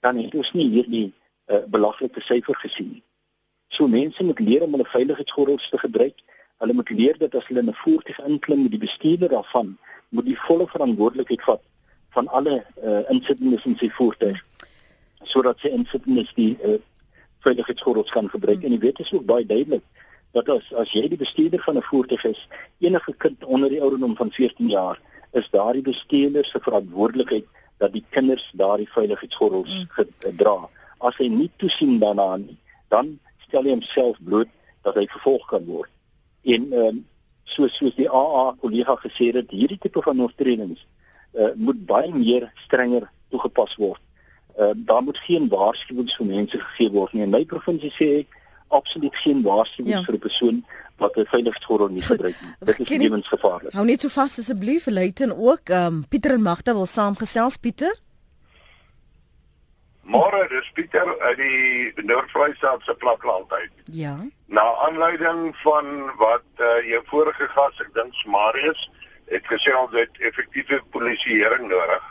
dan 0.00 0.18
het 0.18 0.34
ons 0.34 0.52
nie 0.52 0.68
hierdie 0.68 1.12
uh, 1.46 1.64
belaglike 1.66 2.20
syfer 2.20 2.54
gesien 2.54 2.90
nie. 2.90 3.02
So 3.68 3.88
mense 3.88 4.24
moet 4.24 4.38
leer 4.38 4.62
om 4.62 4.74
hulle 4.76 4.88
veiligheidsgordels 4.88 5.68
te 5.68 5.78
gebruik. 5.78 6.18
Hulle 6.62 6.74
moet 6.78 6.90
leer 6.94 7.18
dat 7.18 7.34
as 7.34 7.46
hulle 7.50 7.60
in 7.60 7.70
'n 7.70 7.82
voertuig 7.84 8.18
inklim, 8.22 8.68
die 8.70 8.78
bestuurder 8.78 9.28
daarvan 9.28 9.78
moet 10.08 10.24
die 10.24 10.38
volle 10.38 10.66
verantwoordelikheid 10.70 11.42
vat 11.42 11.62
van 12.14 12.28
alle 12.28 12.64
uh, 12.84 13.00
insittendes 13.10 13.64
in 13.64 13.76
sy 13.80 13.88
voertuig 13.90 14.38
sodat 15.32 15.58
sy 15.58 15.70
insittendes 15.74 16.30
die 16.34 16.52
uh, 16.66 16.76
veiligheidsgordels 17.46 18.10
kan 18.10 18.28
gebruik. 18.30 18.60
Hmm. 18.60 18.66
En 18.66 18.76
jy 18.76 18.78
weet 18.78 18.96
dit 18.96 19.06
is 19.06 19.12
ook 19.12 19.26
baie 19.26 19.46
duidelik 19.46 19.82
dat 20.36 20.48
as 20.54 20.68
as 20.82 20.92
jy 20.94 21.02
die 21.08 21.18
bestuurder 21.18 21.62
van 21.64 21.76
'n 21.80 21.88
voertuig 21.88 22.24
is, 22.24 22.42
enige 22.78 23.14
kind 23.24 23.44
onder 23.44 23.68
die 23.68 23.80
ouderdom 23.82 24.16
van 24.16 24.30
14 24.30 24.68
jaar, 24.68 25.00
is 25.32 25.50
daardie 25.50 25.82
bestuurder 25.82 26.44
se 26.44 26.60
verantwoordelikheid 26.60 27.46
dat 27.78 27.92
die 27.92 28.04
kinders 28.10 28.50
daardie 28.54 28.88
veiligheidsgordels 28.94 29.74
hmm. 29.74 30.06
gedra. 30.18 30.68
As 30.98 31.16
hy 31.18 31.26
nie 31.26 31.50
toesien 31.56 31.98
daarna 31.98 32.36
nie, 32.36 32.58
dan 32.88 33.18
stel 33.48 33.66
hy 33.66 33.74
homself 33.74 34.22
bloot 34.22 34.48
dat 34.82 34.94
hy 34.94 35.06
vervolg 35.06 35.46
kan 35.50 35.64
word. 35.66 35.90
En 36.42 36.72
ehm 36.72 36.86
um, 36.86 37.06
soos 37.44 37.76
soos 37.76 37.94
die 37.94 38.08
AA 38.08 38.54
kollega 38.60 38.94
gesê 39.02 39.32
het, 39.34 39.50
hierdie 39.50 39.78
tipe 39.78 40.02
van 40.02 40.20
oortredings 40.20 40.86
uh, 41.34 41.50
moet 41.54 41.86
baie 41.86 42.12
meer 42.14 42.52
strenger 42.64 43.10
toegepas 43.30 43.76
word. 43.76 44.00
Ehm 44.56 44.68
uh, 44.68 44.86
daar 44.86 45.02
moet 45.02 45.18
geen 45.18 45.48
waarskuwings 45.48 46.16
vir 46.16 46.26
mense 46.26 46.60
gegee 46.60 46.90
word 46.90 47.12
nie. 47.12 47.22
In 47.22 47.34
my 47.34 47.44
provinsie 47.44 47.92
sê 47.96 48.08
ek 48.22 48.38
absoluut 48.72 49.16
geen 49.16 49.42
waarskuwings 49.42 49.98
ja. 49.98 50.04
vir 50.06 50.14
'n 50.14 50.24
persoon 50.28 50.64
wat 50.96 51.16
'n 51.16 51.26
veiligheidsgordel 51.34 51.88
nie 51.88 52.02
gebruik 52.02 52.40
nie. 52.40 52.54
Dit 52.58 52.80
is 52.80 52.88
lewensgevaarlik. 52.88 53.72
Hou 53.72 53.84
net 53.84 54.00
so 54.00 54.08
vas 54.08 54.38
asseblief, 54.38 54.86
Luiten 54.86 55.36
ook. 55.36 55.68
Ehm 55.68 55.86
um, 55.86 56.04
Pieter 56.08 56.32
en 56.32 56.42
Magda 56.42 56.72
wil 56.72 56.86
saamgesels, 56.86 57.56
Pieter. 57.56 57.94
Môre, 60.02 60.48
dis 60.48 60.70
Pieter 60.74 61.20
uit 61.20 61.36
die 61.36 62.04
Noord-Vrystaat 62.04 62.82
se 62.82 62.94
plakland 62.94 63.52
uit. 63.52 63.70
Ja. 63.84 64.16
Na 64.52 64.64
aanleiding 64.86 65.54
van 65.62 65.86
wat 66.20 66.60
uh, 66.60 66.74
jou 66.84 67.00
vorige 67.08 67.48
gas, 67.54 67.78
ek 67.80 67.94
dink 67.96 68.18
Marius, 68.28 68.82
het 69.32 69.46
gesê 69.48 69.72
ons 69.78 69.94
het 69.96 70.18
effektiewe 70.28 70.82
polisieering 70.92 71.70
nodig. 71.70 72.10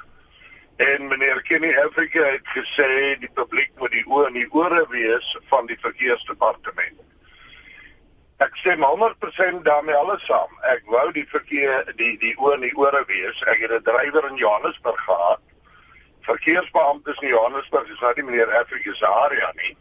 En 0.81 1.05
meneer 1.11 1.43
Kenny 1.45 1.69
Africa 1.83 2.23
het 2.31 2.47
gesê 2.55 2.89
die 3.21 3.29
publiek 3.37 3.69
moet 3.77 3.93
die 3.93 4.05
oë 4.09 4.31
en 4.31 4.39
die 4.39 4.47
ore 4.57 4.81
wees 4.89 5.29
van 5.53 5.69
die 5.69 5.77
verkeersdepartement. 5.83 6.97
Ek 8.41 8.57
sê 8.63 8.73
100% 8.73 9.61
daarmee 9.67 9.99
alles 10.01 10.25
saam. 10.25 10.57
Ek 10.73 10.81
wou 10.89 11.05
die 11.13 11.27
verkeer 11.29 11.93
die 12.01 12.15
die 12.25 12.33
oë 12.41 12.57
en 12.57 12.65
die 12.65 12.73
ore 12.73 13.05
wees. 13.13 13.45
Ek 13.53 13.61
het 13.67 13.77
'n 13.77 13.85
drywer 13.85 14.29
in 14.33 14.41
Johannesburg 14.41 15.05
gehad 15.05 15.45
verkeersbeamptes 16.21 17.19
in 17.19 17.33
Johannesburg, 17.33 17.87
dis 17.87 18.01
nou 18.03 18.11
nie 18.17 18.27
meneer 18.29 18.51
Afrika 18.59 18.93
se 18.97 19.07
area 19.07 19.51
nie, 19.61 19.73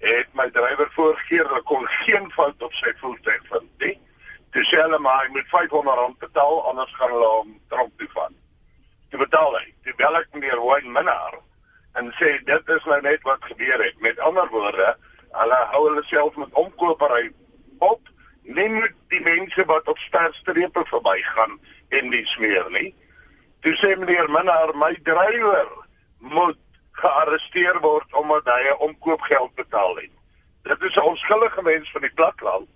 het 0.00 0.28
my 0.32 0.48
drywer 0.50 0.90
voorgegee 0.92 1.44
dat 1.48 1.62
kon 1.68 1.86
geen 1.86 2.30
fout 2.32 2.62
op 2.62 2.72
sy 2.74 2.92
voertuig 3.00 3.42
vind 3.52 3.84
nie. 3.84 3.96
Dis 4.56 4.70
hulle 4.70 4.98
maar 4.98 5.24
hy 5.24 5.32
moet 5.34 5.48
500 5.52 5.98
rand 5.98 6.18
betaal 6.18 6.56
anders 6.70 6.94
gaan 6.96 7.12
hulle 7.12 7.28
hom 7.34 7.50
tronk 7.68 7.92
toe 7.98 8.08
vat. 8.14 8.36
Toe 9.10 9.20
betaal 9.20 9.58
hy. 9.58 9.66
Toe 9.84 9.94
bel 10.00 10.16
ek 10.20 10.32
meneer 10.32 10.62
Wayne 10.64 10.94
Minnar 10.96 11.36
en 11.98 12.08
sê 12.16 12.32
dit 12.46 12.72
is 12.76 12.88
nou 12.88 13.00
net 13.04 13.22
wat 13.28 13.44
gebeur 13.50 13.84
het. 13.84 14.00
Met 14.00 14.18
ander 14.24 14.48
woorde, 14.54 14.94
hulle 15.42 15.60
hou 15.74 15.82
hulle 15.88 16.04
self 16.08 16.36
met 16.40 16.56
omkopery 16.62 17.28
op. 17.78 18.00
Neem 18.42 18.78
net 18.80 18.96
die 19.12 19.20
mense 19.26 19.64
wat 19.68 19.88
op 19.88 19.98
sterstrepe 19.98 20.84
verbygaan 20.88 21.58
en 22.00 22.10
die 22.14 22.24
smeer 22.26 22.70
nie. 22.74 22.88
Toe 23.60 23.74
sê 23.76 23.92
meneer 23.98 24.30
Minnar, 24.32 24.72
my 24.80 24.94
drywer 25.04 25.68
moet 26.18 26.58
gearresteer 27.02 27.80
word 27.80 28.14
omdat 28.22 28.44
hy 28.44 28.62
'n 28.68 28.82
omkoopgeld 28.88 29.54
betaal 29.54 29.96
het. 29.96 30.12
Dit 30.62 30.82
is 30.82 30.96
'n 30.96 31.08
onskuldige 31.12 31.62
mens 31.62 31.90
van 31.90 32.00
die 32.00 32.14
platland. 32.14 32.68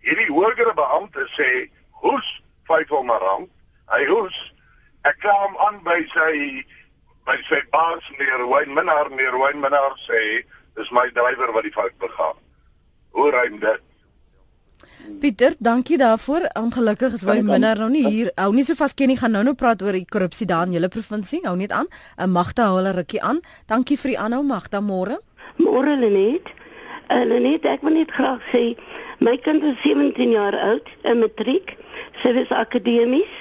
Hierdie 0.00 0.32
hoëre 0.32 0.74
beampte 0.74 1.24
sê, 1.38 1.70
"Hoes 1.90 2.42
500 2.64 3.22
rand." 3.22 3.50
Hy 3.86 4.04
hoes. 4.06 4.54
Ek 5.02 5.18
kla 5.18 5.32
hom 5.32 5.56
aan 5.56 5.82
by 5.82 6.00
sy 6.14 6.64
by 7.24 7.36
sy 7.48 7.60
baas 7.70 8.10
meneer 8.10 8.48
Wayne 8.48 8.72
Minnar, 8.72 9.10
meneer 9.10 9.38
Wayne 9.38 9.60
Minnar 9.60 9.94
sê, 10.08 10.44
"Dis 10.74 10.90
my 10.90 11.10
drywer 11.10 11.52
wat 11.52 11.62
die 11.62 11.72
fout 11.72 11.98
begaan." 11.98 12.36
Hoe 13.10 13.30
ry 13.30 13.58
dit? 13.58 13.87
Pieter, 15.16 15.54
dankie 15.58 15.96
daarvoor. 15.98 16.50
Ongelukkig 16.54 17.12
is 17.16 17.24
baie 17.24 17.42
minder 17.42 17.78
nou 17.80 17.88
nie 17.90 18.04
hier. 18.06 18.28
Hou 18.36 18.52
nie 18.54 18.62
so 18.64 18.76
vas 18.78 18.92
ken 18.94 19.08
nie. 19.08 19.16
Gaan 19.16 19.32
nou 19.34 19.42
nou 19.46 19.54
praat 19.58 19.80
oor 19.82 19.96
die 19.96 20.04
korrupsie 20.06 20.46
daar 20.46 20.68
in 20.68 20.76
julle 20.76 20.90
provinsie. 20.92 21.40
Hou 21.42 21.56
net 21.56 21.72
aan. 21.72 21.88
'n 22.18 22.30
Magda 22.30 22.68
hou 22.68 22.76
hulle 22.76 22.92
rukkie 22.92 23.22
aan. 23.22 23.40
Dankie 23.66 23.96
vir 23.96 24.10
die 24.10 24.18
aanhou 24.18 24.42
Magda 24.42 24.80
môre. 24.80 25.18
Môre 25.56 25.96
Lenet. 25.96 26.52
Uh, 27.10 27.24
Lenet, 27.24 27.64
ek 27.64 27.82
wil 27.82 27.96
net 27.96 28.12
graag 28.12 28.44
sê 28.52 28.76
my 29.18 29.36
kind 29.36 29.64
is 29.64 29.80
17 29.82 30.30
jaar 30.30 30.54
oud, 30.54 30.86
'n 31.04 31.18
matriek. 31.18 31.76
Sy 32.22 32.28
is 32.28 32.50
akademies. 32.50 33.32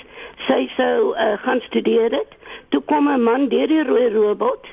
Sy 0.47 0.71
sou 0.77 1.13
uh, 1.13 1.37
gaan 1.43 1.61
studeer 1.61 2.09
dit. 2.09 2.31
Toe 2.69 2.81
kom 2.81 3.09
'n 3.09 3.23
man 3.23 3.49
deur 3.49 3.67
die 3.67 3.83
rooi 3.83 4.09
robot. 4.09 4.65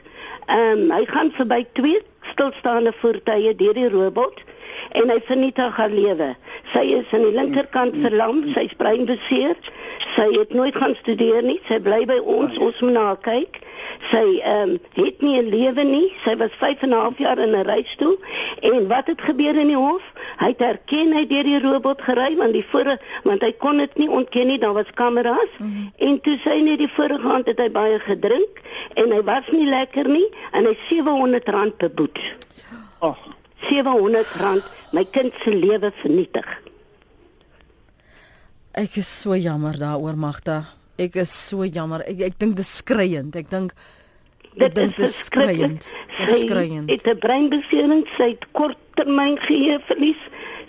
Ehm 0.47 0.79
um, 0.79 0.91
hy 0.91 1.05
gaan 1.05 1.31
verby 1.33 1.67
twee 1.73 2.01
stilstaande 2.33 2.93
voertuie 2.93 3.55
deur 3.57 3.75
die 3.75 3.89
robot 3.89 4.41
en 4.91 5.11
hy 5.11 5.19
vernietig 5.27 5.77
haar 5.77 5.91
lewe. 5.91 6.35
Sy 6.73 6.85
is 6.99 7.13
aan 7.13 7.27
die 7.27 7.35
linkerkant 7.35 7.97
verlam, 8.05 8.43
sy's 8.55 8.75
brein 8.79 9.05
beseer. 9.09 9.57
Sy 10.15 10.29
het 10.39 10.55
nooit 10.55 10.77
gaan 10.77 10.95
studeer 11.01 11.43
nie. 11.43 11.61
Sy 11.69 11.81
bly 11.83 12.05
by 12.07 12.19
ons, 12.19 12.59
ons 12.59 12.81
moet 12.81 12.97
na 12.97 13.05
haar 13.11 13.23
kyk. 13.25 13.61
Sy 14.11 14.23
ehm 14.41 14.75
um, 14.75 14.79
het 14.95 15.23
nie 15.23 15.39
'n 15.39 15.51
lewe 15.51 15.85
nie. 15.85 16.13
Sy 16.25 16.37
was 16.37 16.53
5 16.61 16.83
en 16.83 16.89
'n 16.91 17.01
half 17.05 17.19
jaar 17.19 17.39
in 17.39 17.55
'n 17.57 17.67
reistool 17.67 18.17
en 18.61 18.89
wat 18.89 19.07
het 19.07 19.21
gebeur 19.21 19.57
in 19.57 19.67
die 19.67 19.77
hof? 19.77 20.03
Hy 20.39 20.47
het 20.47 20.61
erken 20.61 21.13
hy 21.13 21.27
deur 21.27 21.43
die 21.43 21.61
robot 21.61 22.03
gery 22.03 22.37
want 22.37 22.53
die 22.53 22.65
voor 22.71 22.99
want 23.23 23.43
hy 23.43 23.53
kon 23.53 23.79
dit 23.79 23.97
nie 23.97 24.09
ontken 24.09 24.47
nie, 24.47 24.59
daar 24.59 24.73
was 24.73 24.91
kameras 24.95 25.53
mm 25.59 25.67
-hmm. 25.67 25.93
en 26.09 26.21
toe 26.21 26.39
sê 26.39 26.63
net 26.63 26.79
die 26.79 26.89
vorige 26.89 27.29
aand 27.29 27.47
het 27.47 27.59
hy 27.59 27.71
baie 27.71 27.99
gedrink 27.99 28.61
en 28.95 29.11
hy 29.11 29.23
was 29.23 29.47
nie 29.51 29.67
lekker 29.67 30.09
nie 30.09 30.29
en 30.53 30.65
hy 30.65 30.77
700 30.89 31.49
rand 31.49 31.77
beboet. 31.77 32.19
Ag. 32.99 33.19
Oh. 33.27 33.34
700 33.69 34.37
rand 34.41 34.63
my 34.93 35.05
kind 35.05 35.33
se 35.43 35.51
lewe 35.51 35.91
vernietig. 36.03 36.47
Ek 38.75 38.97
is 38.99 39.11
so 39.21 39.37
jammer 39.39 39.77
daaroor 39.79 40.17
Magda. 40.19 40.65
Ek 40.99 41.17
is 41.23 41.31
so 41.31 41.67
jammer. 41.67 42.03
Ek 42.11 42.25
ek 42.31 42.39
dink 42.39 42.57
dit 42.59 42.65
is 42.65 42.73
skreiend. 42.81 43.37
Ek 43.39 43.51
dink 43.51 43.75
dit 44.55 44.75
dink 44.75 44.97
dit 44.97 45.07
is 45.07 45.15
skreiend. 45.27 45.87
Skreiend. 46.19 46.89
Dit 46.91 47.07
'n 47.07 47.19
breinbesering, 47.19 48.05
sy 48.17 48.35
het 48.35 48.47
korttermyn 48.53 49.39
geheue 49.39 49.79
verlies. 49.87 50.23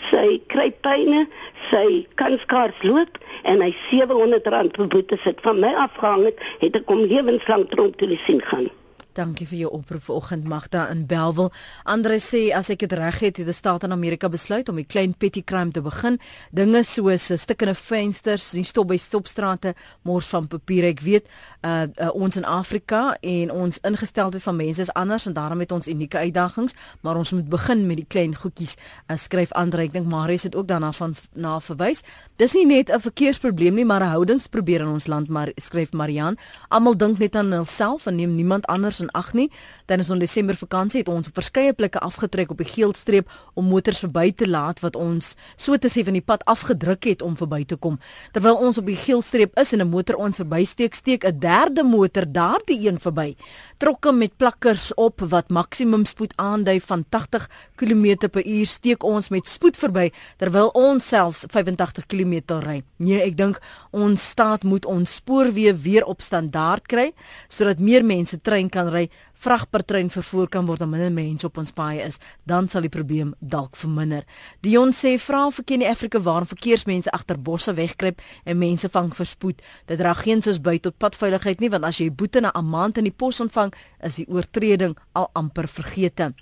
Sy 0.09 0.41
kry 0.53 0.69
pyne, 0.85 1.25
sy 1.69 2.05
kan 2.15 2.37
skaars 2.45 2.77
loop 2.83 3.17
en 3.43 3.61
hy 3.61 3.73
700 3.89 4.47
rand 4.53 4.77
beboete 4.77 5.17
sit 5.23 5.41
van 5.41 5.59
my 5.59 5.73
afgehang 5.73 6.25
het, 6.29 6.37
het 6.61 6.75
ek 6.75 6.89
hom 6.89 7.05
lewenslank 7.09 7.69
tronk 7.73 7.97
toe 7.97 8.17
sien 8.25 8.41
gaan. 8.41 8.69
Dankie 9.15 9.45
vir 9.47 9.59
jou 9.61 9.69
oproep 9.77 10.03
vanoggend 10.03 10.43
Magda 10.43 10.89
in 10.91 11.05
Belwel. 11.07 11.47
Andre 11.87 12.17
sê 12.19 12.49
as 12.51 12.67
ek 12.73 12.81
dit 12.83 12.93
reg 12.99 13.21
het, 13.23 13.37
het 13.39 13.47
die 13.47 13.53
staat 13.55 13.85
in 13.87 13.95
Amerika 13.95 14.27
besluit 14.27 14.67
om 14.67 14.75
die 14.75 14.83
klein 14.83 15.13
petty 15.15 15.39
crime 15.47 15.71
te 15.71 15.79
begin. 15.85 16.17
Dinge 16.51 16.81
soos 16.83 17.29
stukkende 17.39 17.77
vensters, 17.79 18.49
die 18.51 18.65
stop 18.67 18.89
by 18.89 18.97
stopstrate, 18.99 19.71
mors 20.03 20.27
van 20.27 20.49
papier. 20.51 20.89
Ek 20.89 20.99
weet 21.05 21.29
uh, 21.63 21.85
uh 21.87 22.11
ons 22.15 22.35
in 22.35 22.43
Afrika 22.43 23.15
en 23.23 23.53
ons 23.55 23.79
ingesteldheid 23.87 24.43
van 24.43 24.59
mense 24.59 24.83
is 24.83 24.91
anders 24.99 25.29
en 25.29 25.37
daarom 25.37 25.63
het 25.63 25.71
ons 25.71 25.87
unieke 25.87 26.19
uitdagings, 26.19 26.75
maar 27.01 27.15
ons 27.15 27.31
moet 27.31 27.47
begin 27.49 27.87
met 27.87 28.03
die 28.03 28.07
klein 28.07 28.35
goedjies. 28.35 28.75
Uh, 29.07 29.15
skryf 29.15 29.55
Andre, 29.55 29.87
ek 29.87 29.95
dink 29.95 30.11
Marius 30.11 30.43
het 30.43 30.59
ook 30.59 30.67
daarna 30.67 30.91
van 30.91 31.15
na 31.33 31.55
verwys. 31.63 32.03
Dis 32.35 32.53
nie 32.53 32.65
net 32.67 32.91
'n 32.91 32.99
verkeersprobleem 32.99 33.75
nie, 33.75 33.85
maar 33.85 34.03
'n 34.03 34.11
houdingsprobleem 34.11 34.81
in 34.81 34.93
ons 34.99 35.07
land, 35.07 35.29
maar 35.29 35.51
skryf 35.55 35.93
Marian. 35.93 36.37
Almal 36.67 36.97
dink 36.97 37.17
net 37.17 37.35
aan 37.35 37.51
hulself 37.51 38.05
en 38.05 38.15
neem 38.15 38.35
niemand 38.35 38.65
anders 38.67 39.04
2008 39.13 39.33
nie. 39.33 39.49
Tydens 39.85 40.07
ons 40.09 40.21
Desember 40.23 40.57
vakansie 40.57 41.03
het 41.03 41.09
ons 41.13 41.27
op 41.29 41.35
verskeie 41.37 41.73
plekke 41.77 41.99
afgetrek 42.01 42.49
op 42.49 42.57
die 42.57 42.65
geelstreep 42.65 43.29
om 43.53 43.67
motors 43.69 43.99
verby 44.01 44.31
te 44.33 44.47
laat 44.49 44.79
wat 44.81 44.95
ons 44.97 45.35
so 45.61 45.77
te 45.77 45.91
sê 45.93 46.01
van 46.07 46.15
die 46.17 46.23
pad 46.25 46.41
afgedruk 46.49 47.05
het 47.05 47.21
om 47.21 47.35
verby 47.37 47.61
te 47.69 47.77
kom. 47.77 47.99
Terwyl 48.33 48.57
ons 48.65 48.79
op 48.81 48.89
die 48.89 48.97
geelstreep 48.97 49.53
is 49.61 49.73
en 49.77 49.81
'n 49.85 49.89
motor 49.89 50.15
ons 50.15 50.41
verbysteek, 50.41 50.95
steek 50.95 51.23
'n 51.23 51.39
derde 51.39 51.83
motor 51.83 52.25
daardie 52.25 52.87
een 52.87 52.97
verby. 52.97 53.35
Trokke 53.77 54.11
met 54.11 54.37
plakkers 54.37 54.93
op 54.95 55.21
wat 55.21 55.49
maksimum 55.49 56.05
spoed 56.05 56.33
aandui 56.35 56.79
van 56.81 57.05
80 57.09 57.47
km/h 57.75 58.65
steek 58.65 59.03
ons 59.03 59.29
met 59.29 59.47
spoed 59.47 59.77
verby 59.77 60.11
terwyl 60.37 60.69
ons 60.73 61.07
selfs 61.07 61.45
85 61.47 62.07
km 62.07 62.59
ry. 62.59 62.83
Nee, 62.97 63.21
ek 63.21 63.37
dink 63.37 63.61
ons 63.91 64.29
staat 64.29 64.63
moet 64.63 64.85
ons 64.85 65.15
spoorweë 65.15 65.75
weer 65.77 66.05
op 66.05 66.21
standaard 66.21 66.87
kry 66.87 67.13
sodat 67.47 67.79
meer 67.79 68.03
mense 68.03 68.41
trein 68.41 68.69
kan 68.69 68.89
ry 68.89 69.09
vragpertrein 69.45 70.09
vervoer 70.09 70.49
kan 70.49 70.65
word 70.65 70.81
en 70.81 70.89
minder 70.89 71.11
mense 71.13 71.45
op 71.45 71.59
ons 71.61 71.73
paaie 71.75 72.01
is, 72.05 72.17
dan 72.49 72.69
sal 72.71 72.85
die 72.85 72.93
probleem 72.93 73.33
dalk 73.39 73.77
verminder. 73.77 74.25
Dion 74.65 74.93
sê 74.95 75.15
vra 75.21 75.43
vir 75.53 75.67
Kenny 75.69 75.89
Afrika 75.89 76.21
waar 76.25 76.47
verkeersmense 76.49 77.13
agter 77.13 77.37
bosse 77.37 77.75
wegkruip 77.77 78.23
en 78.45 78.59
mense 78.61 78.89
vang 78.89 79.11
verspoed. 79.15 79.61
Dit 79.89 80.01
dra 80.01 80.15
geen 80.17 80.41
soos 80.45 80.61
by 80.61 80.77
tot 80.81 80.97
padveiligheid 81.01 81.61
nie 81.61 81.69
want 81.73 81.85
as 81.85 82.01
jy 82.01 82.09
boete 82.09 82.41
na 82.41 82.51
'n 82.55 82.65
maand 82.65 82.97
in 82.97 83.05
die 83.05 83.17
pos 83.17 83.41
ontvang, 83.41 83.73
is 84.03 84.15
die 84.15 84.27
oortreding 84.29 84.95
al 85.13 85.29
amper 85.33 85.67
vergete. 85.67 86.33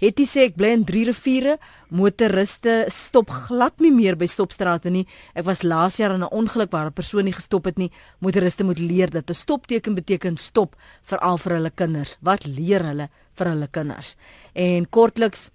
Hetty 0.00 0.24
sê 0.26 0.46
ek 0.48 0.56
bly 0.56 0.72
in 0.76 0.84
Drie 0.84 1.04
Riviere, 1.04 1.58
motoriste 1.92 2.86
stop 2.88 3.30
glad 3.30 3.80
nie 3.80 3.92
meer 3.92 4.16
by 4.16 4.26
stopstrate 4.26 4.90
nie. 4.90 5.04
Ek 5.34 5.44
was 5.44 5.62
laas 5.62 5.98
jaar 6.00 6.14
in 6.14 6.22
'n 6.22 6.32
ongeluk 6.32 6.72
waar 6.72 6.86
'n 6.86 6.92
persoon 6.92 7.24
nie 7.24 7.32
gestop 7.32 7.64
het 7.64 7.78
nie. 7.78 7.90
Motoriste 8.20 8.64
moet 8.64 8.78
leer 8.78 9.10
dat 9.10 9.30
'n 9.30 9.34
stopteken 9.34 9.94
beteken 9.94 10.36
stop, 10.36 10.76
veral 11.02 11.38
vir 11.38 11.52
hulle 11.52 11.70
kinders. 11.70 12.16
Wat 12.20 12.44
leer 12.52 12.84
hulle 12.86 13.08
vir 13.38 13.52
hulle 13.54 13.68
kinders? 13.72 14.16
En 14.54 14.88
kortliks 14.88 15.50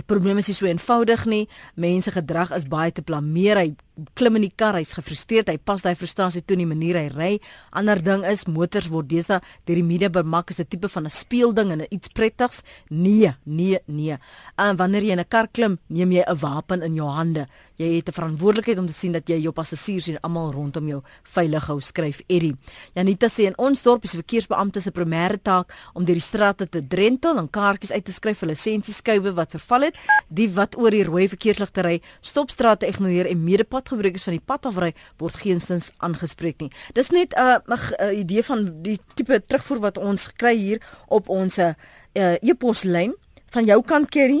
Die 0.00 0.06
probleem 0.08 0.38
is 0.40 0.46
nie 0.48 0.56
so 0.56 0.64
eenvoudig 0.64 1.26
nie. 1.28 1.42
Mense 1.76 2.12
gedrag 2.14 2.54
is 2.56 2.64
baie 2.70 2.92
te 2.94 3.02
blameer. 3.04 3.58
Hy 3.60 3.74
klim 4.14 4.36
in 4.36 4.42
die 4.42 4.52
kar, 4.56 4.74
hy's 4.74 4.92
gefrustreerd, 4.96 5.48
hy 5.48 5.58
pas 5.58 5.82
daai 5.82 5.94
frustrasie 5.94 6.42
toe 6.42 6.56
in 6.56 6.64
die 6.64 6.70
manier 6.70 6.96
hy 6.96 7.08
ry. 7.14 7.30
Ander 7.72 8.00
ding 8.02 8.24
is 8.24 8.46
motors 8.46 8.88
word 8.90 9.08
deesdae 9.10 9.40
deur 9.66 9.80
die 9.80 9.86
media 9.86 10.08
bemark 10.08 10.50
as 10.50 10.60
'n 10.60 10.66
tipe 10.66 10.88
van 10.88 11.06
'n 11.06 11.10
speelding 11.10 11.72
en 11.72 11.86
iets 11.90 12.08
prettigs. 12.08 12.62
Nee, 12.88 13.34
nee, 13.44 13.78
nee. 13.86 14.18
En 14.56 14.76
wanneer 14.76 15.02
jy 15.02 15.12
in 15.12 15.20
'n 15.20 15.28
kar 15.28 15.48
klim, 15.48 15.78
neem 15.88 16.12
jy 16.12 16.24
'n 16.26 16.38
wapen 16.38 16.82
in 16.82 16.94
jou 16.94 17.08
hande. 17.08 17.46
Jy 17.76 17.96
het 17.96 18.08
'n 18.08 18.12
verantwoordelikheid 18.12 18.78
om 18.78 18.86
te 18.86 18.92
sien 18.92 19.12
dat 19.12 19.28
jy 19.28 19.38
jou 19.40 19.52
passasiers 19.52 20.08
en 20.08 20.20
almal 20.20 20.52
rondom 20.52 20.86
jou 20.86 21.02
veilig 21.22 21.66
hou, 21.66 21.80
skryf 21.80 22.20
Eddie. 22.28 22.56
Janita 22.94 23.28
sê 23.28 23.46
in 23.46 23.58
ons 23.58 23.82
dorp 23.82 24.04
is 24.04 24.14
verkeersbeampte 24.14 24.80
se 24.80 24.90
primêre 24.90 25.38
taak 25.42 25.72
om 25.94 26.04
deur 26.04 26.14
die 26.14 26.20
strate 26.20 26.68
te 26.68 26.86
drentel 26.86 27.38
en 27.38 27.50
kaartjies 27.50 27.92
uit 27.92 28.04
te 28.04 28.12
skryf 28.12 28.38
vir 28.38 28.48
lisensieskuiwe 28.48 29.32
wat 29.34 29.50
verval 29.50 29.80
het, 29.88 29.96
die 30.28 30.48
wat 30.48 30.76
oor 30.78 30.90
die 30.90 31.04
rooi 31.04 31.28
verkeersligte 31.28 31.82
ry, 31.82 32.00
stopstrate 32.20 32.86
ignoreer 32.86 33.26
en 33.26 33.44
medepad 33.44 33.89
gebruikers 33.90 34.26
van 34.28 34.36
die 34.38 34.46
pad 34.52 34.66
afry 34.70 34.92
word 35.20 35.36
geensins 35.42 35.90
aangespreek 35.98 36.60
nie. 36.64 36.70
Dis 36.94 37.10
net 37.10 37.34
'n 37.34 37.60
uh, 37.66 37.78
uh, 38.00 38.18
idee 38.18 38.42
van 38.42 38.82
die 38.82 38.98
tipe 39.14 39.42
terugvoer 39.46 39.80
wat 39.80 39.98
ons 39.98 40.32
kry 40.32 40.56
hier 40.56 40.80
op 41.08 41.28
ons 41.28 41.58
uh, 41.58 41.74
e-poslyn 42.14 43.14
van 43.50 43.64
jou 43.64 43.82
kant 43.82 44.08
Kerry, 44.08 44.40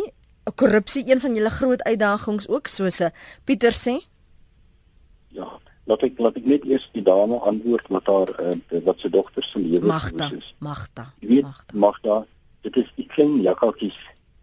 korrupsie 0.56 1.04
een 1.06 1.20
van 1.20 1.34
julle 1.34 1.50
groot 1.50 1.82
uitdagings 1.82 2.48
ook 2.48 2.66
soos 2.66 3.00
uh, 3.00 3.10
Pieter 3.44 3.74
sê. 3.76 3.98
Ja, 5.28 5.46
laat 5.90 6.02
ek 6.06 6.18
laat 6.18 6.38
ek 6.40 6.46
net 6.46 6.66
eers 6.68 6.86
die 6.94 7.04
dame 7.06 7.38
antwoord 7.46 7.90
wat 7.94 8.10
haar 8.10 8.32
uh, 8.42 8.82
wat 8.86 9.02
se 9.02 9.10
dogter 9.10 9.46
se 9.46 9.58
lewe 9.58 9.86
Magda, 9.86 10.30
is. 10.36 10.54
Magda. 10.58 11.10
Magda. 11.20 11.54
Magda. 11.72 12.18
Dit 12.66 12.76
is 12.76 12.90
die 12.96 13.06
klein 13.06 13.40
jakkaltjies 13.44 13.96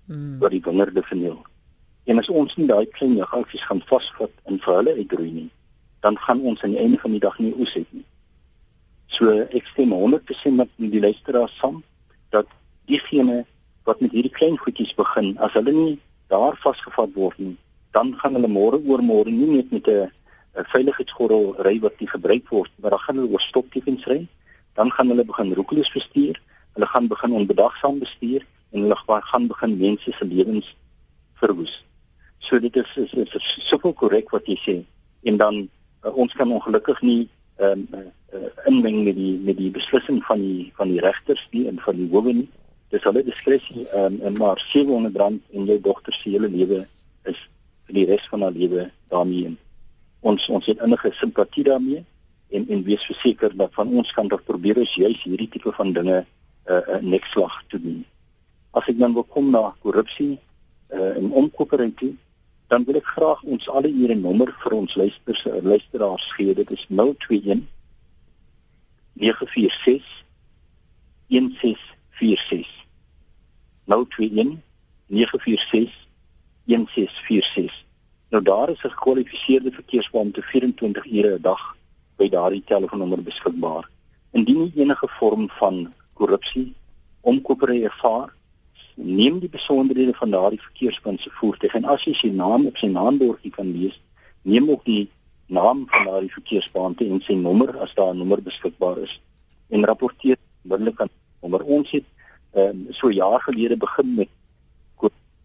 hmm. 0.08 0.38
wat 0.41 0.55
die 0.55 0.64
wingerde 0.64 1.03
verniel. 1.05 1.38
En 2.08 2.20
as 2.22 2.30
ons 2.32 2.53
nie 2.55 2.68
daai 2.68 2.86
klein 2.95 3.18
jaggies 3.20 3.64
gaan 3.68 3.82
vasvat 3.89 4.32
en 4.47 4.60
vir 4.64 4.78
hulle 4.80 4.93
uitroei 4.95 5.32
nie, 5.32 5.49
dan 6.05 6.16
gaan 6.26 6.41
ons 6.47 6.62
aan 6.64 6.72
die 6.76 6.80
einde 6.80 6.99
van 7.01 7.12
die 7.12 7.20
dag 7.20 7.36
nie 7.43 7.51
oes 7.60 7.74
het 7.76 7.88
nie. 7.91 8.05
So 9.12 9.34
ek 9.43 9.68
stem 9.74 9.91
100% 9.91 10.55
met 10.55 10.72
die 10.78 11.01
luisteraars 11.03 11.55
saam 11.60 11.82
dat 12.36 12.47
diegene 12.88 13.41
wat 13.88 13.99
met 14.03 14.16
hierdie 14.16 14.32
klein 14.32 14.55
goedjies 14.62 14.93
begin, 14.95 15.34
as 15.43 15.51
hulle 15.60 15.74
nie 15.76 15.97
daar 16.32 16.55
vasgevat 16.64 17.12
word 17.16 17.39
nie, 17.43 17.55
dan 17.95 18.14
gaan 18.22 18.39
hulle 18.39 18.51
môre 18.51 18.80
oor 18.88 19.03
môre 19.03 19.32
nie 19.32 19.49
net 19.58 19.72
met 19.72 19.88
'n 19.88 20.12
veiligheidsgordel 20.74 21.55
ry 21.68 21.76
wat 21.80 21.99
nie 21.99 22.08
gebruik 22.08 22.47
word, 22.49 22.72
maar 22.80 22.91
dan 22.91 22.99
gaan 22.99 23.18
hulle 23.18 23.32
oor 23.32 23.41
stoptekens 23.41 24.08
ry, 24.08 24.28
dan 24.76 24.91
gaan 24.91 25.10
hulle 25.10 25.26
begin 25.26 25.53
roekeloos 25.53 25.91
bestuur, 25.91 26.39
hulle 26.74 26.88
gaan 26.88 27.08
begin 27.08 27.32
onbedagsaam 27.32 27.99
bestuur 27.99 28.45
en 28.72 28.82
hulle 28.82 28.95
gaan 29.05 29.47
begin 29.47 29.78
mense 29.78 30.12
se 30.12 30.26
lewens 30.26 30.76
verwoes. 31.34 31.87
So 32.40 32.60
dit 32.60 32.76
is 32.76 32.96
is, 32.96 33.14
is, 33.14 33.34
is 33.36 33.48
soveel 33.68 33.94
korrek 33.94 34.30
wat 34.32 34.48
jy 34.48 34.58
sê 34.62 34.76
en 35.28 35.38
dan 35.38 35.56
uh, 36.06 36.14
ons 36.14 36.34
kan 36.34 36.52
ongelukkig 36.52 37.02
nie 37.02 37.30
ehm 37.58 37.88
um, 37.94 38.12
uh, 38.34 38.50
inmeng 38.70 39.04
met 39.04 39.16
die 39.16 39.40
met 39.44 39.58
die 39.58 39.72
beslissing 39.72 40.22
van 40.26 40.42
die 40.42 40.72
van 40.78 40.92
die 40.94 41.02
regters 41.02 41.48
nie 41.52 41.66
en 41.68 41.80
van 41.82 41.96
die 41.98 42.10
howe 42.12 42.34
nie. 42.34 42.50
Dis 42.94 43.04
hulle 43.04 43.24
diskresie 43.26 43.88
ehm 43.88 44.20
um, 44.22 44.38
maar 44.38 44.62
700 44.70 45.18
rand 45.18 45.42
en 45.54 45.66
jou 45.66 45.80
dogter 45.82 46.14
se 46.14 46.30
hele 46.30 46.50
lewe 46.50 46.84
is 47.32 47.40
vir 47.88 47.98
die 48.00 48.06
res 48.12 48.28
van 48.32 48.46
haar 48.46 48.56
lewe 48.56 48.90
daarmee. 49.10 49.56
Ons 50.22 50.48
ons 50.50 50.70
het 50.70 50.84
innige 50.86 51.12
simpatie 51.18 51.64
daarmee 51.64 52.04
en 52.50 52.68
en 52.70 52.84
wees 52.84 53.06
verseker 53.10 53.58
dat 53.58 53.74
van 53.74 53.90
ons 53.90 54.12
kant 54.12 54.34
af 54.34 54.44
probeer 54.44 54.78
ons 54.84 54.96
juis 54.96 55.24
hierdie 55.24 55.50
tipe 55.50 55.74
van 55.80 55.94
dinge 55.94 56.22
'n 56.22 56.72
uh, 56.72 56.82
uh, 56.94 57.02
nekslag 57.02 57.64
te 57.68 57.82
doen. 57.82 58.06
As 58.72 58.88
ek 58.88 59.00
dan 59.00 59.14
wil 59.14 59.24
kom 59.24 59.52
na 59.52 59.74
korrupsie 59.82 60.38
uh, 60.94 61.18
en 61.18 61.32
omkopery 61.32 61.92
toe 61.96 62.14
dan 62.68 62.84
wil 62.84 62.95
ek 62.95 63.05
graag 63.05 63.43
ons 63.43 63.70
alle 63.70 63.88
hier 63.88 64.11
'n 64.15 64.22
nommer 64.22 64.51
vir 64.63 64.74
ons 64.74 64.95
luisters 64.95 65.43
luisteraars 65.43 66.32
gee. 66.36 66.53
Dit 66.53 66.72
is 66.72 66.86
021 66.89 67.68
946 69.13 70.03
1646. 71.28 72.68
021 73.86 74.61
946 75.07 76.07
1646. 76.65 77.86
Nou 78.30 78.43
daar 78.43 78.70
is 78.70 78.84
'n 78.84 78.89
gekwalifiseerde 78.89 79.72
verkeersbeampte 79.72 80.41
24 80.41 81.05
ure 81.05 81.36
'n 81.38 81.41
dag 81.41 81.78
by 82.15 82.30
daardie 82.30 82.63
telefoonnommer 82.65 83.24
beskikbaar. 83.24 83.89
Indien 84.32 84.63
jy 84.63 84.82
enige 84.82 85.07
vorm 85.07 85.49
van 85.49 85.93
korrupsie, 86.13 86.76
omkopery 87.22 87.84
ervaar, 87.84 88.34
neem 88.98 89.39
die 89.39 89.50
besonderhede 89.50 90.14
van 90.18 90.32
daardie 90.32 90.62
verkeerspunt 90.62 91.22
se 91.22 91.30
voertuig 91.30 91.74
en 91.78 91.86
as 91.86 92.06
jy 92.06 92.14
sy 92.18 92.32
naam 92.34 92.66
op 92.68 92.78
sy 92.78 92.89
naambordjie 92.89 93.52
kan 93.54 93.70
lees, 93.72 94.00
neem 94.41 94.70
ook 94.70 94.86
die 94.86 95.08
naam 95.48 95.86
van 95.91 96.10
daardie 96.10 96.34
verkeersbeampte 96.34 97.06
en 97.06 97.22
sy 97.22 97.38
nommer 97.38 97.78
as 97.84 97.93
daar 97.93 98.14
'n 98.14 98.18
nommer 98.18 98.41
beskikbaar 98.41 98.98
is 98.98 99.20
en 99.70 99.86
rapporteer 99.86 100.38
onmiddellik 100.64 101.02
aan 101.02 101.10
nommer. 101.41 101.64
Ons 101.64 101.91
het 101.91 102.04
um, 102.56 102.88
so 102.91 103.10
jaar 103.10 103.41
gelede 103.41 103.78
begin 103.78 104.16
met 104.16 104.30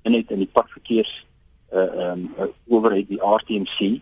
net 0.03 0.30
in 0.30 0.42
die 0.42 0.50
padverkeers 0.50 1.12
uh 1.72 1.78
ehm 1.78 2.26
um, 2.38 2.50
owerheid 2.68 3.09
die 3.09 3.20
RTMC 3.22 4.00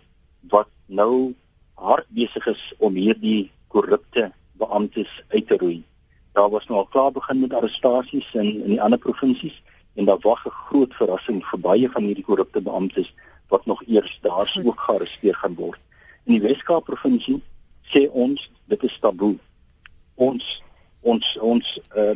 wat 0.51 0.69
nou 0.87 1.35
hard 1.75 2.07
besig 2.09 2.47
is 2.47 2.63
om 2.79 2.95
hierdie 2.95 3.51
korrupte 3.69 4.31
beamptes 4.59 5.13
uit 5.29 5.47
te 5.47 5.59
roei 5.61 5.83
daar 6.33 6.51
was 6.51 6.67
nou 6.67 6.79
al 6.79 6.87
klaar 6.87 7.13
begin 7.13 7.41
met 7.41 7.55
arrestasies 7.55 8.35
in 8.35 8.63
in 8.63 8.73
die 8.75 8.83
ander 8.83 8.99
provinsies 8.99 9.63
en 9.95 10.05
daar 10.05 10.21
wag 10.21 10.47
'n 10.47 10.51
groot 10.51 10.95
verrassing 10.95 11.47
vir 11.47 11.61
baie 11.61 11.91
van 11.91 12.03
hierdie 12.03 12.25
korrupte 12.25 12.61
beamptes 12.61 13.15
wat 13.49 13.67
nog 13.67 13.83
eers 13.87 14.19
daar 14.23 14.49
sou 14.49 14.67
ook 14.67 14.81
gearresteer 14.81 15.35
gaan 15.35 15.55
word. 15.55 15.81
In 16.25 16.33
die 16.33 16.49
Weskaap 16.49 16.85
provinsie 16.85 17.43
sê 17.83 18.09
ons 18.13 18.51
dit 18.65 18.83
is 18.83 18.99
taboe. 19.01 19.37
Ons 20.15 20.63
ons 21.01 21.39
ons 21.41 21.81
uh 21.97 22.15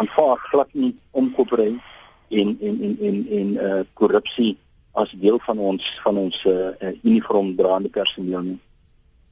aanvaar 0.00 0.36
glad 0.36 0.74
nie 0.74 0.96
omkopery 1.10 1.80
en 2.28 2.58
en 2.60 2.82
en 2.82 2.96
en 3.00 3.26
en 3.28 3.48
uh 3.54 3.84
korrupsie 3.92 4.56
as 4.92 5.10
deel 5.10 5.38
van 5.38 5.58
ons 5.58 6.00
van 6.02 6.16
ons 6.16 6.44
uh, 6.44 6.70
uniform 7.02 7.54
draande 7.56 7.88
personeel 7.88 8.42
nie. 8.42 8.58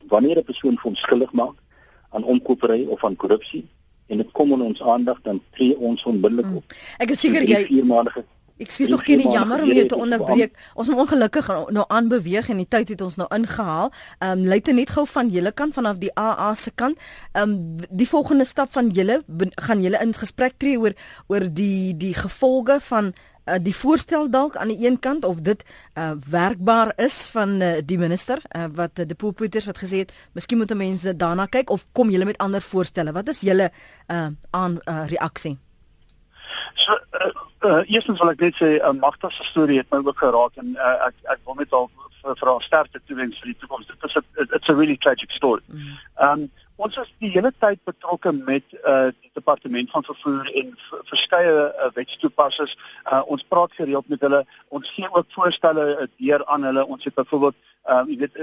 Wanneer 0.08 0.38
'n 0.38 0.44
persoon 0.44 0.76
vir 0.78 0.90
ons 0.90 1.00
skuldig 1.00 1.32
maak 1.32 1.56
aan 2.10 2.24
omkopery 2.24 2.86
of 2.86 3.04
aan 3.04 3.16
korrupsie, 3.16 3.64
en 4.06 4.22
dit 4.22 4.32
kom 4.32 4.52
in 4.52 4.62
ons 4.62 4.82
aandag 4.82 5.20
dan 5.22 5.42
tree 5.50 5.78
ons 5.78 6.04
onmiddellik 6.04 6.46
hmm. 6.46 6.56
op. 6.56 6.72
Hmm. 6.72 6.96
Ek 7.06 7.14
is 7.16 7.20
seker 7.20 7.46
jy 7.48 7.64
vier 7.68 7.86
maande 7.86 8.24
Ekskuus 8.56 8.88
tog 8.88 9.02
geen 9.04 9.20
jammer 9.20 9.60
om 9.62 9.68
jou 9.68 9.84
te 9.86 9.96
onderbreek. 9.96 10.54
Ons 10.74 10.88
moet 10.88 11.02
ongelukkig 11.04 11.48
nou 11.76 11.84
aanbeweeg 11.92 12.48
en 12.48 12.62
die 12.62 12.68
tyd 12.68 12.88
het 12.94 13.02
ons 13.04 13.18
nou 13.20 13.26
ingehaal. 13.36 13.90
Ehm 14.18 14.38
um, 14.38 14.46
luite 14.48 14.72
net 14.72 14.94
gou 14.96 15.04
van 15.12 15.28
julle 15.28 15.52
kant 15.52 15.76
vanaf 15.76 15.98
die 16.00 16.10
AA 16.16 16.54
se 16.54 16.72
kant. 16.74 16.96
Ehm 17.32 17.50
um, 17.50 17.88
die 17.90 18.08
volgende 18.08 18.48
stap 18.48 18.72
van 18.72 18.88
julle 18.96 19.20
gaan 19.68 19.82
julle 19.84 20.00
in 20.00 20.16
gesprek 20.16 20.56
tree 20.56 20.80
oor 20.80 20.96
oor 21.26 21.44
die 21.52 21.96
die 21.96 22.14
gevolge 22.14 22.80
van 22.88 23.12
uh, 23.46 23.58
die 23.60 23.74
voorstel 23.76 24.30
dalk 24.30 24.56
aan 24.56 24.68
die 24.68 24.86
een 24.86 24.98
kant 24.98 25.24
of 25.24 25.40
dit 25.40 25.64
uh, 25.94 26.10
werkbaar 26.30 26.92
is 26.96 27.26
van 27.32 27.60
uh, 27.62 27.76
die 27.84 27.98
minister 27.98 28.42
uh, 28.50 28.64
wat 28.74 28.98
uh, 28.98 29.06
die 29.06 29.14
Poolpoeters 29.18 29.66
wat 29.66 29.78
gesê 29.78 30.04
het, 30.04 30.12
miskien 30.32 30.58
moet 30.58 30.74
mense 30.74 31.16
daarna 31.16 31.46
kyk 31.46 31.70
of 31.70 31.84
kom 31.92 32.10
julle 32.10 32.24
met 32.24 32.38
ander 32.38 32.62
voorstelle? 32.62 33.12
Wat 33.12 33.28
is 33.28 33.40
julle 33.40 33.70
uh, 33.70 34.26
aan 34.50 34.80
uh, 34.84 35.06
reaksie? 35.06 35.56
So 36.74 36.92
uh, 36.92 37.30
uh, 37.60 37.82
eerstens 37.90 38.20
wil 38.20 38.30
ek 38.30 38.40
net 38.40 38.58
sê 38.58 38.76
'n 38.76 38.82
uh, 38.82 39.00
Magda 39.00 39.30
se 39.30 39.44
storie 39.44 39.78
het 39.78 39.90
my 39.90 40.02
ook 40.04 40.18
geraak 40.18 40.56
en 40.56 40.74
uh, 40.76 41.06
ek 41.08 41.14
ek 41.34 41.40
wil 41.44 41.54
net 41.54 41.72
al 41.72 41.90
vir 42.26 42.48
haar 42.50 42.62
sterkte 42.62 43.00
toewens 43.06 43.38
vir 43.40 43.52
die 43.52 43.58
toekoms. 43.60 43.86
Dit 43.86 44.04
is 44.04 44.16
'n 44.16 44.54
it's 44.54 44.68
a 44.68 44.74
really 44.74 44.96
tragic 44.96 45.30
story. 45.30 45.62
Mm. 45.66 45.98
Um 46.16 46.50
ons 46.76 46.96
is 47.02 47.12
die 47.22 47.30
hele 47.34 47.52
tyd 47.58 47.80
betrokke 47.88 48.32
met 48.32 48.64
uh 48.82 49.08
die 49.08 49.30
departement 49.38 49.90
van 49.90 50.04
vervoer 50.04 50.50
en 50.60 50.74
verskeie 51.10 51.54
uh, 51.68 51.88
wetstoepassers. 51.94 52.76
Uh 53.12 53.22
ons 53.26 53.46
praat 53.48 53.72
gereeld 53.78 54.08
met 54.08 54.20
hulle. 54.20 54.42
Ons 54.68 54.90
gee 54.90 55.08
ook 55.12 55.32
voorstelle 55.38 55.86
uh, 55.94 56.08
deur 56.16 56.44
aan 56.46 56.68
hulle. 56.68 56.86
Ons 56.86 57.04
het 57.04 57.14
byvoorbeeld 57.14 57.56
um 57.94 58.08
jy 58.10 58.16
weet 58.18 58.38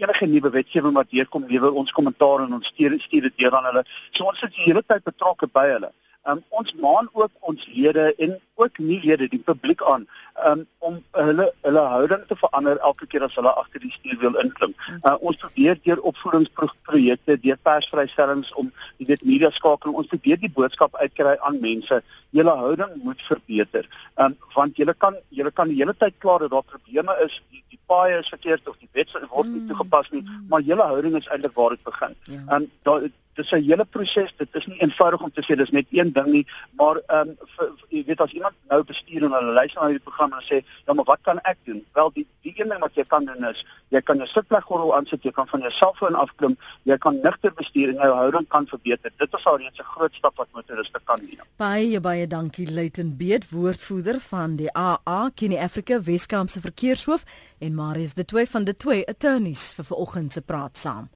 enige 0.00 0.26
nuwe 0.26 0.50
wetgewing 0.50 0.94
wat 0.96 1.10
deurkom, 1.10 1.46
lewer 1.48 1.74
ons 1.76 1.92
kommentaar 1.92 2.46
en 2.46 2.54
ons 2.56 2.70
stuur 2.72 2.98
dit 3.28 3.34
deur 3.36 3.56
aan 3.56 3.70
hulle. 3.70 3.84
So 4.10 4.24
ons 4.24 4.42
is 4.42 4.54
die 4.56 4.68
hele 4.70 4.82
tyd 4.86 5.04
betrokke 5.04 5.50
by 5.52 5.66
hulle. 5.74 5.92
Um, 6.28 6.42
ons 6.48 6.74
maan 6.74 7.08
ook 7.12 7.30
ons 7.40 7.62
lede 7.72 8.14
en 8.18 8.34
ook 8.60 8.78
nie 8.78 8.98
lede 9.00 9.28
die 9.32 9.40
publiek 9.40 9.82
aan 9.82 10.02
um, 10.46 10.66
om 10.78 10.98
hulle 11.16 11.46
hulle 11.62 11.84
houding 11.92 12.24
te 12.28 12.36
verander 12.36 12.80
elke 12.88 13.06
keer 13.06 13.24
as 13.24 13.36
hulle 13.38 13.52
agter 13.60 13.80
die 13.80 13.92
stuur 13.94 14.18
wil 14.24 14.36
inklim. 14.42 14.74
Uh, 14.98 15.14
ons 15.20 15.38
probeer 15.40 15.78
deur 15.86 16.02
opvoedingsprojekte, 16.10 17.38
deur 17.44 17.60
persvrystellings 17.68 18.50
om 18.60 18.68
jy 18.98 19.08
weet 19.12 19.24
media 19.30 19.50
skakeling 19.56 19.96
ons 20.02 20.10
probeer 20.10 20.40
die 20.42 20.52
boodskap 20.58 20.98
uitkry 21.00 21.36
aan 21.48 21.60
mense. 21.62 22.02
Julle 22.36 22.56
houding 22.60 22.92
moet 23.06 23.24
verbeter. 23.30 23.88
Um, 24.20 24.36
want 24.56 24.76
julle 24.76 24.94
kan 25.04 25.16
julle 25.38 25.54
kan 25.54 25.72
die 25.72 25.78
hele 25.80 25.94
tyd 25.96 26.18
klaar 26.20 26.44
dat 26.44 26.52
daar 26.52 26.66
probleme 26.74 27.14
is, 27.24 27.38
die, 27.48 27.62
die 27.72 27.80
paaie 27.88 28.18
is 28.20 28.28
verkeerd 28.34 28.68
of 28.68 28.76
die 28.82 28.90
wet 28.92 29.16
word 29.30 29.48
nie 29.48 29.62
mm. 29.62 29.72
toegepas 29.72 30.12
nie, 30.12 30.26
maar 30.52 30.66
julle 30.66 30.90
houding 30.92 31.16
is 31.16 31.30
eintlik 31.32 31.56
waar 31.56 31.72
dit 31.76 31.88
begin. 31.88 32.18
Ja. 32.28 32.42
Um, 32.58 32.68
daar 32.84 33.08
dis 33.38 33.52
'n 33.52 33.62
hele 33.68 33.84
proses. 33.84 34.30
Dit 34.36 34.48
is 34.52 34.66
nie 34.66 34.80
eenvoudig 34.82 35.22
om 35.22 35.32
te 35.32 35.42
sê 35.46 35.56
dis 35.56 35.70
net 35.70 35.86
een 35.90 36.12
ding 36.12 36.30
nie, 36.36 36.46
maar 36.80 36.96
ehm 37.06 37.28
um, 37.62 37.76
jy 37.88 38.04
weet 38.06 38.20
as 38.20 38.32
iemand 38.32 38.54
nou 38.68 38.82
bestuur 38.84 39.24
en 39.24 39.32
hulle 39.38 39.52
luister 39.52 39.82
na 39.82 39.88
die 39.88 40.06
program 40.08 40.32
en 40.32 40.44
sê, 40.50 40.64
"Ja, 40.86 40.92
maar 40.94 41.04
wat 41.04 41.22
kan 41.22 41.38
ek 41.40 41.58
doen?" 41.64 41.84
Wel, 41.92 42.10
die 42.12 42.26
die 42.42 42.54
een 42.56 42.68
ding 42.68 42.80
wat 42.80 42.94
jy 42.94 43.04
kan 43.04 43.24
doen 43.24 43.44
is, 43.44 43.64
jy 43.88 44.00
kan 44.00 44.16
jou 44.16 44.26
sitpleggordel 44.26 44.94
aansit, 44.96 45.22
jy 45.22 45.30
kan 45.30 45.48
van 45.48 45.60
jou 45.60 45.70
selfoon 45.70 46.14
afklim, 46.14 46.56
jy 46.82 46.96
kan 46.98 47.20
nigter 47.22 47.52
bestuur 47.54 47.88
en 47.88 47.94
jou 47.94 48.14
houding 48.14 48.48
kan 48.48 48.66
verbeter. 48.66 49.12
Dit 49.16 49.34
is 49.38 49.44
al 49.44 49.58
reeds 49.58 49.78
'n 49.78 49.84
groot 49.84 50.14
stap 50.14 50.36
wat 50.36 50.48
motoriste 50.52 51.00
kan 51.04 51.20
neem. 51.22 51.44
Baie 51.56 52.00
baie 52.00 52.26
dankie 52.26 52.72
Luiten 52.72 53.16
Beet, 53.16 53.50
woordvoerder 53.50 54.20
van 54.20 54.56
die 54.56 54.70
AA 54.72 55.30
Kenie 55.34 55.60
Afrika 55.60 56.00
Weskaapse 56.02 56.60
verkeershoof 56.60 57.24
en 57.58 57.74
Marius 57.74 58.14
de 58.14 58.24
Toey 58.24 58.46
van 58.46 58.64
de 58.64 58.76
Toey 58.76 59.04
Attorneys 59.06 59.72
vir 59.74 59.84
vanoggend 59.84 60.32
se 60.32 60.40
praat 60.40 60.76
saam. 60.76 61.08